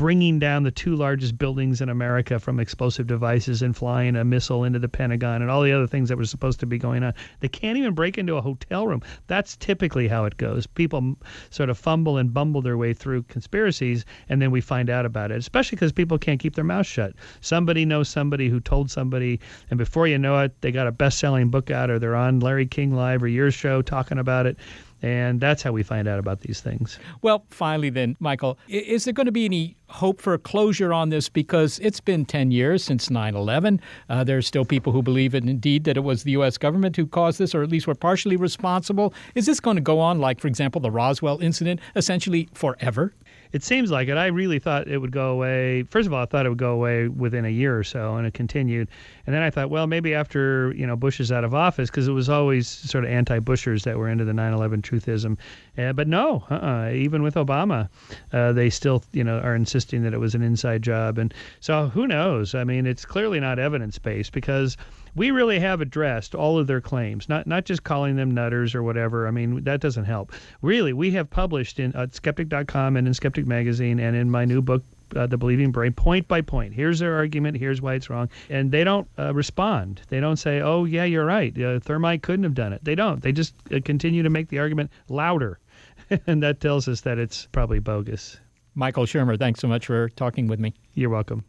bringing 0.00 0.38
down 0.38 0.62
the 0.62 0.70
two 0.70 0.96
largest 0.96 1.36
buildings 1.36 1.82
in 1.82 1.90
America 1.90 2.38
from 2.38 2.58
explosive 2.58 3.06
devices 3.06 3.60
and 3.60 3.76
flying 3.76 4.16
a 4.16 4.24
missile 4.24 4.64
into 4.64 4.78
the 4.78 4.88
Pentagon 4.88 5.42
and 5.42 5.50
all 5.50 5.60
the 5.60 5.72
other 5.72 5.86
things 5.86 6.08
that 6.08 6.16
were 6.16 6.24
supposed 6.24 6.58
to 6.58 6.64
be 6.64 6.78
going 6.78 7.02
on. 7.02 7.12
They 7.40 7.48
can't 7.48 7.76
even 7.76 7.92
break 7.92 8.16
into 8.16 8.36
a 8.36 8.40
hotel 8.40 8.86
room. 8.86 9.02
That's 9.26 9.58
typically 9.58 10.08
how 10.08 10.24
it 10.24 10.38
goes. 10.38 10.66
People 10.66 11.16
sort 11.50 11.68
of 11.68 11.76
fumble 11.76 12.16
and 12.16 12.32
bumble 12.32 12.62
their 12.62 12.78
way 12.78 12.94
through 12.94 13.24
conspiracies, 13.24 14.06
and 14.30 14.40
then 14.40 14.50
we 14.50 14.62
find 14.62 14.88
out 14.88 15.04
about 15.04 15.32
it, 15.32 15.36
especially 15.36 15.76
because 15.76 15.92
people 15.92 16.16
can't 16.16 16.40
keep 16.40 16.54
their 16.54 16.64
mouth 16.64 16.86
shut. 16.86 17.12
Somebody 17.42 17.84
knows 17.84 18.08
somebody 18.08 18.48
who 18.48 18.58
told 18.58 18.90
somebody, 18.90 19.38
and 19.68 19.76
before 19.76 20.06
you 20.06 20.16
know 20.16 20.38
it, 20.38 20.58
they 20.62 20.72
got 20.72 20.86
a 20.86 20.92
best 20.92 21.18
selling 21.18 21.50
book 21.50 21.70
out 21.70 21.90
or 21.90 21.98
they're 21.98 22.16
on 22.16 22.40
Larry 22.40 22.64
King 22.64 22.94
Live 22.94 23.22
or 23.22 23.28
your 23.28 23.50
show 23.50 23.82
talking 23.82 24.16
about 24.16 24.46
it. 24.46 24.56
And 25.02 25.40
that's 25.40 25.62
how 25.62 25.72
we 25.72 25.82
find 25.82 26.06
out 26.06 26.18
about 26.18 26.40
these 26.40 26.60
things. 26.60 26.98
Well, 27.22 27.44
finally, 27.50 27.90
then, 27.90 28.16
Michael, 28.20 28.58
is 28.68 29.04
there 29.04 29.14
going 29.14 29.26
to 29.26 29.32
be 29.32 29.44
any 29.44 29.76
hope 29.88 30.20
for 30.20 30.34
a 30.34 30.38
closure 30.38 30.92
on 30.92 31.08
this? 31.08 31.28
Because 31.28 31.78
it's 31.80 32.00
been 32.00 32.24
10 32.24 32.50
years 32.50 32.84
since 32.84 33.10
9 33.10 33.34
11. 33.34 33.80
Uh, 34.08 34.24
are 34.28 34.42
still 34.42 34.64
people 34.64 34.92
who 34.92 35.02
believe 35.02 35.34
it, 35.34 35.44
indeed, 35.44 35.84
that 35.84 35.96
it 35.96 36.00
was 36.00 36.24
the 36.24 36.32
U.S. 36.32 36.58
government 36.58 36.96
who 36.96 37.06
caused 37.06 37.38
this, 37.38 37.54
or 37.54 37.62
at 37.62 37.70
least 37.70 37.86
were 37.86 37.94
partially 37.94 38.36
responsible. 38.36 39.14
Is 39.34 39.46
this 39.46 39.60
going 39.60 39.76
to 39.76 39.82
go 39.82 39.98
on, 39.98 40.18
like, 40.18 40.40
for 40.40 40.48
example, 40.48 40.80
the 40.80 40.90
Roswell 40.90 41.40
incident, 41.40 41.80
essentially 41.96 42.48
forever? 42.52 43.14
It 43.52 43.62
seems 43.62 43.90
like 43.90 44.08
it. 44.08 44.16
I 44.16 44.26
really 44.26 44.58
thought 44.58 44.88
it 44.88 44.98
would 44.98 45.12
go 45.12 45.30
away. 45.30 45.82
First 45.84 46.06
of 46.06 46.12
all, 46.12 46.22
I 46.22 46.26
thought 46.26 46.46
it 46.46 46.48
would 46.48 46.58
go 46.58 46.72
away 46.72 47.08
within 47.08 47.44
a 47.44 47.48
year 47.48 47.76
or 47.78 47.84
so, 47.84 48.16
and 48.16 48.26
it 48.26 48.34
continued. 48.34 48.88
And 49.26 49.34
then 49.34 49.42
I 49.42 49.50
thought, 49.50 49.70
well, 49.70 49.86
maybe 49.86 50.14
after 50.14 50.72
you 50.76 50.86
know 50.86 50.96
Bush 50.96 51.20
is 51.20 51.32
out 51.32 51.44
of 51.44 51.54
office, 51.54 51.90
because 51.90 52.08
it 52.08 52.12
was 52.12 52.28
always 52.28 52.68
sort 52.68 53.04
of 53.04 53.10
anti-Bushers 53.10 53.84
that 53.84 53.96
were 53.96 54.08
into 54.08 54.24
the 54.24 54.32
9/11 54.32 54.82
truthism. 54.82 55.36
Uh, 55.76 55.92
but 55.92 56.08
no, 56.08 56.44
uh-uh. 56.50 56.90
even 56.92 57.22
with 57.22 57.34
Obama, 57.34 57.88
uh, 58.32 58.52
they 58.52 58.70
still 58.70 59.02
you 59.12 59.24
know 59.24 59.38
are 59.38 59.54
insisting 59.54 60.02
that 60.02 60.14
it 60.14 60.20
was 60.20 60.34
an 60.34 60.42
inside 60.42 60.82
job. 60.82 61.18
And 61.18 61.34
so 61.60 61.88
who 61.88 62.06
knows? 62.06 62.54
I 62.54 62.64
mean, 62.64 62.86
it's 62.86 63.04
clearly 63.04 63.40
not 63.40 63.58
evidence-based 63.58 64.32
because 64.32 64.76
we 65.16 65.30
really 65.30 65.58
have 65.58 65.80
addressed 65.80 66.34
all 66.34 66.58
of 66.58 66.66
their 66.66 66.80
claims, 66.80 67.28
not 67.28 67.46
not 67.46 67.64
just 67.64 67.82
calling 67.82 68.16
them 68.16 68.30
nutters 68.30 68.74
or 68.74 68.82
whatever. 68.82 69.26
I 69.26 69.30
mean, 69.30 69.64
that 69.64 69.80
doesn't 69.80 70.04
help. 70.04 70.32
Really, 70.62 70.92
we 70.92 71.10
have 71.12 71.28
published 71.28 71.80
in 71.80 71.94
at 71.96 72.14
skeptic.com 72.14 72.96
and 72.96 73.06
in 73.06 73.14
Skeptic 73.14 73.39
Magazine 73.46 74.00
and 74.00 74.16
in 74.16 74.30
my 74.30 74.44
new 74.44 74.62
book, 74.62 74.82
uh, 75.16 75.26
The 75.26 75.36
Believing 75.36 75.72
Brain, 75.72 75.92
point 75.92 76.28
by 76.28 76.40
point. 76.40 76.74
Here's 76.74 76.98
their 76.98 77.16
argument. 77.16 77.56
Here's 77.56 77.80
why 77.82 77.94
it's 77.94 78.10
wrong. 78.10 78.28
And 78.48 78.70
they 78.70 78.84
don't 78.84 79.08
uh, 79.18 79.34
respond. 79.34 80.00
They 80.08 80.20
don't 80.20 80.36
say, 80.36 80.60
oh, 80.60 80.84
yeah, 80.84 81.04
you're 81.04 81.24
right. 81.24 81.56
Uh, 81.60 81.80
Thermite 81.80 82.22
couldn't 82.22 82.44
have 82.44 82.54
done 82.54 82.72
it. 82.72 82.84
They 82.84 82.94
don't. 82.94 83.22
They 83.22 83.32
just 83.32 83.54
uh, 83.72 83.80
continue 83.84 84.22
to 84.22 84.30
make 84.30 84.48
the 84.48 84.58
argument 84.58 84.90
louder. 85.08 85.58
and 86.26 86.42
that 86.42 86.60
tells 86.60 86.88
us 86.88 87.02
that 87.02 87.18
it's 87.18 87.46
probably 87.52 87.78
bogus. 87.78 88.38
Michael 88.74 89.04
Shermer, 89.04 89.38
thanks 89.38 89.60
so 89.60 89.68
much 89.68 89.86
for 89.86 90.08
talking 90.10 90.46
with 90.46 90.60
me. 90.60 90.74
You're 90.94 91.10
welcome. 91.10 91.44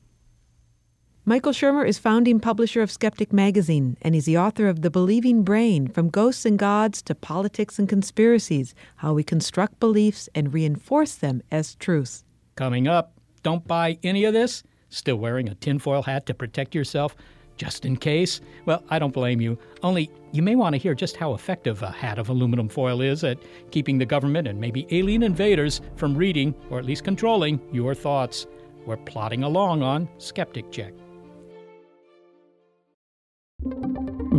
Michael 1.23 1.51
Shermer 1.51 1.87
is 1.87 1.99
founding 1.99 2.39
publisher 2.39 2.81
of 2.81 2.89
Skeptic 2.89 3.31
Magazine, 3.31 3.95
and 4.01 4.15
he's 4.15 4.25
the 4.25 4.39
author 4.39 4.67
of 4.67 4.81
The 4.81 4.89
Believing 4.89 5.43
Brain 5.43 5.87
From 5.87 6.09
Ghosts 6.09 6.47
and 6.47 6.57
Gods 6.57 6.99
to 7.03 7.13
Politics 7.13 7.77
and 7.77 7.87
Conspiracies 7.87 8.73
How 8.95 9.13
We 9.13 9.23
Construct 9.23 9.79
Beliefs 9.79 10.29
and 10.33 10.51
Reinforce 10.51 11.13
Them 11.13 11.43
as 11.51 11.75
Truths. 11.75 12.23
Coming 12.55 12.87
up, 12.87 13.13
don't 13.43 13.67
buy 13.67 13.99
any 14.01 14.25
of 14.25 14.33
this? 14.33 14.63
Still 14.89 15.17
wearing 15.17 15.47
a 15.47 15.53
tinfoil 15.53 16.01
hat 16.01 16.25
to 16.25 16.33
protect 16.33 16.73
yourself? 16.73 17.15
Just 17.55 17.85
in 17.85 17.97
case? 17.97 18.41
Well, 18.65 18.83
I 18.89 18.97
don't 18.97 19.13
blame 19.13 19.39
you. 19.41 19.59
Only 19.83 20.09
you 20.31 20.41
may 20.41 20.55
want 20.55 20.73
to 20.73 20.79
hear 20.79 20.95
just 20.95 21.17
how 21.17 21.35
effective 21.35 21.83
a 21.83 21.91
hat 21.91 22.17
of 22.17 22.29
aluminum 22.29 22.67
foil 22.67 22.99
is 22.99 23.23
at 23.23 23.37
keeping 23.69 23.99
the 23.99 24.07
government 24.07 24.47
and 24.47 24.59
maybe 24.59 24.87
alien 24.89 25.21
invaders 25.21 25.81
from 25.97 26.17
reading, 26.17 26.55
or 26.71 26.79
at 26.79 26.85
least 26.85 27.03
controlling, 27.03 27.61
your 27.71 27.93
thoughts. 27.93 28.47
We're 28.87 28.97
plodding 28.97 29.43
along 29.43 29.83
on 29.83 30.09
Skeptic 30.17 30.71
Check. 30.71 30.93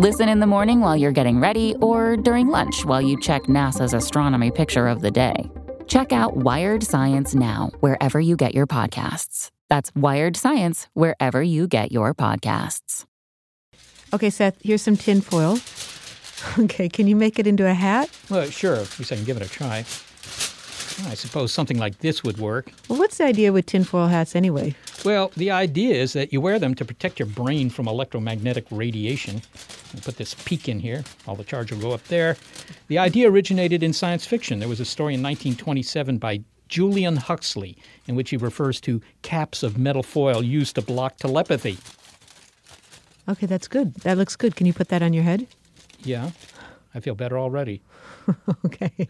Listen 0.00 0.30
in 0.30 0.40
the 0.40 0.46
morning 0.46 0.80
while 0.80 0.96
you're 0.96 1.12
getting 1.12 1.40
ready, 1.40 1.74
or 1.82 2.16
during 2.16 2.48
lunch 2.48 2.86
while 2.86 3.02
you 3.02 3.20
check 3.20 3.42
NASA's 3.42 3.92
astronomy 3.92 4.50
picture 4.50 4.88
of 4.88 5.02
the 5.02 5.10
day. 5.10 5.50
Check 5.88 6.10
out 6.10 6.38
Wired 6.38 6.82
Science 6.82 7.34
now, 7.34 7.70
wherever 7.80 8.18
you 8.18 8.34
get 8.34 8.54
your 8.54 8.66
podcasts. 8.66 9.50
That's 9.68 9.94
Wired 9.94 10.38
Science, 10.38 10.88
wherever 10.94 11.42
you 11.42 11.68
get 11.68 11.92
your 11.92 12.14
podcasts. 12.14 13.04
Okay, 14.14 14.30
Seth, 14.30 14.56
here's 14.62 14.80
some 14.80 14.96
tinfoil. 14.96 15.58
Okay, 16.58 16.88
can 16.88 17.06
you 17.06 17.14
make 17.14 17.38
it 17.38 17.46
into 17.46 17.66
a 17.66 17.74
hat? 17.74 18.08
Well, 18.30 18.48
sure. 18.48 18.76
At 18.76 18.98
least 18.98 19.12
I 19.12 19.16
can 19.16 19.26
give 19.26 19.36
it 19.36 19.42
a 19.42 19.48
try. 19.50 19.84
I 21.06 21.14
suppose 21.14 21.52
something 21.52 21.78
like 21.78 21.98
this 21.98 22.22
would 22.22 22.38
work. 22.38 22.72
Well, 22.88 22.98
what's 22.98 23.18
the 23.18 23.24
idea 23.24 23.52
with 23.52 23.66
tinfoil 23.66 24.08
hats 24.08 24.36
anyway? 24.36 24.74
Well, 25.04 25.32
the 25.36 25.50
idea 25.50 25.94
is 25.94 26.12
that 26.12 26.32
you 26.32 26.40
wear 26.40 26.58
them 26.58 26.74
to 26.74 26.84
protect 26.84 27.18
your 27.18 27.26
brain 27.26 27.70
from 27.70 27.88
electromagnetic 27.88 28.66
radiation. 28.70 29.42
I 29.94 30.00
put 30.00 30.16
this 30.16 30.34
peak 30.34 30.68
in 30.68 30.80
here. 30.80 31.04
All 31.26 31.34
the 31.34 31.44
charge 31.44 31.72
will 31.72 31.80
go 31.80 31.92
up 31.92 32.04
there. 32.04 32.36
The 32.88 32.98
idea 32.98 33.30
originated 33.30 33.82
in 33.82 33.92
science 33.92 34.26
fiction. 34.26 34.58
There 34.58 34.68
was 34.68 34.80
a 34.80 34.84
story 34.84 35.14
in 35.14 35.22
1927 35.22 36.18
by 36.18 36.42
Julian 36.68 37.16
Huxley 37.16 37.76
in 38.06 38.14
which 38.14 38.30
he 38.30 38.36
refers 38.36 38.80
to 38.82 39.00
caps 39.22 39.62
of 39.62 39.76
metal 39.76 40.02
foil 40.02 40.42
used 40.42 40.76
to 40.76 40.82
block 40.82 41.16
telepathy. 41.16 41.78
Okay, 43.28 43.46
that's 43.46 43.68
good. 43.68 43.94
That 43.96 44.16
looks 44.16 44.36
good. 44.36 44.56
Can 44.56 44.66
you 44.66 44.72
put 44.72 44.88
that 44.88 45.02
on 45.02 45.12
your 45.12 45.24
head? 45.24 45.46
Yeah, 46.02 46.30
I 46.94 47.00
feel 47.00 47.14
better 47.14 47.38
already. 47.38 47.82
okay. 48.64 49.08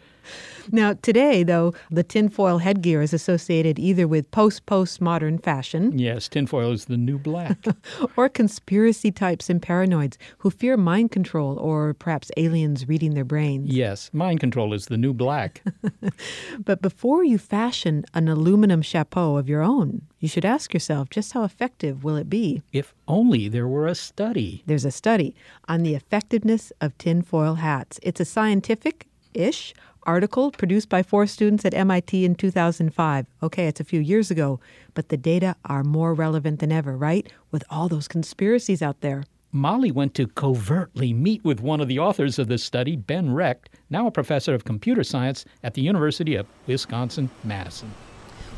Now, 0.73 0.95
today, 0.95 1.43
though, 1.43 1.75
the 1.91 2.03
tinfoil 2.03 2.59
headgear 2.59 3.03
is 3.03 3.13
associated 3.13 3.79
either 3.79 4.07
with 4.07 4.31
post 4.31 4.67
postmodern 4.67 5.43
fashion. 5.43 5.99
Yes, 5.99 6.29
tinfoil 6.29 6.73
is 6.73 6.85
the 6.85 6.97
new 6.97 7.19
black. 7.19 7.65
or 8.17 8.29
conspiracy 8.29 9.11
types 9.11 9.51
and 9.51 9.61
paranoids 9.61 10.17
who 10.39 10.51
fear 10.51 10.77
mind 10.77 11.11
control 11.11 11.59
or 11.59 11.95
perhaps 11.95 12.31
aliens 12.37 12.87
reading 12.89 13.15
their 13.15 13.25
brains. 13.25 13.73
Yes, 13.73 14.11
mind 14.13 14.41
control 14.41 14.73
is 14.73 14.87
the 14.87 14.97
new 14.97 15.13
black. 15.13 15.63
but 16.65 16.83
before 16.83 17.25
you 17.25 17.39
fashion 17.39 18.05
an 18.15 18.29
aluminum 18.29 18.83
chapeau 18.83 19.37
of 19.37 19.49
your 19.49 19.63
own, 19.63 20.03
you 20.21 20.29
should 20.29 20.45
ask 20.45 20.73
yourself 20.75 21.11
just 21.11 21.33
how 21.33 21.45
effective 21.45 22.05
will 22.05 22.17
it 22.17 22.29
be? 22.29 22.63
If 22.73 22.95
only 23.09 23.49
there 23.49 23.67
were 23.67 23.87
a 23.87 23.95
study. 23.95 24.63
There's 24.67 24.85
a 24.85 24.91
study 24.91 25.35
on 25.69 25.83
the 25.83 25.95
effectiveness 25.95 26.73
of 26.81 26.97
tinfoil 26.99 27.55
hats. 27.55 27.99
It's 28.03 28.21
a 28.21 28.25
scientific 28.25 29.07
ish 29.35 29.75
article 30.05 30.51
produced 30.51 30.89
by 30.89 31.03
four 31.03 31.27
students 31.27 31.65
at 31.65 31.75
MIT 31.75 32.25
in 32.25 32.35
2005. 32.35 33.27
Okay, 33.43 33.67
it's 33.67 33.81
a 33.81 33.85
few 33.85 34.01
years 34.01 34.31
ago, 34.31 34.61
but 34.95 35.09
the 35.09 35.17
data 35.17 35.57
are 35.65 35.85
more 35.85 36.15
relevant 36.15 36.61
than 36.61 36.73
ever, 36.73 36.97
right? 36.97 37.31
With 37.51 37.65
all 37.71 37.89
those 37.89 38.09
conspiracies 38.09 38.83
out 38.83 39.01
there. 39.01 39.25
Molly 39.53 39.91
went 39.91 40.15
to 40.15 40.29
covertly 40.29 41.13
meet 41.13 41.45
with 41.45 41.61
one 41.61 41.81
of 41.81 41.89
the 41.89 41.99
authors 41.99 42.39
of 42.39 42.47
this 42.47 42.63
study, 42.63 42.95
Ben 42.95 43.35
Recht, 43.35 43.69
now 43.91 44.07
a 44.07 44.11
professor 44.13 44.55
of 44.55 44.65
computer 44.65 45.03
science 45.03 45.45
at 45.65 45.75
the 45.75 45.83
University 45.83 46.37
of 46.37 46.47
Wisconsin 46.69 47.29
Madison. 47.43 47.93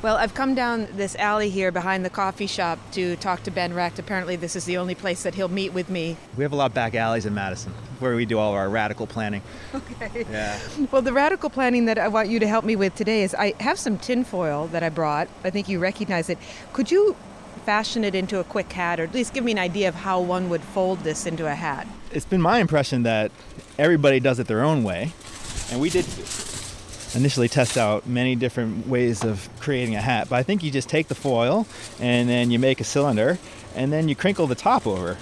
Well, 0.02 0.16
I've 0.16 0.34
come 0.34 0.56
down 0.56 0.88
this 0.96 1.14
alley 1.14 1.48
here 1.48 1.70
behind 1.70 2.04
the 2.04 2.10
coffee 2.10 2.48
shop 2.48 2.80
to 2.90 3.14
talk 3.16 3.44
to 3.44 3.52
Ben 3.52 3.72
Recht. 3.72 4.00
Apparently, 4.00 4.34
this 4.34 4.56
is 4.56 4.64
the 4.64 4.76
only 4.76 4.96
place 4.96 5.22
that 5.22 5.36
he'll 5.36 5.46
meet 5.46 5.72
with 5.72 5.88
me. 5.88 6.16
We 6.36 6.42
have 6.42 6.52
a 6.52 6.56
lot 6.56 6.72
of 6.72 6.74
back 6.74 6.96
alleys 6.96 7.24
in 7.24 7.34
Madison 7.34 7.72
where 8.00 8.16
we 8.16 8.26
do 8.26 8.36
all 8.36 8.50
of 8.50 8.56
our 8.56 8.68
radical 8.68 9.06
planning. 9.06 9.42
Okay. 9.72 10.26
Yeah. 10.30 10.58
Well, 10.90 11.02
the 11.02 11.12
radical 11.12 11.48
planning 11.48 11.86
that 11.86 11.98
I 11.98 12.08
want 12.08 12.28
you 12.28 12.38
to 12.40 12.46
help 12.46 12.64
me 12.64 12.76
with 12.76 12.94
today 12.94 13.22
is 13.22 13.34
I 13.34 13.54
have 13.60 13.78
some 13.78 13.96
tinfoil 13.96 14.66
that 14.68 14.82
I 14.82 14.88
brought. 14.88 15.28
I 15.44 15.50
think 15.50 15.68
you 15.68 15.78
recognize 15.78 16.28
it. 16.28 16.38
Could 16.72 16.90
you 16.90 17.14
fashion 17.64 18.04
it 18.04 18.14
into 18.14 18.38
a 18.40 18.44
quick 18.44 18.70
hat, 18.72 18.98
or 19.00 19.04
at 19.04 19.14
least 19.14 19.32
give 19.32 19.44
me 19.44 19.52
an 19.52 19.58
idea 19.58 19.88
of 19.88 19.94
how 19.94 20.20
one 20.20 20.48
would 20.50 20.62
fold 20.62 21.00
this 21.00 21.26
into 21.26 21.46
a 21.46 21.54
hat? 21.54 21.86
It's 22.10 22.24
been 22.26 22.40
my 22.40 22.58
impression 22.58 23.04
that 23.04 23.30
everybody 23.78 24.18
does 24.18 24.38
it 24.38 24.46
their 24.46 24.62
own 24.62 24.82
way, 24.82 25.12
and 25.70 25.80
we 25.80 25.88
did 25.88 26.04
initially 27.14 27.48
test 27.48 27.76
out 27.76 28.06
many 28.06 28.34
different 28.36 28.86
ways 28.86 29.24
of 29.24 29.48
creating 29.60 29.94
a 29.94 30.00
hat. 30.00 30.28
But 30.28 30.36
I 30.36 30.42
think 30.42 30.62
you 30.62 30.70
just 30.70 30.88
take 30.88 31.08
the 31.08 31.14
foil 31.14 31.66
and 32.00 32.28
then 32.28 32.50
you 32.50 32.58
make 32.58 32.80
a 32.80 32.84
cylinder 32.84 33.38
and 33.74 33.92
then 33.92 34.08
you 34.08 34.16
crinkle 34.16 34.46
the 34.46 34.54
top 34.54 34.86
over. 34.86 35.16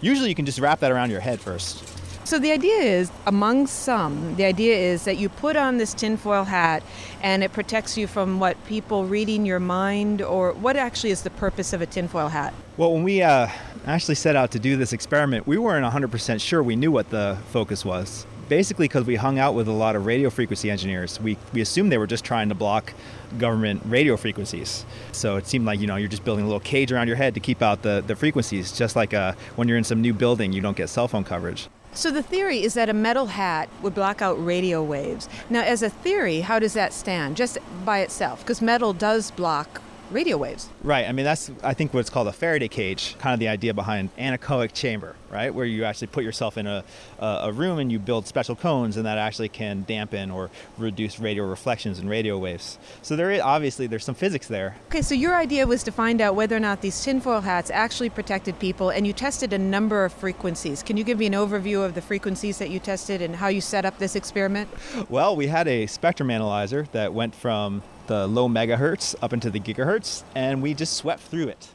Usually 0.00 0.28
you 0.28 0.34
can 0.34 0.46
just 0.46 0.58
wrap 0.58 0.80
that 0.80 0.90
around 0.90 1.10
your 1.10 1.20
head 1.20 1.40
first. 1.40 1.88
So 2.24 2.38
the 2.38 2.52
idea 2.52 2.78
is, 2.78 3.10
among 3.26 3.66
some, 3.66 4.36
the 4.36 4.44
idea 4.44 4.76
is 4.76 5.04
that 5.04 5.18
you 5.18 5.28
put 5.28 5.56
on 5.56 5.78
this 5.78 5.92
tinfoil 5.92 6.44
hat 6.44 6.82
and 7.20 7.42
it 7.42 7.52
protects 7.52 7.98
you 7.98 8.06
from 8.06 8.38
what 8.38 8.62
people 8.66 9.04
reading 9.04 9.44
your 9.44 9.58
mind, 9.58 10.22
or 10.22 10.52
what 10.52 10.76
actually 10.76 11.10
is 11.10 11.22
the 11.22 11.30
purpose 11.30 11.72
of 11.72 11.82
a 11.82 11.86
tinfoil 11.86 12.28
hat? 12.28 12.54
Well, 12.76 12.92
when 12.92 13.02
we 13.02 13.22
uh, 13.22 13.48
actually 13.86 14.14
set 14.14 14.36
out 14.36 14.52
to 14.52 14.60
do 14.60 14.76
this 14.76 14.92
experiment, 14.92 15.48
we 15.48 15.58
weren't 15.58 15.84
100% 15.84 16.40
sure 16.40 16.62
we 16.62 16.76
knew 16.76 16.92
what 16.92 17.10
the 17.10 17.38
focus 17.50 17.84
was 17.84 18.24
basically 18.52 18.84
because 18.84 19.06
we 19.06 19.16
hung 19.16 19.38
out 19.38 19.54
with 19.54 19.66
a 19.66 19.72
lot 19.72 19.96
of 19.96 20.04
radio 20.04 20.28
frequency 20.28 20.70
engineers. 20.70 21.18
We, 21.18 21.38
we 21.54 21.62
assumed 21.62 21.90
they 21.90 21.96
were 21.96 22.06
just 22.06 22.22
trying 22.22 22.50
to 22.50 22.54
block 22.54 22.92
government 23.38 23.80
radio 23.86 24.14
frequencies. 24.18 24.84
So 25.12 25.36
it 25.36 25.46
seemed 25.46 25.64
like, 25.64 25.80
you 25.80 25.86
know, 25.86 25.96
you're 25.96 26.10
just 26.10 26.22
building 26.22 26.44
a 26.44 26.48
little 26.48 26.60
cage 26.60 26.92
around 26.92 27.06
your 27.06 27.16
head 27.16 27.32
to 27.32 27.40
keep 27.40 27.62
out 27.62 27.80
the, 27.80 28.04
the 28.06 28.14
frequencies, 28.14 28.70
just 28.70 28.94
like 28.94 29.14
uh, 29.14 29.32
when 29.56 29.68
you're 29.68 29.78
in 29.78 29.84
some 29.84 30.02
new 30.02 30.12
building, 30.12 30.52
you 30.52 30.60
don't 30.60 30.76
get 30.76 30.90
cell 30.90 31.08
phone 31.08 31.24
coverage. 31.24 31.70
So 31.94 32.10
the 32.10 32.22
theory 32.22 32.62
is 32.62 32.74
that 32.74 32.90
a 32.90 32.92
metal 32.92 33.24
hat 33.24 33.70
would 33.80 33.94
block 33.94 34.20
out 34.20 34.34
radio 34.44 34.82
waves. 34.82 35.30
Now, 35.48 35.62
as 35.62 35.82
a 35.82 35.88
theory, 35.88 36.40
how 36.40 36.58
does 36.58 36.74
that 36.74 36.92
stand 36.92 37.38
just 37.38 37.56
by 37.86 38.00
itself? 38.00 38.40
Because 38.40 38.60
metal 38.60 38.92
does 38.92 39.30
block 39.30 39.80
radio 40.12 40.36
waves. 40.36 40.68
Right. 40.82 41.08
I 41.08 41.12
mean, 41.12 41.24
that's, 41.24 41.50
I 41.62 41.74
think, 41.74 41.94
what's 41.94 42.10
called 42.10 42.28
a 42.28 42.32
Faraday 42.32 42.68
cage, 42.68 43.16
kind 43.18 43.34
of 43.34 43.40
the 43.40 43.48
idea 43.48 43.74
behind 43.74 44.14
anechoic 44.16 44.72
chamber, 44.72 45.16
right? 45.30 45.54
Where 45.54 45.66
you 45.66 45.84
actually 45.84 46.08
put 46.08 46.24
yourself 46.24 46.58
in 46.58 46.66
a, 46.66 46.84
a 47.18 47.52
room 47.52 47.78
and 47.78 47.90
you 47.90 47.98
build 47.98 48.26
special 48.26 48.54
cones 48.54 48.96
and 48.96 49.06
that 49.06 49.18
actually 49.18 49.48
can 49.48 49.84
dampen 49.86 50.30
or 50.30 50.50
reduce 50.78 51.18
radio 51.18 51.44
reflections 51.46 51.98
and 51.98 52.08
radio 52.08 52.38
waves. 52.38 52.78
So 53.02 53.16
there 53.16 53.30
is, 53.30 53.40
obviously, 53.40 53.86
there's 53.86 54.04
some 54.04 54.14
physics 54.14 54.46
there. 54.46 54.76
Okay, 54.88 55.02
so 55.02 55.14
your 55.14 55.34
idea 55.34 55.66
was 55.66 55.82
to 55.84 55.92
find 55.92 56.20
out 56.20 56.34
whether 56.34 56.56
or 56.56 56.60
not 56.60 56.80
these 56.82 57.02
tinfoil 57.02 57.40
hats 57.40 57.70
actually 57.70 58.10
protected 58.10 58.58
people, 58.58 58.90
and 58.90 59.06
you 59.06 59.12
tested 59.12 59.52
a 59.52 59.58
number 59.58 60.04
of 60.04 60.12
frequencies. 60.12 60.82
Can 60.82 60.96
you 60.96 61.04
give 61.04 61.18
me 61.18 61.26
an 61.26 61.32
overview 61.32 61.84
of 61.84 61.94
the 61.94 62.02
frequencies 62.02 62.58
that 62.58 62.70
you 62.70 62.78
tested 62.78 63.22
and 63.22 63.36
how 63.36 63.48
you 63.48 63.60
set 63.60 63.84
up 63.84 63.98
this 63.98 64.16
experiment? 64.16 64.68
Well, 65.08 65.36
we 65.36 65.46
had 65.46 65.68
a 65.68 65.86
spectrum 65.86 66.30
analyzer 66.30 66.86
that 66.92 67.14
went 67.14 67.34
from 67.34 67.82
the 68.12 68.26
low 68.26 68.46
megahertz 68.46 69.14
up 69.22 69.32
into 69.32 69.48
the 69.48 69.58
gigahertz, 69.58 70.22
and 70.34 70.60
we 70.60 70.74
just 70.74 70.98
swept 70.98 71.22
through 71.22 71.48
it. 71.48 71.68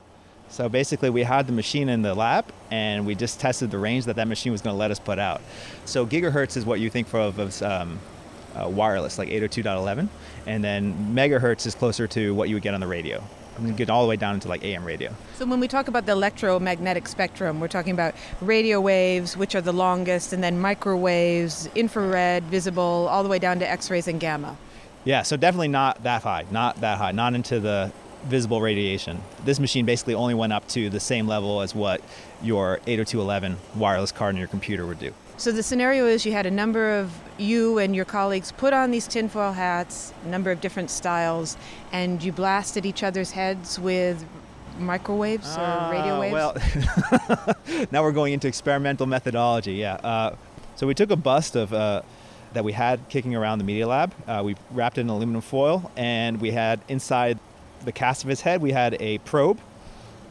So 0.50 0.70
basically, 0.70 1.10
we 1.10 1.24
had 1.24 1.48
the 1.48 1.52
machine 1.52 1.90
in 1.90 2.04
the 2.04 2.14
lab, 2.14 2.46
and 2.70 3.08
we 3.08 3.16
just 3.16 3.40
tested 3.40 3.72
the 3.72 3.80
range 3.80 4.06
that 4.06 4.18
that 4.18 4.28
machine 4.28 4.52
was 4.52 4.62
going 4.62 4.76
to 4.76 4.78
let 4.78 4.92
us 4.92 5.00
put 5.00 5.18
out. 5.18 5.42
So 5.86 6.06
gigahertz 6.06 6.56
is 6.56 6.64
what 6.64 6.80
you 6.80 6.92
think 6.92 7.12
of 7.12 7.40
as 7.40 7.64
um, 7.64 7.98
uh, 8.56 8.70
wireless, 8.70 9.18
like 9.18 9.30
802.11, 9.30 10.10
and 10.46 10.64
then 10.64 11.16
megahertz 11.16 11.66
is 11.66 11.74
closer 11.74 12.06
to 12.10 12.36
what 12.36 12.50
you 12.50 12.56
would 12.56 12.64
get 12.64 12.76
on 12.76 12.82
the 12.82 12.88
radio. 12.88 13.24
Going 13.58 13.72
to 13.72 13.76
get 13.76 13.90
all 13.90 14.04
the 14.04 14.10
way 14.10 14.18
down 14.18 14.36
into 14.36 14.48
like 14.48 14.64
AM 14.64 14.86
radio. 14.86 15.12
So 15.34 15.46
when 15.48 15.60
we 15.60 15.68
talk 15.68 15.88
about 15.88 16.06
the 16.06 16.12
electromagnetic 16.12 17.08
spectrum, 17.08 17.60
we're 17.60 17.68
talking 17.68 17.94
about 17.94 18.14
radio 18.40 18.80
waves, 18.80 19.36
which 19.36 19.56
are 19.56 19.62
the 19.62 19.74
longest, 19.74 20.32
and 20.32 20.44
then 20.44 20.60
microwaves, 20.60 21.68
infrared, 21.74 22.44
visible, 22.44 23.08
all 23.10 23.24
the 23.24 23.30
way 23.30 23.40
down 23.40 23.58
to 23.58 23.68
X-rays 23.68 24.08
and 24.08 24.20
gamma. 24.20 24.56
Yeah, 25.08 25.22
so 25.22 25.38
definitely 25.38 25.70
not 25.70 26.04
that 26.04 26.24
high, 26.24 26.46
not 26.52 26.82
that 26.82 26.98
high, 26.98 27.14
not 27.14 27.34
into 27.34 27.62
the 27.62 27.94
visible 28.26 28.60
radiation. 28.60 29.24
This 29.46 29.58
machine 29.58 29.86
basically 29.86 30.16
only 30.16 30.34
went 30.34 30.52
up 30.52 30.68
to 30.70 30.90
the 30.90 31.00
same 31.00 31.28
level 31.28 31.62
as 31.62 31.74
what 31.74 32.02
your 32.42 32.82
802.11 32.86 33.56
wireless 33.76 34.12
card 34.12 34.36
in 34.36 34.40
your 34.40 34.50
computer 34.50 34.86
would 34.86 35.00
do. 35.00 35.14
So 35.38 35.54
the 35.54 35.64
scenario 35.64 36.08
is 36.08 36.26
you 36.26 36.34
had 36.34 36.46
a 36.46 36.52
number 36.52 37.00
of 37.00 37.14
you 37.38 37.78
and 37.78 37.96
your 37.96 38.04
colleagues 38.04 38.52
put 38.52 38.74
on 38.74 38.92
these 38.92 39.08
tinfoil 39.08 39.54
hats, 39.54 40.14
a 40.26 40.28
number 40.28 40.52
of 40.52 40.60
different 40.60 40.90
styles, 40.90 41.56
and 41.94 42.22
you 42.22 42.34
blasted 42.34 42.86
each 42.86 43.02
other's 43.02 43.32
heads 43.32 43.80
with 43.80 44.26
microwaves 44.78 45.56
or 45.56 45.62
uh, 45.62 45.90
radio 45.90 46.20
waves? 46.20 46.34
Well, 46.34 47.56
now 47.92 48.04
we're 48.04 48.12
going 48.12 48.34
into 48.34 48.50
experimental 48.50 49.06
methodology, 49.06 49.76
yeah. 49.76 49.94
Uh, 49.94 50.36
so 50.76 50.86
we 50.86 50.94
took 50.94 51.12
a 51.12 51.16
bust 51.16 51.56
of 51.56 51.72
uh, 51.72 52.02
that 52.54 52.64
we 52.64 52.72
had 52.72 53.00
kicking 53.10 53.36
around 53.36 53.60
the 53.60 53.64
media 53.64 53.88
lab. 53.88 54.14
Uh, 54.28 54.42
we 54.44 54.56
wrapped 54.72 54.98
it 54.98 55.02
in 55.02 55.10
aluminum 55.10 55.42
foil, 55.42 55.92
and 55.96 56.40
we 56.42 56.52
had 56.52 56.80
inside 56.88 57.40
the 57.86 57.92
cast 57.92 58.24
of 58.24 58.30
his 58.30 58.42
head, 58.42 58.62
we 58.62 58.72
had 58.72 58.98
a 59.00 59.18
probe, 59.20 59.60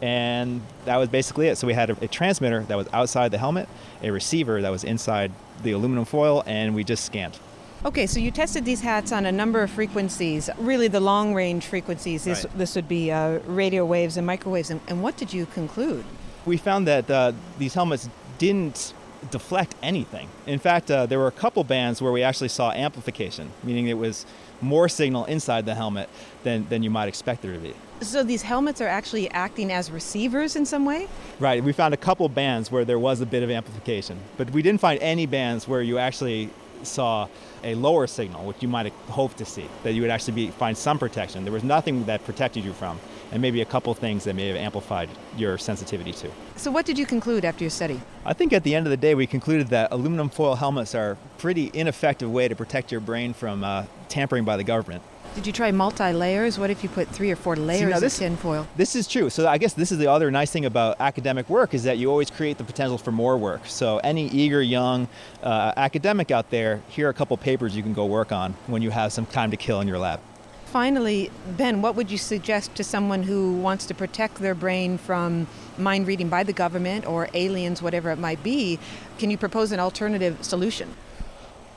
and 0.02 0.60
that 0.84 0.96
was 0.96 1.08
basically 1.08 1.48
it. 1.48 1.56
So 1.56 1.66
we 1.66 1.74
had 1.74 1.90
a, 1.90 2.04
a 2.04 2.08
transmitter 2.08 2.62
that 2.64 2.76
was 2.76 2.88
outside 2.92 3.30
the 3.30 3.38
helmet, 3.38 3.68
a 4.02 4.10
receiver 4.10 4.60
that 4.62 4.70
was 4.70 4.84
inside 4.84 5.32
the 5.62 5.72
aluminum 5.72 6.04
foil, 6.04 6.42
and 6.46 6.74
we 6.74 6.84
just 6.84 7.04
scanned. 7.04 7.38
Okay, 7.84 8.06
so 8.06 8.18
you 8.18 8.30
tested 8.30 8.64
these 8.64 8.80
hats 8.80 9.12
on 9.12 9.26
a 9.26 9.32
number 9.32 9.62
of 9.62 9.70
frequencies, 9.70 10.50
really 10.58 10.88
the 10.88 11.00
long 11.00 11.34
range 11.34 11.66
frequencies. 11.66 12.24
This, 12.24 12.44
right. 12.44 12.58
this 12.58 12.74
would 12.74 12.88
be 12.88 13.12
uh, 13.12 13.38
radio 13.46 13.84
waves 13.84 14.16
and 14.16 14.26
microwaves. 14.26 14.70
And, 14.70 14.80
and, 14.88 15.02
what 15.02 15.16
did 15.16 15.32
you 15.32 15.46
conclude? 15.46 16.04
We 16.46 16.56
found 16.56 16.88
that 16.88 17.08
uh, 17.10 17.32
these 17.58 17.74
helmets 17.74 18.08
didn't 18.38 18.92
deflect 19.30 19.74
anything. 19.82 20.28
In 20.46 20.58
fact, 20.58 20.90
uh, 20.90 21.06
there 21.06 21.18
were 21.18 21.26
a 21.26 21.32
couple 21.32 21.64
bands 21.64 22.00
where 22.00 22.12
we 22.12 22.22
actually 22.22 22.48
saw 22.48 22.70
amplification, 22.72 23.50
meaning 23.62 23.88
it 23.88 23.98
was 23.98 24.26
more 24.60 24.88
signal 24.88 25.24
inside 25.26 25.66
the 25.66 25.74
helmet 25.74 26.08
than, 26.42 26.68
than 26.68 26.82
you 26.82 26.90
might 26.90 27.08
expect 27.08 27.42
there 27.42 27.52
to 27.52 27.58
be. 27.58 27.74
So 28.00 28.22
these 28.22 28.42
helmets 28.42 28.80
are 28.80 28.88
actually 28.88 29.30
acting 29.30 29.72
as 29.72 29.90
receivers 29.90 30.56
in 30.56 30.66
some 30.66 30.84
way? 30.84 31.08
Right. 31.38 31.62
We 31.62 31.72
found 31.72 31.94
a 31.94 31.98
couple 31.98 32.28
bands 32.28 32.70
where 32.70 32.84
there 32.84 32.98
was 32.98 33.20
a 33.20 33.26
bit 33.26 33.42
of 33.42 33.50
amplification, 33.50 34.18
but 34.36 34.50
we 34.50 34.62
didn't 34.62 34.80
find 34.80 35.00
any 35.02 35.26
bands 35.26 35.66
where 35.66 35.82
you 35.82 35.98
actually 35.98 36.50
saw 36.82 37.26
a 37.64 37.74
lower 37.74 38.06
signal, 38.06 38.46
which 38.46 38.62
you 38.62 38.68
might 38.68 38.86
have 38.86 38.94
hoped 39.08 39.38
to 39.38 39.44
see, 39.44 39.66
that 39.82 39.92
you 39.92 40.02
would 40.02 40.10
actually 40.10 40.34
be, 40.34 40.50
find 40.50 40.76
some 40.76 40.98
protection. 40.98 41.44
There 41.44 41.52
was 41.52 41.64
nothing 41.64 42.04
that 42.04 42.24
protected 42.24 42.64
you 42.64 42.72
from 42.72 43.00
and 43.32 43.42
maybe 43.42 43.60
a 43.60 43.64
couple 43.64 43.92
things 43.94 44.24
that 44.24 44.34
may 44.34 44.48
have 44.48 44.56
amplified 44.56 45.08
your 45.36 45.58
sensitivity 45.58 46.12
to. 46.12 46.30
So, 46.56 46.70
what 46.70 46.86
did 46.86 46.98
you 46.98 47.06
conclude 47.06 47.44
after 47.44 47.64
your 47.64 47.70
study? 47.70 48.00
I 48.24 48.32
think 48.32 48.52
at 48.52 48.64
the 48.64 48.74
end 48.74 48.86
of 48.86 48.90
the 48.90 48.96
day, 48.96 49.14
we 49.14 49.26
concluded 49.26 49.68
that 49.68 49.92
aluminum 49.92 50.28
foil 50.28 50.54
helmets 50.54 50.94
are 50.94 51.12
a 51.12 51.16
pretty 51.38 51.70
ineffective 51.74 52.30
way 52.30 52.48
to 52.48 52.56
protect 52.56 52.90
your 52.90 53.00
brain 53.00 53.32
from 53.32 53.64
uh, 53.64 53.84
tampering 54.08 54.44
by 54.44 54.56
the 54.56 54.64
government. 54.64 55.02
Did 55.34 55.46
you 55.46 55.52
try 55.52 55.70
multi 55.70 56.12
layers? 56.14 56.58
What 56.58 56.70
if 56.70 56.82
you 56.82 56.88
put 56.88 57.08
three 57.08 57.30
or 57.30 57.36
four 57.36 57.56
layers 57.56 57.94
See, 57.94 58.00
this, 58.00 58.14
of 58.14 58.20
tinfoil? 58.20 58.66
This 58.76 58.96
is 58.96 59.06
true. 59.06 59.28
So 59.28 59.46
I 59.46 59.58
guess 59.58 59.74
this 59.74 59.92
is 59.92 59.98
the 59.98 60.06
other 60.06 60.30
nice 60.30 60.50
thing 60.50 60.64
about 60.64 60.96
academic 60.98 61.50
work 61.50 61.74
is 61.74 61.82
that 61.82 61.98
you 61.98 62.10
always 62.10 62.30
create 62.30 62.56
the 62.56 62.64
potential 62.64 62.96
for 62.96 63.12
more 63.12 63.36
work. 63.36 63.66
So 63.66 63.98
any 63.98 64.28
eager 64.28 64.62
young 64.62 65.08
uh, 65.42 65.74
academic 65.76 66.30
out 66.30 66.48
there, 66.48 66.80
here 66.88 67.08
are 67.08 67.10
a 67.10 67.14
couple 67.14 67.36
papers 67.36 67.76
you 67.76 67.82
can 67.82 67.92
go 67.92 68.06
work 68.06 68.32
on 68.32 68.54
when 68.66 68.80
you 68.80 68.88
have 68.90 69.12
some 69.12 69.26
time 69.26 69.50
to 69.50 69.58
kill 69.58 69.82
in 69.82 69.88
your 69.88 69.98
lab 69.98 70.20
finally, 70.66 71.30
Ben, 71.56 71.80
what 71.80 71.94
would 71.94 72.10
you 72.10 72.18
suggest 72.18 72.74
to 72.74 72.84
someone 72.84 73.22
who 73.22 73.54
wants 73.54 73.86
to 73.86 73.94
protect 73.94 74.36
their 74.36 74.54
brain 74.54 74.98
from 74.98 75.46
mind 75.78 76.06
reading 76.06 76.28
by 76.28 76.42
the 76.42 76.52
government 76.52 77.06
or 77.06 77.28
aliens, 77.34 77.80
whatever 77.80 78.10
it 78.10 78.18
might 78.18 78.42
be? 78.42 78.78
Can 79.18 79.30
you 79.30 79.38
propose 79.38 79.72
an 79.72 79.80
alternative 79.80 80.44
solution? 80.44 80.94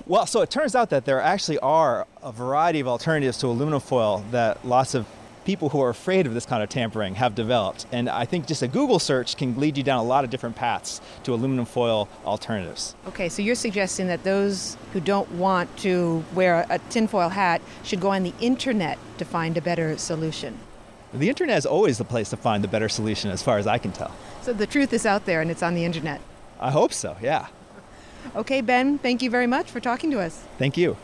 Well, 0.05 0.25
so 0.25 0.41
it 0.41 0.49
turns 0.49 0.75
out 0.75 0.89
that 0.89 1.05
there 1.05 1.21
actually 1.21 1.59
are 1.59 2.07
a 2.23 2.31
variety 2.31 2.79
of 2.79 2.87
alternatives 2.87 3.37
to 3.37 3.47
aluminum 3.47 3.79
foil 3.79 4.25
that 4.31 4.65
lots 4.65 4.95
of 4.95 5.05
people 5.49 5.69
who 5.69 5.81
are 5.81 5.89
afraid 5.89 6.27
of 6.27 6.35
this 6.35 6.45
kind 6.45 6.61
of 6.61 6.69
tampering 6.69 7.15
have 7.15 7.33
developed. 7.33 7.87
And 7.91 8.07
I 8.07 8.25
think 8.25 8.45
just 8.45 8.61
a 8.61 8.67
Google 8.67 8.99
search 8.99 9.35
can 9.35 9.59
lead 9.59 9.79
you 9.79 9.83
down 9.83 9.97
a 9.97 10.03
lot 10.03 10.23
of 10.23 10.29
different 10.29 10.55
paths 10.55 11.01
to 11.23 11.33
aluminum 11.33 11.65
foil 11.65 12.07
alternatives. 12.23 12.93
Okay, 13.07 13.29
so 13.29 13.41
you're 13.41 13.55
suggesting 13.55 14.05
that 14.09 14.23
those 14.23 14.77
who 14.93 14.99
don't 14.99 15.27
want 15.31 15.75
to 15.77 16.23
wear 16.35 16.67
a 16.69 16.77
tinfoil 16.91 17.29
hat 17.29 17.63
should 17.83 17.99
go 17.99 18.09
on 18.11 18.21
the 18.21 18.33
internet 18.39 18.99
to 19.17 19.25
find 19.25 19.57
a 19.57 19.61
better 19.61 19.97
solution. 19.97 20.59
The 21.15 21.29
internet 21.29 21.57
is 21.57 21.65
always 21.65 21.97
the 21.97 22.05
place 22.05 22.29
to 22.29 22.37
find 22.37 22.63
the 22.63 22.67
better 22.67 22.87
solution, 22.87 23.31
as 23.31 23.41
far 23.41 23.57
as 23.57 23.65
I 23.65 23.79
can 23.79 23.91
tell. 23.91 24.13
So 24.43 24.53
the 24.53 24.67
truth 24.67 24.93
is 24.93 25.03
out 25.03 25.25
there 25.25 25.41
and 25.41 25.49
it's 25.49 25.63
on 25.63 25.73
the 25.73 25.83
internet. 25.83 26.21
I 26.59 26.69
hope 26.69 26.93
so, 26.93 27.17
yeah. 27.23 27.47
Okay, 28.35 28.61
Ben, 28.61 28.99
thank 28.99 29.23
you 29.23 29.31
very 29.31 29.47
much 29.47 29.71
for 29.71 29.79
talking 29.79 30.11
to 30.11 30.19
us. 30.19 30.43
Thank 30.59 30.77
you. 30.77 30.95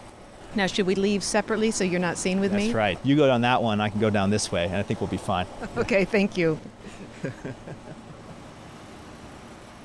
Now, 0.56 0.68
should 0.68 0.86
we 0.86 0.96
leave 0.96 1.24
separately 1.24 1.72
so 1.72 1.84
you're 1.84 2.00
not 2.00 2.18
seen 2.18 2.40
with 2.40 2.52
That's 2.52 2.62
me? 2.62 2.68
That's 2.68 2.76
right. 2.76 3.00
You 3.04 3.16
go 3.16 3.28
down 3.28 3.42
that 3.42 3.62
one, 3.62 3.82
I 3.82 3.90
can 3.90 4.00
go 4.00 4.10
down 4.10 4.30
this 4.30 4.52
way, 4.52 4.66
and 4.66 4.76
I 4.76 4.84
think 4.84 5.02
we'll 5.02 5.10
be 5.10 5.18
fine. 5.18 5.46
okay, 5.78 6.06
thank 6.06 6.38
you. 6.38 6.60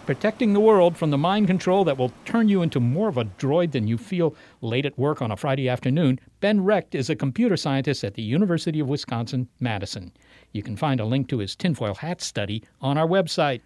Protecting 0.06 0.54
the 0.54 0.60
world 0.60 0.96
from 0.96 1.10
the 1.10 1.18
mind 1.18 1.46
control 1.46 1.84
that 1.84 1.96
will 1.96 2.12
turn 2.24 2.48
you 2.48 2.62
into 2.62 2.80
more 2.80 3.08
of 3.08 3.16
a 3.16 3.24
droid 3.24 3.72
than 3.72 3.86
you 3.86 3.96
feel 3.98 4.34
late 4.60 4.86
at 4.86 4.98
work 4.98 5.22
on 5.22 5.30
a 5.30 5.36
Friday 5.36 5.68
afternoon, 5.68 6.18
Ben 6.40 6.64
Recht 6.64 6.94
is 6.94 7.10
a 7.10 7.16
computer 7.16 7.56
scientist 7.56 8.02
at 8.02 8.14
the 8.14 8.22
University 8.22 8.80
of 8.80 8.88
Wisconsin 8.88 9.48
Madison. 9.60 10.12
You 10.52 10.62
can 10.62 10.76
find 10.76 10.98
a 11.00 11.04
link 11.04 11.28
to 11.28 11.38
his 11.38 11.54
tinfoil 11.54 11.94
hat 11.94 12.20
study 12.20 12.64
on 12.80 12.98
our 12.98 13.06
website. 13.06 13.60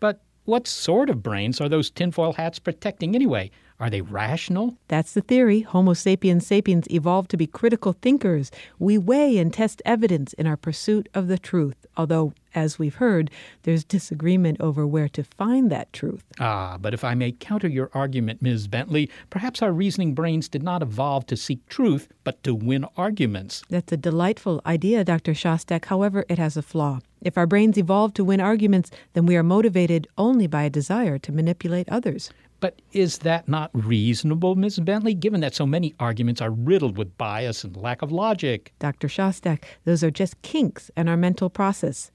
But 0.00 0.20
what 0.46 0.66
sort 0.66 1.10
of 1.10 1.22
brains 1.22 1.60
are 1.60 1.68
those 1.68 1.90
tinfoil 1.90 2.32
hats 2.32 2.58
protecting 2.58 3.14
anyway? 3.14 3.50
Are 3.80 3.90
they 3.90 4.00
rational? 4.00 4.76
That's 4.88 5.14
the 5.14 5.20
theory. 5.20 5.60
Homo 5.60 5.94
sapiens 5.94 6.44
sapiens 6.44 6.88
evolved 6.90 7.30
to 7.30 7.36
be 7.36 7.46
critical 7.46 7.92
thinkers. 7.92 8.50
We 8.80 8.98
weigh 8.98 9.38
and 9.38 9.52
test 9.52 9.80
evidence 9.84 10.32
in 10.32 10.48
our 10.48 10.56
pursuit 10.56 11.08
of 11.14 11.28
the 11.28 11.38
truth, 11.38 11.86
although, 11.96 12.32
as 12.56 12.76
we've 12.76 12.96
heard, 12.96 13.30
there's 13.62 13.84
disagreement 13.84 14.60
over 14.60 14.84
where 14.84 15.08
to 15.10 15.22
find 15.22 15.70
that 15.70 15.92
truth. 15.92 16.24
Ah, 16.40 16.76
but 16.80 16.92
if 16.92 17.04
I 17.04 17.14
may 17.14 17.30
counter 17.30 17.68
your 17.68 17.88
argument, 17.94 18.42
Ms. 18.42 18.66
Bentley, 18.66 19.08
perhaps 19.30 19.62
our 19.62 19.72
reasoning 19.72 20.12
brains 20.12 20.48
did 20.48 20.64
not 20.64 20.82
evolve 20.82 21.26
to 21.26 21.36
seek 21.36 21.64
truth, 21.68 22.08
but 22.24 22.42
to 22.42 22.56
win 22.56 22.84
arguments. 22.96 23.62
That's 23.68 23.92
a 23.92 23.96
delightful 23.96 24.60
idea, 24.66 25.04
Dr. 25.04 25.34
Shostak. 25.34 25.84
However, 25.84 26.24
it 26.28 26.38
has 26.38 26.56
a 26.56 26.62
flaw. 26.62 26.98
If 27.22 27.38
our 27.38 27.46
brains 27.46 27.78
evolved 27.78 28.16
to 28.16 28.24
win 28.24 28.40
arguments, 28.40 28.90
then 29.12 29.26
we 29.26 29.36
are 29.36 29.42
motivated 29.44 30.08
only 30.16 30.48
by 30.48 30.64
a 30.64 30.70
desire 30.70 31.18
to 31.18 31.32
manipulate 31.32 31.88
others. 31.88 32.30
But 32.60 32.82
is 32.92 33.18
that 33.18 33.48
not 33.48 33.70
reasonable, 33.72 34.56
Ms. 34.56 34.80
Bentley, 34.80 35.14
given 35.14 35.40
that 35.40 35.54
so 35.54 35.66
many 35.66 35.94
arguments 36.00 36.40
are 36.40 36.50
riddled 36.50 36.98
with 36.98 37.16
bias 37.16 37.62
and 37.64 37.76
lack 37.76 38.02
of 38.02 38.10
logic? 38.10 38.72
Dr. 38.78 39.08
Shostak, 39.08 39.64
those 39.84 40.02
are 40.02 40.10
just 40.10 40.40
kinks 40.42 40.90
in 40.96 41.08
our 41.08 41.16
mental 41.16 41.50
process. 41.50 42.10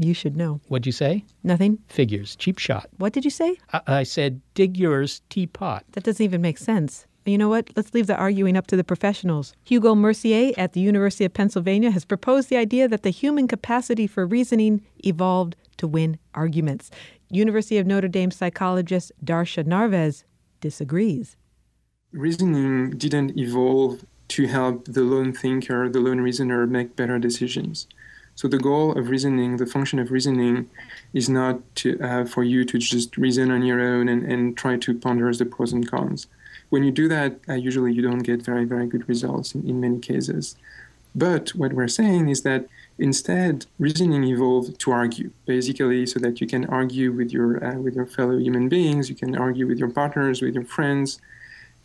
You 0.00 0.14
should 0.14 0.36
know. 0.36 0.60
What'd 0.68 0.86
you 0.86 0.92
say? 0.92 1.24
Nothing. 1.42 1.78
Figures. 1.88 2.36
Cheap 2.36 2.58
shot. 2.58 2.88
What 2.98 3.12
did 3.12 3.24
you 3.24 3.30
say? 3.30 3.56
I, 3.72 3.80
I 3.86 4.02
said, 4.04 4.40
dig 4.54 4.76
yours, 4.76 5.22
teapot. 5.28 5.84
That 5.92 6.04
doesn't 6.04 6.24
even 6.24 6.40
make 6.40 6.58
sense. 6.58 7.06
You 7.24 7.38
know 7.38 7.48
what? 7.48 7.70
Let's 7.76 7.94
leave 7.94 8.08
the 8.08 8.16
arguing 8.16 8.56
up 8.56 8.66
to 8.68 8.76
the 8.76 8.82
professionals. 8.82 9.54
Hugo 9.64 9.94
Mercier 9.94 10.52
at 10.56 10.72
the 10.72 10.80
University 10.80 11.24
of 11.24 11.34
Pennsylvania 11.34 11.90
has 11.90 12.04
proposed 12.04 12.48
the 12.48 12.56
idea 12.56 12.88
that 12.88 13.02
the 13.02 13.10
human 13.10 13.46
capacity 13.46 14.06
for 14.08 14.26
reasoning 14.26 14.82
evolved 15.04 15.54
to 15.76 15.86
win 15.86 16.18
arguments. 16.34 16.90
University 17.32 17.78
of 17.78 17.86
Notre 17.86 18.08
Dame 18.08 18.30
psychologist 18.30 19.10
Darcia 19.24 19.66
Narvaez 19.66 20.24
disagrees. 20.60 21.36
Reasoning 22.12 22.90
didn't 22.90 23.38
evolve 23.38 24.04
to 24.28 24.46
help 24.46 24.84
the 24.84 25.00
lone 25.00 25.32
thinker, 25.32 25.88
the 25.88 26.00
lone 26.00 26.20
reasoner, 26.20 26.66
make 26.66 26.94
better 26.94 27.18
decisions. 27.18 27.86
So 28.34 28.48
the 28.48 28.58
goal 28.58 28.92
of 28.98 29.08
reasoning, 29.08 29.56
the 29.56 29.66
function 29.66 29.98
of 29.98 30.10
reasoning, 30.10 30.68
is 31.14 31.30
not 31.30 31.60
to, 31.76 31.98
uh, 32.00 32.24
for 32.26 32.44
you 32.44 32.66
to 32.66 32.78
just 32.78 33.16
reason 33.16 33.50
on 33.50 33.62
your 33.62 33.80
own 33.80 34.08
and, 34.08 34.30
and 34.30 34.56
try 34.56 34.76
to 34.76 34.98
ponder 34.98 35.32
the 35.32 35.46
pros 35.46 35.72
and 35.72 35.90
cons. 35.90 36.26
When 36.68 36.84
you 36.84 36.90
do 36.90 37.08
that, 37.08 37.38
uh, 37.48 37.54
usually 37.54 37.94
you 37.94 38.02
don't 38.02 38.20
get 38.20 38.42
very, 38.42 38.64
very 38.64 38.86
good 38.86 39.08
results 39.08 39.54
in, 39.54 39.66
in 39.66 39.80
many 39.80 39.98
cases. 39.98 40.56
But 41.14 41.50
what 41.50 41.72
we're 41.72 41.88
saying 41.88 42.28
is 42.28 42.42
that 42.42 42.66
instead, 42.98 43.66
reasoning 43.78 44.24
evolved 44.24 44.78
to 44.80 44.92
argue, 44.92 45.30
basically, 45.46 46.06
so 46.06 46.18
that 46.20 46.40
you 46.40 46.46
can 46.46 46.64
argue 46.66 47.12
with 47.12 47.32
your 47.32 47.64
uh, 47.64 47.76
with 47.78 47.94
your 47.94 48.06
fellow 48.06 48.38
human 48.38 48.68
beings, 48.68 49.08
you 49.08 49.16
can 49.16 49.36
argue 49.36 49.66
with 49.66 49.78
your 49.78 49.90
partners, 49.90 50.42
with 50.42 50.54
your 50.54 50.64
friends, 50.64 51.20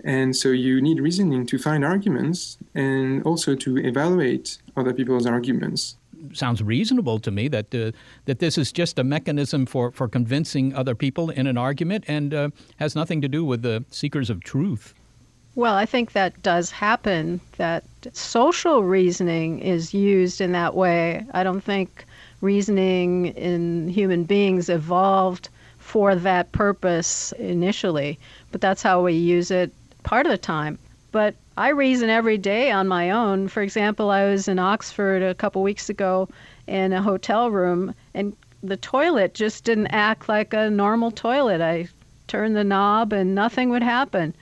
and 0.03 0.35
so 0.35 0.49
you 0.49 0.81
need 0.81 0.99
reasoning 0.99 1.45
to 1.45 1.57
find 1.57 1.83
arguments 1.83 2.57
and 2.75 3.23
also 3.23 3.55
to 3.55 3.77
evaluate 3.77 4.57
other 4.75 4.93
people's 4.93 5.25
arguments. 5.25 5.97
Sounds 6.33 6.61
reasonable 6.63 7.19
to 7.19 7.31
me 7.31 7.47
that 7.47 7.73
uh, 7.73 7.91
that 8.25 8.39
this 8.39 8.57
is 8.57 8.71
just 8.71 8.99
a 8.99 9.03
mechanism 9.03 9.65
for, 9.65 9.91
for 9.91 10.07
convincing 10.07 10.73
other 10.75 10.95
people 10.95 11.29
in 11.29 11.47
an 11.47 11.57
argument 11.57 12.03
and 12.07 12.33
uh, 12.33 12.49
has 12.77 12.95
nothing 12.95 13.21
to 13.21 13.27
do 13.27 13.45
with 13.45 13.61
the 13.61 13.85
seekers 13.89 14.29
of 14.29 14.43
truth. 14.43 14.93
Well, 15.55 15.75
I 15.75 15.87
think 15.87 16.11
that 16.11 16.43
does 16.43 16.69
happen, 16.69 17.39
that 17.57 17.83
social 18.13 18.83
reasoning 18.83 19.59
is 19.59 19.93
used 19.93 20.41
in 20.41 20.51
that 20.53 20.75
way. 20.75 21.25
I 21.33 21.43
don't 21.43 21.61
think 21.61 22.05
reasoning 22.41 23.27
in 23.27 23.89
human 23.89 24.23
beings 24.23 24.69
evolved 24.69 25.49
for 25.79 26.15
that 26.15 26.51
purpose 26.51 27.31
initially, 27.33 28.19
but 28.51 28.61
that's 28.61 28.83
how 28.83 29.03
we 29.03 29.13
use 29.13 29.51
it 29.51 29.71
part 30.03 30.25
of 30.25 30.31
the 30.31 30.37
time. 30.37 30.77
But 31.11 31.35
I 31.57 31.69
reason 31.69 32.09
every 32.09 32.37
day 32.37 32.71
on 32.71 32.87
my 32.87 33.09
own. 33.09 33.47
For 33.47 33.61
example, 33.61 34.11
I 34.11 34.25
was 34.25 34.47
in 34.47 34.59
Oxford 34.59 35.23
a 35.23 35.33
couple 35.33 35.63
weeks 35.63 35.89
ago 35.89 36.29
in 36.67 36.93
a 36.93 37.01
hotel 37.01 37.49
room, 37.49 37.95
and 38.13 38.35
the 38.61 38.77
toilet 38.77 39.33
just 39.33 39.63
didn't 39.63 39.87
act 39.87 40.29
like 40.29 40.53
a 40.53 40.69
normal 40.69 41.11
toilet. 41.11 41.61
I 41.61 41.87
turned 42.27 42.55
the 42.55 42.63
knob, 42.63 43.13
and 43.13 43.33
nothing 43.33 43.69
would 43.69 43.83
happen. 43.83 44.35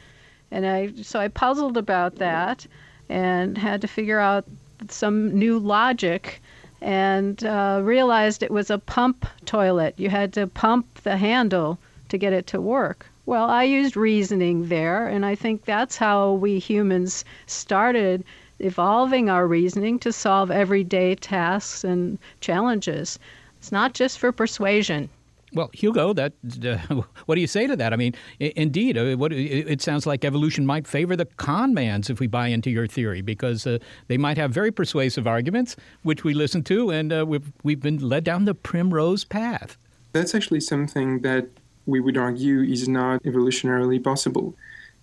And 0.52 0.66
I 0.66 0.92
so 1.02 1.20
I 1.20 1.28
puzzled 1.28 1.78
about 1.78 2.16
that, 2.16 2.66
and 3.10 3.58
had 3.58 3.82
to 3.82 3.88
figure 3.88 4.20
out 4.20 4.46
some 4.90 5.38
new 5.38 5.58
logic, 5.60 6.42
and 6.82 7.44
uh, 7.44 7.80
realized 7.84 8.44
it 8.44 8.52
was 8.52 8.70
a 8.70 8.78
pump 8.78 9.26
toilet. 9.46 9.96
You 9.98 10.10
had 10.10 10.34
to 10.34 10.48
pump 10.48 11.02
the 11.04 11.18
handle 11.18 11.80
to 12.10 12.18
get 12.18 12.34
it 12.34 12.48
to 12.48 12.62
work. 12.62 13.08
Well, 13.26 13.50
I 13.50 13.64
used 13.64 13.98
reasoning 13.98 14.68
there, 14.68 15.08
and 15.08 15.26
I 15.26 15.34
think 15.34 15.66
that's 15.66 15.98
how 15.98 16.34
we 16.34 16.60
humans 16.60 17.26
started 17.48 18.24
evolving 18.60 19.30
our 19.30 19.48
reasoning 19.48 19.98
to 20.00 20.14
solve 20.14 20.52
everyday 20.52 21.16
tasks 21.16 21.84
and 21.84 22.20
challenges. 22.40 23.18
It's 23.58 23.72
not 23.72 23.94
just 23.94 24.20
for 24.20 24.32
persuasion. 24.32 25.10
Well, 25.56 25.70
Hugo, 25.74 26.14
that 26.14 26.34
uh, 26.64 26.78
what 27.26 27.36
do 27.36 27.42
you 27.42 27.48
say 27.48 27.66
to 27.66 27.76
that? 27.78 27.94
I 27.94 27.96
mean, 27.96 28.14
I- 28.42 28.54
indeed, 28.56 28.98
uh, 28.98 29.16
what, 29.16 29.32
it, 29.32 29.82
sounds 29.82 30.06
like 30.06 30.26
evolution 30.26 30.66
might 30.66 30.86
favor 30.86 31.16
the 31.16 31.26
con 31.26 31.74
mans 31.74 32.10
if 32.10 32.20
we 32.20 32.28
buy 32.28 32.48
into 32.48 32.70
your 32.70 32.88
theory, 32.88 33.22
because 33.22 33.66
uh, 33.66 33.80
they 34.08 34.18
might 34.18 34.38
have 34.38 34.52
very 34.52 34.72
persuasive 34.72 35.26
arguments, 35.26 35.76
which 36.04 36.24
we 36.24 36.34
listen 36.34 36.62
to, 36.64 36.92
and 36.92 37.14
uh, 37.14 37.26
we've 37.26 37.52
we've 37.64 37.82
been 37.82 37.98
led 37.98 38.24
down 38.26 38.46
the 38.46 38.54
primrose 38.54 39.24
path. 39.24 39.78
That's 40.12 40.36
actually 40.36 40.60
something 40.60 41.22
that 41.22 41.48
we 41.86 42.00
would 42.00 42.18
argue 42.18 42.62
is 42.62 42.88
not 42.88 43.24
evolutionarily 43.24 44.04
possible. 44.04 44.56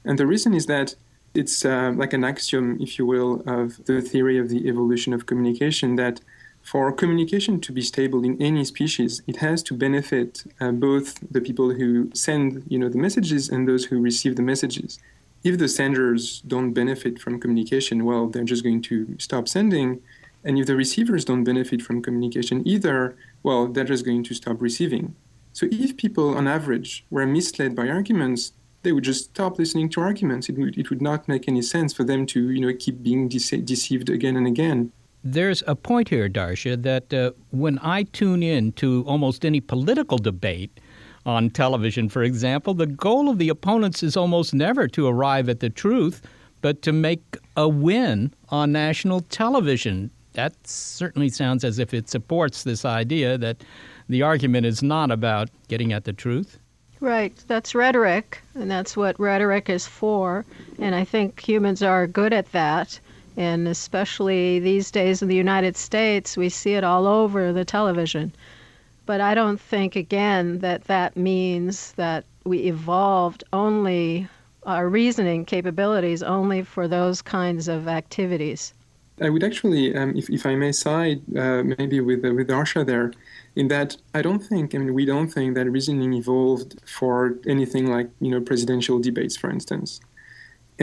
And 0.04 0.18
the 0.18 0.26
reason 0.26 0.52
is 0.52 0.66
that 0.66 0.94
it's 1.34 1.64
uh, 1.64 1.92
like 1.96 2.12
an 2.12 2.24
axiom, 2.24 2.76
if 2.80 2.98
you 2.98 3.06
will, 3.06 3.42
of 3.46 3.84
the 3.86 4.02
theory 4.02 4.38
of 4.38 4.48
the 4.50 4.68
evolution 4.68 5.14
of 5.14 5.26
communication 5.26 5.96
that 5.96 6.20
for 6.62 6.92
communication 6.92 7.60
to 7.60 7.72
be 7.72 7.82
stable 7.82 8.24
in 8.24 8.40
any 8.40 8.64
species, 8.64 9.22
it 9.26 9.36
has 9.36 9.62
to 9.64 9.74
benefit 9.74 10.44
uh, 10.60 10.70
both 10.70 11.18
the 11.30 11.40
people 11.40 11.74
who 11.74 12.10
send, 12.14 12.64
you 12.68 12.78
know, 12.78 12.88
the 12.88 12.98
messages 12.98 13.48
and 13.48 13.68
those 13.68 13.84
who 13.84 14.00
receive 14.00 14.36
the 14.36 14.42
messages. 14.42 14.98
If 15.44 15.58
the 15.58 15.68
senders 15.68 16.40
don't 16.46 16.72
benefit 16.72 17.18
from 17.18 17.40
communication, 17.40 18.04
well, 18.04 18.28
they're 18.28 18.44
just 18.44 18.62
going 18.62 18.82
to 18.82 19.16
stop 19.18 19.48
sending. 19.48 20.00
And 20.44 20.58
if 20.58 20.66
the 20.66 20.76
receivers 20.76 21.24
don't 21.24 21.44
benefit 21.44 21.82
from 21.82 22.00
communication 22.00 22.66
either, 22.66 23.16
well, 23.42 23.66
they're 23.66 23.84
just 23.84 24.04
going 24.04 24.22
to 24.24 24.34
stop 24.34 24.60
receiving. 24.60 25.14
So 25.52 25.66
if 25.70 25.96
people, 25.96 26.36
on 26.36 26.46
average, 26.46 27.04
were 27.10 27.26
misled 27.26 27.74
by 27.74 27.88
arguments, 27.88 28.52
they 28.82 28.92
would 28.92 29.04
just 29.04 29.24
stop 29.26 29.58
listening 29.58 29.88
to 29.90 30.00
arguments. 30.00 30.48
It 30.48 30.56
would, 30.58 30.78
it 30.78 30.90
would 30.90 31.02
not 31.02 31.28
make 31.28 31.48
any 31.48 31.62
sense 31.62 31.92
for 31.92 32.04
them 32.04 32.24
to, 32.26 32.50
you 32.50 32.60
know, 32.60 32.72
keep 32.76 33.02
being 33.02 33.28
dece- 33.28 33.64
deceived 33.64 34.10
again 34.10 34.36
and 34.36 34.46
again. 34.46 34.92
There's 35.24 35.62
a 35.66 35.76
point 35.76 36.08
here, 36.08 36.28
Darcia, 36.28 36.82
that 36.82 37.14
uh, 37.14 37.30
when 37.50 37.78
I 37.80 38.02
tune 38.04 38.42
in 38.42 38.72
to 38.72 39.04
almost 39.06 39.44
any 39.44 39.60
political 39.60 40.18
debate 40.18 40.80
on 41.24 41.50
television, 41.50 42.08
for 42.08 42.24
example, 42.24 42.74
the 42.74 42.86
goal 42.86 43.28
of 43.28 43.38
the 43.38 43.48
opponents 43.48 44.02
is 44.02 44.16
almost 44.16 44.52
never 44.52 44.88
to 44.88 45.06
arrive 45.06 45.48
at 45.48 45.60
the 45.60 45.70
truth, 45.70 46.22
but 46.60 46.82
to 46.82 46.92
make 46.92 47.36
a 47.56 47.68
win 47.68 48.34
on 48.48 48.72
national 48.72 49.20
television. 49.20 50.10
That 50.32 50.54
certainly 50.66 51.28
sounds 51.28 51.62
as 51.62 51.78
if 51.78 51.94
it 51.94 52.08
supports 52.08 52.64
this 52.64 52.84
idea 52.84 53.38
that 53.38 53.62
the 54.08 54.22
argument 54.22 54.66
is 54.66 54.82
not 54.82 55.10
about 55.10 55.50
getting 55.68 55.92
at 55.92 56.04
the 56.04 56.12
truth. 56.12 56.58
Right, 57.00 57.34
that's 57.48 57.74
rhetoric, 57.74 58.40
and 58.54 58.70
that's 58.70 58.96
what 58.96 59.18
rhetoric 59.18 59.68
is 59.68 59.86
for. 59.86 60.44
And 60.78 60.94
I 60.94 61.04
think 61.04 61.40
humans 61.40 61.82
are 61.82 62.06
good 62.06 62.32
at 62.32 62.50
that. 62.52 63.00
And 63.36 63.66
especially 63.66 64.58
these 64.58 64.90
days 64.90 65.22
in 65.22 65.28
the 65.28 65.36
United 65.36 65.76
States, 65.76 66.36
we 66.36 66.48
see 66.48 66.74
it 66.74 66.84
all 66.84 67.06
over 67.06 67.52
the 67.52 67.64
television. 67.64 68.32
But 69.06 69.20
I 69.20 69.34
don't 69.34 69.60
think, 69.60 69.96
again, 69.96 70.58
that 70.58 70.84
that 70.84 71.16
means 71.16 71.92
that 71.92 72.24
we 72.44 72.58
evolved 72.60 73.44
only 73.52 74.28
our 74.64 74.88
reasoning 74.88 75.44
capabilities 75.44 76.22
only 76.22 76.62
for 76.62 76.86
those 76.86 77.22
kinds 77.22 77.68
of 77.68 77.88
activities. 77.88 78.74
I 79.20 79.28
would 79.28 79.44
actually, 79.44 79.94
um, 79.94 80.16
if, 80.16 80.30
if 80.30 80.46
I 80.46 80.54
may 80.54 80.72
side 80.72 81.20
uh, 81.36 81.62
maybe 81.78 82.00
with, 82.00 82.24
uh, 82.24 82.32
with 82.32 82.48
Darcia 82.48 82.86
there, 82.86 83.12
in 83.56 83.68
that 83.68 83.96
I 84.14 84.22
don't 84.22 84.40
think, 84.40 84.74
I 84.74 84.78
mean, 84.78 84.94
we 84.94 85.04
don't 85.04 85.28
think 85.28 85.54
that 85.54 85.70
reasoning 85.70 86.14
evolved 86.14 86.80
for 86.86 87.34
anything 87.46 87.90
like, 87.90 88.08
you 88.20 88.30
know, 88.30 88.40
presidential 88.40 88.98
debates, 88.98 89.36
for 89.36 89.50
instance. 89.50 90.00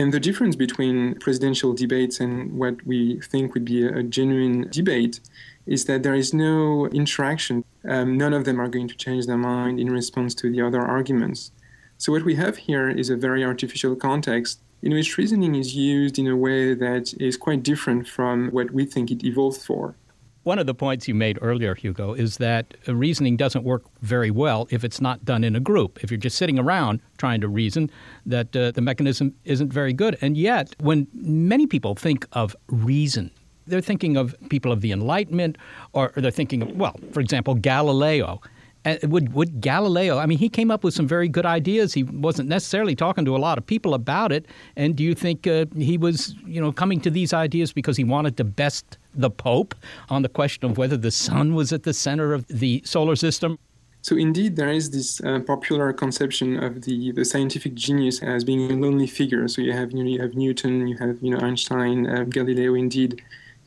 And 0.00 0.14
the 0.14 0.26
difference 0.28 0.56
between 0.56 1.16
presidential 1.16 1.74
debates 1.74 2.20
and 2.20 2.58
what 2.58 2.86
we 2.86 3.20
think 3.20 3.52
would 3.52 3.66
be 3.66 3.84
a, 3.84 4.02
genuine 4.02 4.66
debate 4.70 5.20
is 5.66 5.84
that 5.84 6.02
there 6.02 6.14
is 6.14 6.32
no 6.32 6.86
interaction. 6.86 7.64
Um, 7.86 8.16
none 8.16 8.32
of 8.32 8.46
them 8.46 8.58
are 8.58 8.68
going 8.68 8.88
to 8.88 8.96
change 8.96 9.26
their 9.26 9.36
mind 9.36 9.78
in 9.78 9.90
response 9.90 10.34
to 10.36 10.50
the 10.50 10.62
other 10.62 10.80
arguments. 10.80 11.52
So, 11.98 12.12
what 12.12 12.24
we 12.24 12.36
have 12.36 12.56
here 12.56 12.88
is 12.88 13.10
a 13.10 13.16
very 13.26 13.44
artificial 13.44 13.94
context 13.94 14.60
in 14.80 14.94
which 14.94 15.18
reasoning 15.18 15.54
is 15.54 15.76
used 15.76 16.18
in 16.18 16.28
a 16.28 16.40
way 16.46 16.72
that 16.72 17.12
is 17.20 17.36
quite 17.36 17.62
different 17.62 18.08
from 18.08 18.48
what 18.52 18.70
we 18.70 18.86
think 18.86 19.10
it 19.10 19.22
evolved 19.22 19.60
for. 19.60 19.96
One 20.42 20.58
of 20.58 20.64
the 20.66 20.74
points 20.74 21.06
you 21.06 21.14
made 21.14 21.38
earlier, 21.42 21.74
Hugo, 21.74 22.14
is 22.14 22.38
that 22.38 22.74
reasoning 22.86 23.36
doesn't 23.36 23.62
work 23.62 23.84
very 24.00 24.30
well 24.30 24.66
if 24.70 24.84
it's 24.84 24.98
not 24.98 25.22
done 25.22 25.44
in 25.44 25.54
a 25.54 25.60
group. 25.60 26.02
If 26.02 26.10
you're 26.10 26.16
just 26.18 26.38
sitting 26.38 26.58
around 26.58 27.00
trying 27.18 27.42
to 27.42 27.48
reason, 27.48 27.90
that 28.24 28.56
uh, 28.56 28.70
the 28.70 28.80
mechanism 28.80 29.34
isn't 29.44 29.70
very 29.70 29.92
good. 29.92 30.16
And 30.22 30.38
yet, 30.38 30.74
when 30.80 31.06
many 31.12 31.66
people 31.66 31.94
think 31.94 32.26
of 32.32 32.56
reason, 32.68 33.30
they're 33.66 33.82
thinking 33.82 34.16
of 34.16 34.34
people 34.48 34.72
of 34.72 34.80
the 34.80 34.92
Enlightenment, 34.92 35.58
or 35.92 36.12
they're 36.16 36.30
thinking 36.30 36.62
of, 36.62 36.74
well, 36.74 36.96
for 37.12 37.20
example, 37.20 37.54
Galileo. 37.54 38.40
Would 38.84 39.34
would 39.34 39.60
Galileo? 39.60 40.16
I 40.16 40.24
mean, 40.24 40.38
he 40.38 40.48
came 40.48 40.70
up 40.70 40.82
with 40.84 40.94
some 40.94 41.06
very 41.06 41.28
good 41.28 41.44
ideas. 41.44 41.92
He 41.92 42.02
wasn't 42.02 42.48
necessarily 42.48 42.96
talking 42.96 43.26
to 43.26 43.36
a 43.36 43.38
lot 43.38 43.58
of 43.58 43.66
people 43.66 43.92
about 43.92 44.32
it. 44.32 44.46
And 44.74 44.96
do 44.96 45.04
you 45.04 45.14
think 45.14 45.46
uh, 45.46 45.66
he 45.76 45.98
was, 45.98 46.34
you 46.46 46.62
know, 46.62 46.72
coming 46.72 46.98
to 47.02 47.10
these 47.10 47.34
ideas 47.34 47.72
because 47.72 47.98
he 47.98 48.04
wanted 48.04 48.38
to 48.38 48.44
best 48.44 48.96
the 49.14 49.28
Pope 49.28 49.74
on 50.08 50.22
the 50.22 50.30
question 50.30 50.64
of 50.64 50.78
whether 50.78 50.96
the 50.96 51.10
sun 51.10 51.54
was 51.54 51.72
at 51.74 51.82
the 51.82 51.92
center 51.92 52.32
of 52.32 52.46
the 52.48 52.82
solar 52.86 53.16
system? 53.16 53.58
So 54.02 54.16
indeed, 54.16 54.56
there 54.56 54.70
is 54.70 54.90
this 54.90 55.20
uh, 55.20 55.40
popular 55.40 55.92
conception 55.92 56.62
of 56.62 56.82
the, 56.82 57.12
the 57.12 57.26
scientific 57.26 57.74
genius 57.74 58.22
as 58.22 58.44
being 58.44 58.70
a 58.70 58.74
lonely 58.74 59.06
figure. 59.06 59.46
So 59.46 59.60
you 59.60 59.72
have 59.72 59.92
you, 59.92 60.02
know, 60.02 60.10
you 60.10 60.22
have 60.22 60.34
Newton, 60.34 60.86
you 60.86 60.96
have 60.96 61.18
you 61.20 61.32
know 61.32 61.40
Einstein, 61.40 62.06
uh, 62.06 62.24
Galileo, 62.24 62.74
indeed, 62.74 63.20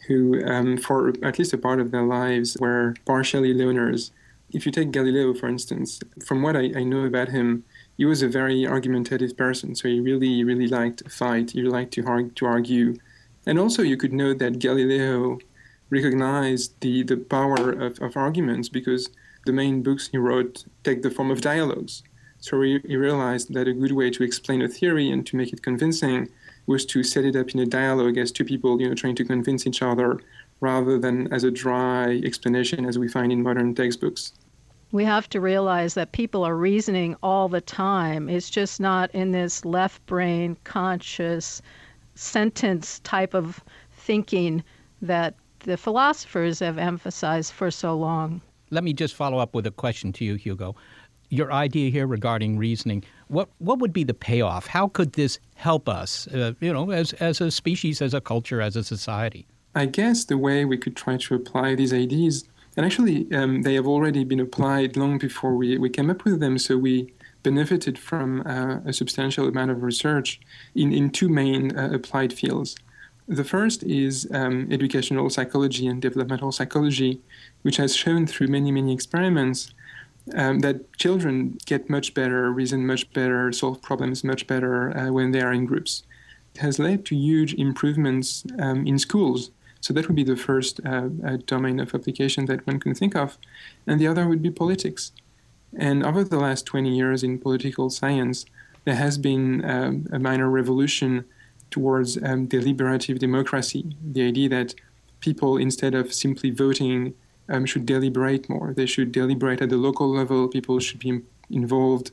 who 0.08 0.44
um, 0.46 0.78
for 0.78 1.14
at 1.22 1.38
least 1.38 1.54
a 1.54 1.58
part 1.60 1.80
of 1.80 1.92
their 1.92 2.02
lives 2.02 2.58
were 2.60 2.96
partially 3.06 3.54
loners 3.54 4.10
if 4.54 4.66
you 4.66 4.72
take 4.72 4.92
Galileo, 4.92 5.34
for 5.34 5.48
instance, 5.48 6.00
from 6.26 6.42
what 6.42 6.56
I, 6.56 6.72
I, 6.76 6.84
know 6.84 7.06
about 7.06 7.30
him, 7.30 7.64
he 7.98 8.06
was 8.06 8.22
a 8.22 8.28
very 8.28 8.68
argumentative 8.68 9.36
person. 9.36 9.76
So 9.76 9.88
he 9.88 10.00
really, 10.00 10.44
really 10.44 10.68
liked 10.68 11.00
to 11.00 11.10
fight. 11.10 11.52
He 11.52 11.64
liked 11.64 11.94
to, 11.94 12.06
argue, 12.06 12.32
to 12.32 12.46
argue. 12.46 12.96
And 13.46 13.60
also, 13.60 13.82
you 13.82 13.98
could 13.98 14.14
note 14.14 14.40
that 14.40 14.60
Galileo 14.60 15.40
recognized 15.90 16.80
the, 16.82 17.04
the 17.04 17.18
power 17.18 17.72
of, 17.72 18.00
of 18.00 18.16
arguments 18.16 18.70
because 18.70 19.10
the 19.46 19.54
main 19.54 19.84
books 19.84 20.08
he 20.08 20.18
wrote 20.18 20.66
take 20.84 21.02
the 21.02 21.12
form 21.12 21.32
of 21.32 21.42
dialogues. 21.42 22.04
So 22.40 22.62
he, 22.62 22.80
he 22.86 22.96
realized 22.96 23.54
that 23.54 23.68
a 23.68 23.74
good 23.74 23.94
way 23.94 24.10
to 24.12 24.24
explain 24.24 24.62
a 24.62 24.68
theory 24.68 25.10
and 25.10 25.26
to 25.28 25.36
make 25.36 25.54
it 25.54 25.64
convincing 25.64 26.30
was 26.66 26.86
to 26.88 27.04
set 27.04 27.26
it 27.26 27.36
up 27.36 27.50
in 27.52 27.60
a 27.60 27.66
dialogue 27.66 28.18
as 28.18 28.32
two 28.32 28.46
people, 28.46 28.80
you 28.80 28.88
know, 28.88 28.96
trying 28.96 29.16
to 29.16 29.26
convince 29.26 29.66
each 29.68 29.82
other 29.82 30.20
rather 30.60 30.98
than 30.98 31.32
as 31.34 31.44
a 31.44 31.52
dry 31.52 32.22
explanation 32.24 32.86
as 32.86 32.98
we 32.98 33.08
find 33.08 33.32
in 33.32 33.44
modern 33.44 33.76
textbooks. 33.76 34.34
We 34.94 35.04
have 35.06 35.28
to 35.30 35.42
realize 35.42 35.96
that 35.96 36.12
people 36.12 36.44
are 36.44 36.56
reasoning 36.56 37.16
all 37.24 37.50
the 37.50 37.62
time. 37.62 38.30
It's 38.30 38.48
just 38.48 38.80
not 38.80 39.10
in 39.10 39.32
this 39.32 39.66
left 39.66 40.06
brain 40.06 40.56
conscious 40.66 41.64
sentence 42.14 43.00
type 43.00 43.34
of 43.34 43.60
thinking 43.92 44.64
that 45.02 45.34
the 45.62 45.78
philosophers 45.78 46.60
have 46.60 46.78
emphasized 46.78 47.54
for 47.54 47.72
so 47.72 47.96
long. 47.96 48.40
Let 48.70 48.84
me 48.84 48.94
just 48.94 49.16
follow 49.16 49.40
up 49.40 49.56
with 49.56 49.66
a 49.66 49.72
question 49.72 50.14
to 50.14 50.26
you, 50.26 50.36
Hugo. 50.36 50.76
Your 51.30 51.52
idea 51.52 51.90
here 51.90 52.06
regarding 52.06 52.60
reasoning, 52.60 53.04
what 53.30 53.50
what 53.58 53.80
would 53.80 53.94
be 53.94 54.04
the 54.04 54.14
payoff? 54.14 54.68
How 54.68 54.90
could 54.90 55.14
this 55.14 55.40
help 55.56 55.90
us, 55.90 56.28
uh, 56.28 56.54
you 56.60 56.72
know, 56.72 56.92
as 56.92 57.14
as 57.14 57.42
a 57.42 57.50
species, 57.50 58.00
as 58.00 58.14
a 58.14 58.22
culture, 58.22 58.62
as 58.62 58.76
a 58.76 58.84
society? 58.84 59.48
I 59.74 59.88
guess 59.88 60.26
the 60.26 60.38
way 60.38 60.66
we 60.66 60.78
could 60.78 60.96
try 60.96 61.18
to 61.18 61.34
apply 61.34 61.74
these 61.74 61.92
ideas, 61.92 62.44
and 62.76 62.86
actually 62.86 63.32
um, 63.34 63.62
they 63.62 63.76
have 63.76 63.88
already 63.88 64.24
been 64.24 64.40
applied 64.40 64.98
long 64.98 65.18
before 65.18 65.56
we, 65.56 65.78
we 65.78 65.90
came 65.90 66.10
up 66.10 66.24
with 66.26 66.40
them, 66.40 66.58
so 66.58 66.78
we 66.78 67.14
benefited 67.44 68.00
from 68.00 68.42
uh, 68.48 68.80
a 68.86 68.94
substantial 68.94 69.48
amount 69.48 69.70
of 69.72 69.84
research 69.84 70.40
in, 70.74 70.94
in 70.94 71.10
two 71.10 71.30
main 71.30 71.78
uh, 71.78 71.90
applied 71.94 72.34
fields. 72.34 72.76
The 73.28 73.44
first 73.44 73.84
is 73.84 74.28
um, 74.34 74.68
educational 74.72 75.30
psychology 75.30 75.88
and 75.88 76.02
developmental 76.02 76.52
psychology, 76.52 77.22
which 77.62 77.78
has 77.78 77.96
shown 77.96 78.28
through 78.28 78.48
many, 78.48 78.72
many 78.72 78.94
experiments 78.94 79.74
um, 80.36 80.60
that 80.60 80.92
children 80.98 81.58
get 81.66 81.90
much 81.90 82.14
better, 82.14 82.52
reason 82.52 82.86
much 82.86 83.12
better, 83.14 83.52
solve 83.52 83.82
problems 83.82 84.24
much 84.24 84.48
better 84.48 84.98
uh, 84.98 85.12
when 85.12 85.32
they 85.32 85.42
are 85.42 85.54
in 85.54 85.66
groups. 85.66 86.04
It 86.56 86.62
has 86.62 86.80
led 86.80 87.06
to 87.06 87.16
huge 87.16 87.54
improvements 87.54 88.46
um, 88.60 88.86
in 88.86 89.00
schools. 89.00 89.52
So 89.84 89.94
that 89.94 90.08
would 90.08 90.16
be 90.16 90.24
the 90.24 90.38
first 90.38 90.80
uh, 90.86 91.10
uh, 91.28 91.38
domain 91.46 91.82
of 91.82 91.94
application 91.94 92.46
that 92.46 92.66
one 92.66 92.80
can 92.80 92.96
think 92.96 93.18
of. 93.18 93.38
And 93.86 94.00
the 94.00 94.08
other 94.08 94.30
would 94.30 94.42
be 94.42 94.50
politics. 94.50 95.12
And 95.78 96.06
over 96.06 96.24
the 96.24 96.40
last 96.40 96.66
20 96.66 96.96
years 96.96 97.22
in 97.22 97.38
political 97.38 97.90
science, 97.90 98.46
there 98.86 98.96
has 98.96 99.18
been 99.18 99.46
um, 99.70 100.08
a 100.14 100.20
minor 100.20 100.50
revolution 100.50 101.26
towards 101.70 102.18
um, 102.24 102.46
deliberative 102.46 103.20
democracy, 103.20 103.98
the 104.02 104.26
idea 104.26 104.48
that 104.48 104.74
people, 105.20 105.58
instead 105.58 105.94
of 105.96 106.14
simply 106.14 106.50
voting, 106.50 107.14
um, 107.50 107.66
should 107.66 107.86
deliberate 107.86 108.48
more. 108.48 108.74
They 108.74 108.86
should 108.86 109.12
deliberate 109.12 109.62
at 109.62 109.70
the 109.70 109.76
local 109.76 110.10
level. 110.10 110.48
People 110.48 110.80
should 110.80 111.00
be 111.00 111.24
involved, 111.50 112.12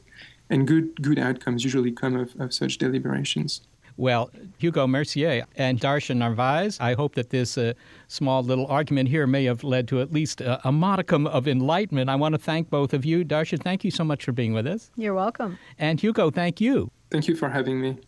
and 0.48 0.66
good 0.66 1.00
good 1.00 1.20
outcomes 1.20 1.62
usually 1.62 1.92
come 1.92 2.16
of, 2.16 2.34
of 2.40 2.52
such 2.52 2.78
deliberations. 2.78 3.60
Well, 4.00 4.30
Hugo 4.56 4.86
Mercier 4.86 5.44
and 5.56 5.78
Darcia 5.78 6.16
Narvaez, 6.16 6.80
I 6.80 6.94
hope 6.94 7.16
that 7.16 7.28
this 7.28 7.58
uh, 7.58 7.74
small 8.08 8.42
little 8.42 8.66
argument 8.66 9.10
here 9.10 9.26
may 9.26 9.44
have 9.44 9.62
led 9.62 9.86
to 9.88 10.00
at 10.00 10.10
least 10.10 10.40
a, 10.40 10.66
a, 10.66 10.72
modicum 10.72 11.26
of 11.26 11.46
enlightenment. 11.46 12.08
I 12.08 12.16
want 12.16 12.32
to 12.32 12.38
thank 12.38 12.70
both 12.70 12.94
of 12.94 13.04
you. 13.04 13.26
Darshan, 13.26 13.62
thank 13.62 13.84
you 13.84 13.90
so 13.90 14.02
much 14.02 14.24
for 14.24 14.32
being 14.32 14.54
with 14.54 14.66
us. 14.66 14.90
You're 14.96 15.12
welcome. 15.12 15.58
And 15.78 16.00
Hugo, 16.00 16.30
thank 16.30 16.62
you. 16.62 16.90
Thank 17.10 17.28
you 17.28 17.36
for 17.36 17.50
having 17.50 17.78
me. 17.78 17.98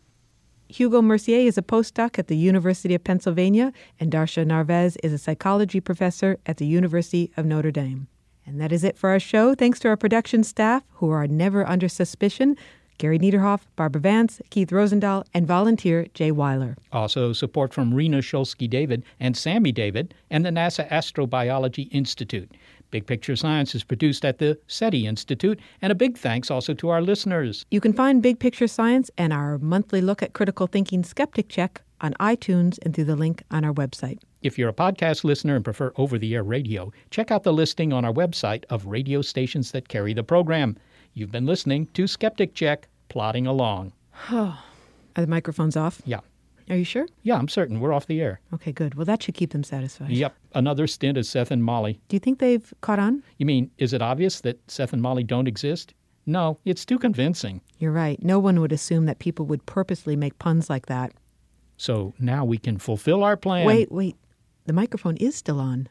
Hugo 0.69 1.03
Mercier 1.03 1.47
is 1.47 1.59
a 1.59 1.63
postdoc 1.63 2.19
at 2.19 2.29
the 2.29 2.39
University 2.39 2.95
of 2.95 3.05
Pennsylvania, 3.05 3.71
and 4.01 4.11
Darcia 4.11 4.47
Narvaez 4.47 4.97
is 5.03 5.13
a 5.13 5.19
psychology 5.19 5.79
professor 5.79 6.39
at 6.47 6.57
the 6.57 6.67
University 6.67 7.31
of 7.37 7.45
Notre 7.45 7.71
Dame. 7.71 8.09
And 8.47 8.59
that 8.63 8.73
is 8.73 8.83
it 8.83 8.97
for 8.97 9.11
our 9.11 9.21
show. 9.21 9.55
Thanks 9.55 9.79
to 9.81 9.89
our 9.89 9.99
production 9.99 10.43
staff, 10.43 10.85
who 10.95 11.11
are 11.11 11.27
never 11.27 11.69
under 11.69 11.91
suspicion. 11.91 12.57
Gary 12.99 13.19
Niederhoff, 13.19 13.63
Barbara 13.77 14.01
Vance, 14.01 14.41
Keith 14.51 14.71
Rosendahl, 14.71 15.25
and 15.35 15.47
volunteer 15.47 16.07
Jay 16.15 16.31
Weiler. 16.31 16.77
Also, 16.93 17.33
support 17.33 17.73
from 17.73 17.95
Rena 17.95 18.19
Shulsky 18.19 18.69
David 18.69 19.03
and 19.19 19.37
Sammy 19.37 19.73
David 19.73 20.15
and 20.31 20.45
the 20.45 20.51
NASA 20.51 20.89
Astrobiology 20.89 21.89
Institute. 21.91 22.51
Big 22.93 23.07
Picture 23.07 23.35
Science 23.35 23.75
is 23.75 23.85
produced 23.85 24.25
at 24.25 24.39
the 24.39 24.59
SETI 24.67 25.07
Institute, 25.07 25.59
and 25.81 25.91
a 25.91 25.95
big 25.95 26.19
thanks 26.19 26.51
also 26.51 26.75
to 26.75 26.91
our 26.91 27.01
listeners. 27.01 27.65
You 27.71 27.81
can 27.81 27.95
find 27.95 28.23
Big 28.23 28.39
Picture 28.39 28.69
Science 28.69 29.11
and 29.17 29.33
our 29.33 29.59
monthly 29.59 30.03
look 30.03 30.23
at 30.23 30.35
critical 30.35 30.67
thinking 30.67 31.03
skeptic 31.03 31.49
check 31.49 31.81
on 32.03 32.13
iTunes 32.15 32.79
and 32.83 32.95
through 32.95 33.05
the 33.05 33.17
link 33.17 33.43
on 33.51 33.65
our 33.65 33.73
website. 33.73 34.19
If 34.43 34.59
you're 34.59 34.69
a 34.69 34.75
podcast 34.75 35.25
listener 35.25 35.57
and 35.57 35.65
prefer 35.65 35.93
over 35.97 36.19
the 36.19 36.35
air 36.35 36.43
radio, 36.43 36.93
check 37.11 37.31
out 37.31 37.45
the 37.45 37.53
listing 37.53 37.93
on 37.93 38.05
our 38.05 38.13
website 38.13 38.65
of 38.69 38.87
radio 38.87 39.23
stations 39.23 39.71
that 39.71 39.89
carry 39.89 40.13
the 40.13 40.25
program. 40.25 40.77
You've 41.15 41.33
been 41.33 41.47
listening 41.47 41.89
to 41.95 42.07
Skeptic 42.07 42.55
Check, 42.55 42.89
plodding 43.09 43.47
along. 43.47 43.93
Oh, 44.31 44.63
Are 45.17 45.21
the 45.21 45.27
microphones 45.27 45.77
off? 45.77 46.01
Yeah. 46.07 46.21
Are 46.71 46.77
you 46.77 46.85
sure? 46.85 47.07
Yeah, 47.23 47.37
I'm 47.37 47.49
certain. 47.49 47.81
We're 47.81 47.93
off 47.93 48.07
the 48.07 48.23
air. 48.23 48.41
Okay, 48.55 48.73
good. 48.73 48.95
Well, 48.95 49.05
that 49.05 49.23
should 49.23 49.35
keep 49.35 49.51
them 49.51 49.63
satisfied. 49.63 50.11
Yep. 50.11 50.35
Another 50.55 50.87
stint 50.87 51.19
as 51.19 51.29
Seth 51.29 51.51
and 51.51 51.63
Molly. 51.63 52.01
Do 52.09 52.17
you 52.17 52.21
think 52.21 52.39
they've 52.39 52.73
caught 52.81 52.99
on? 52.99 53.23
You 53.37 53.45
mean, 53.45 53.71
is 53.77 53.93
it 53.93 54.01
obvious 54.01 54.41
that 54.41 54.59
Seth 54.71 54.95
and 54.95 55.03
Molly 55.03 55.23
don't 55.23 55.49
exist? 55.49 55.93
No, 56.25 56.59
it's 56.65 56.87
too 56.87 56.99
convincing. 56.99 57.61
You're 57.79 57.93
right. 57.93 58.23
No 58.23 58.39
one 58.39 58.61
would 58.61 58.73
assume 58.73 59.05
that 59.07 59.19
people 59.19 59.45
would 59.47 59.67
purposely 59.67 60.17
make 60.17 60.39
puns 60.39 60.71
like 60.71 60.87
that. 60.87 61.13
So 61.77 62.15
now 62.19 62.45
we 62.45 62.57
can 62.57 62.79
fulfill 62.79 63.23
our 63.23 63.37
plan. 63.37 63.67
Wait, 63.67 63.91
wait. 63.93 64.17
The 64.65 64.73
microphone 64.73 65.17
is 65.17 65.35
still 65.35 65.61
on. 65.61 65.89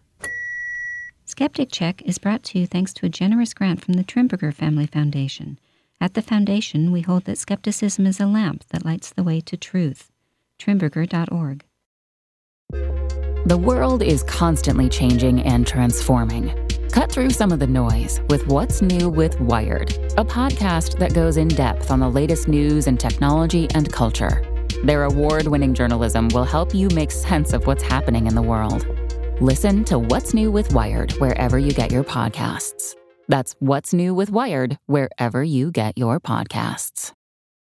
Skeptic 1.31 1.71
Check 1.71 2.01
is 2.01 2.17
brought 2.17 2.43
to 2.43 2.59
you 2.59 2.67
thanks 2.67 2.93
to 2.93 3.05
a 3.05 3.09
generous 3.09 3.53
grant 3.53 3.81
from 3.81 3.93
the 3.93 4.03
Trimberger 4.03 4.53
Family 4.53 4.85
Foundation. 4.85 5.57
At 6.01 6.13
the 6.13 6.21
foundation, 6.21 6.91
we 6.91 6.99
hold 6.99 7.23
that 7.23 7.37
skepticism 7.37 8.05
is 8.05 8.19
a 8.19 8.27
lamp 8.27 8.65
that 8.71 8.83
lights 8.83 9.11
the 9.11 9.23
way 9.23 9.39
to 9.39 9.55
truth. 9.55 10.11
Trimberger.org. 10.59 11.63
The 13.45 13.57
world 13.57 14.03
is 14.03 14.23
constantly 14.23 14.89
changing 14.89 15.43
and 15.43 15.65
transforming. 15.65 16.53
Cut 16.91 17.09
through 17.09 17.29
some 17.29 17.53
of 17.53 17.59
the 17.59 17.65
noise 17.65 18.19
with 18.29 18.45
What's 18.47 18.81
New 18.81 19.07
with 19.07 19.39
Wired, 19.39 19.91
a 20.17 20.25
podcast 20.25 20.99
that 20.99 21.13
goes 21.13 21.37
in 21.37 21.47
depth 21.47 21.91
on 21.91 22.01
the 22.01 22.09
latest 22.09 22.49
news 22.49 22.87
and 22.87 22.99
technology 22.99 23.69
and 23.73 23.89
culture. 23.89 24.43
Their 24.83 25.05
award 25.05 25.47
winning 25.47 25.75
journalism 25.75 26.27
will 26.33 26.43
help 26.43 26.75
you 26.75 26.89
make 26.89 27.09
sense 27.09 27.53
of 27.53 27.67
what's 27.67 27.83
happening 27.83 28.27
in 28.27 28.35
the 28.35 28.41
world. 28.41 28.85
Listen 29.41 29.83
to 29.85 29.97
What's 29.97 30.35
New 30.35 30.51
with 30.51 30.71
Wired 30.71 31.13
wherever 31.13 31.57
you 31.57 31.71
get 31.71 31.91
your 31.91 32.03
podcasts. 32.03 32.93
That's 33.27 33.55
What's 33.57 33.91
New 33.91 34.13
with 34.13 34.29
Wired, 34.29 34.77
wherever 34.85 35.41
you 35.43 35.71
get 35.71 35.97
your 35.97 36.19
podcasts. 36.19 37.11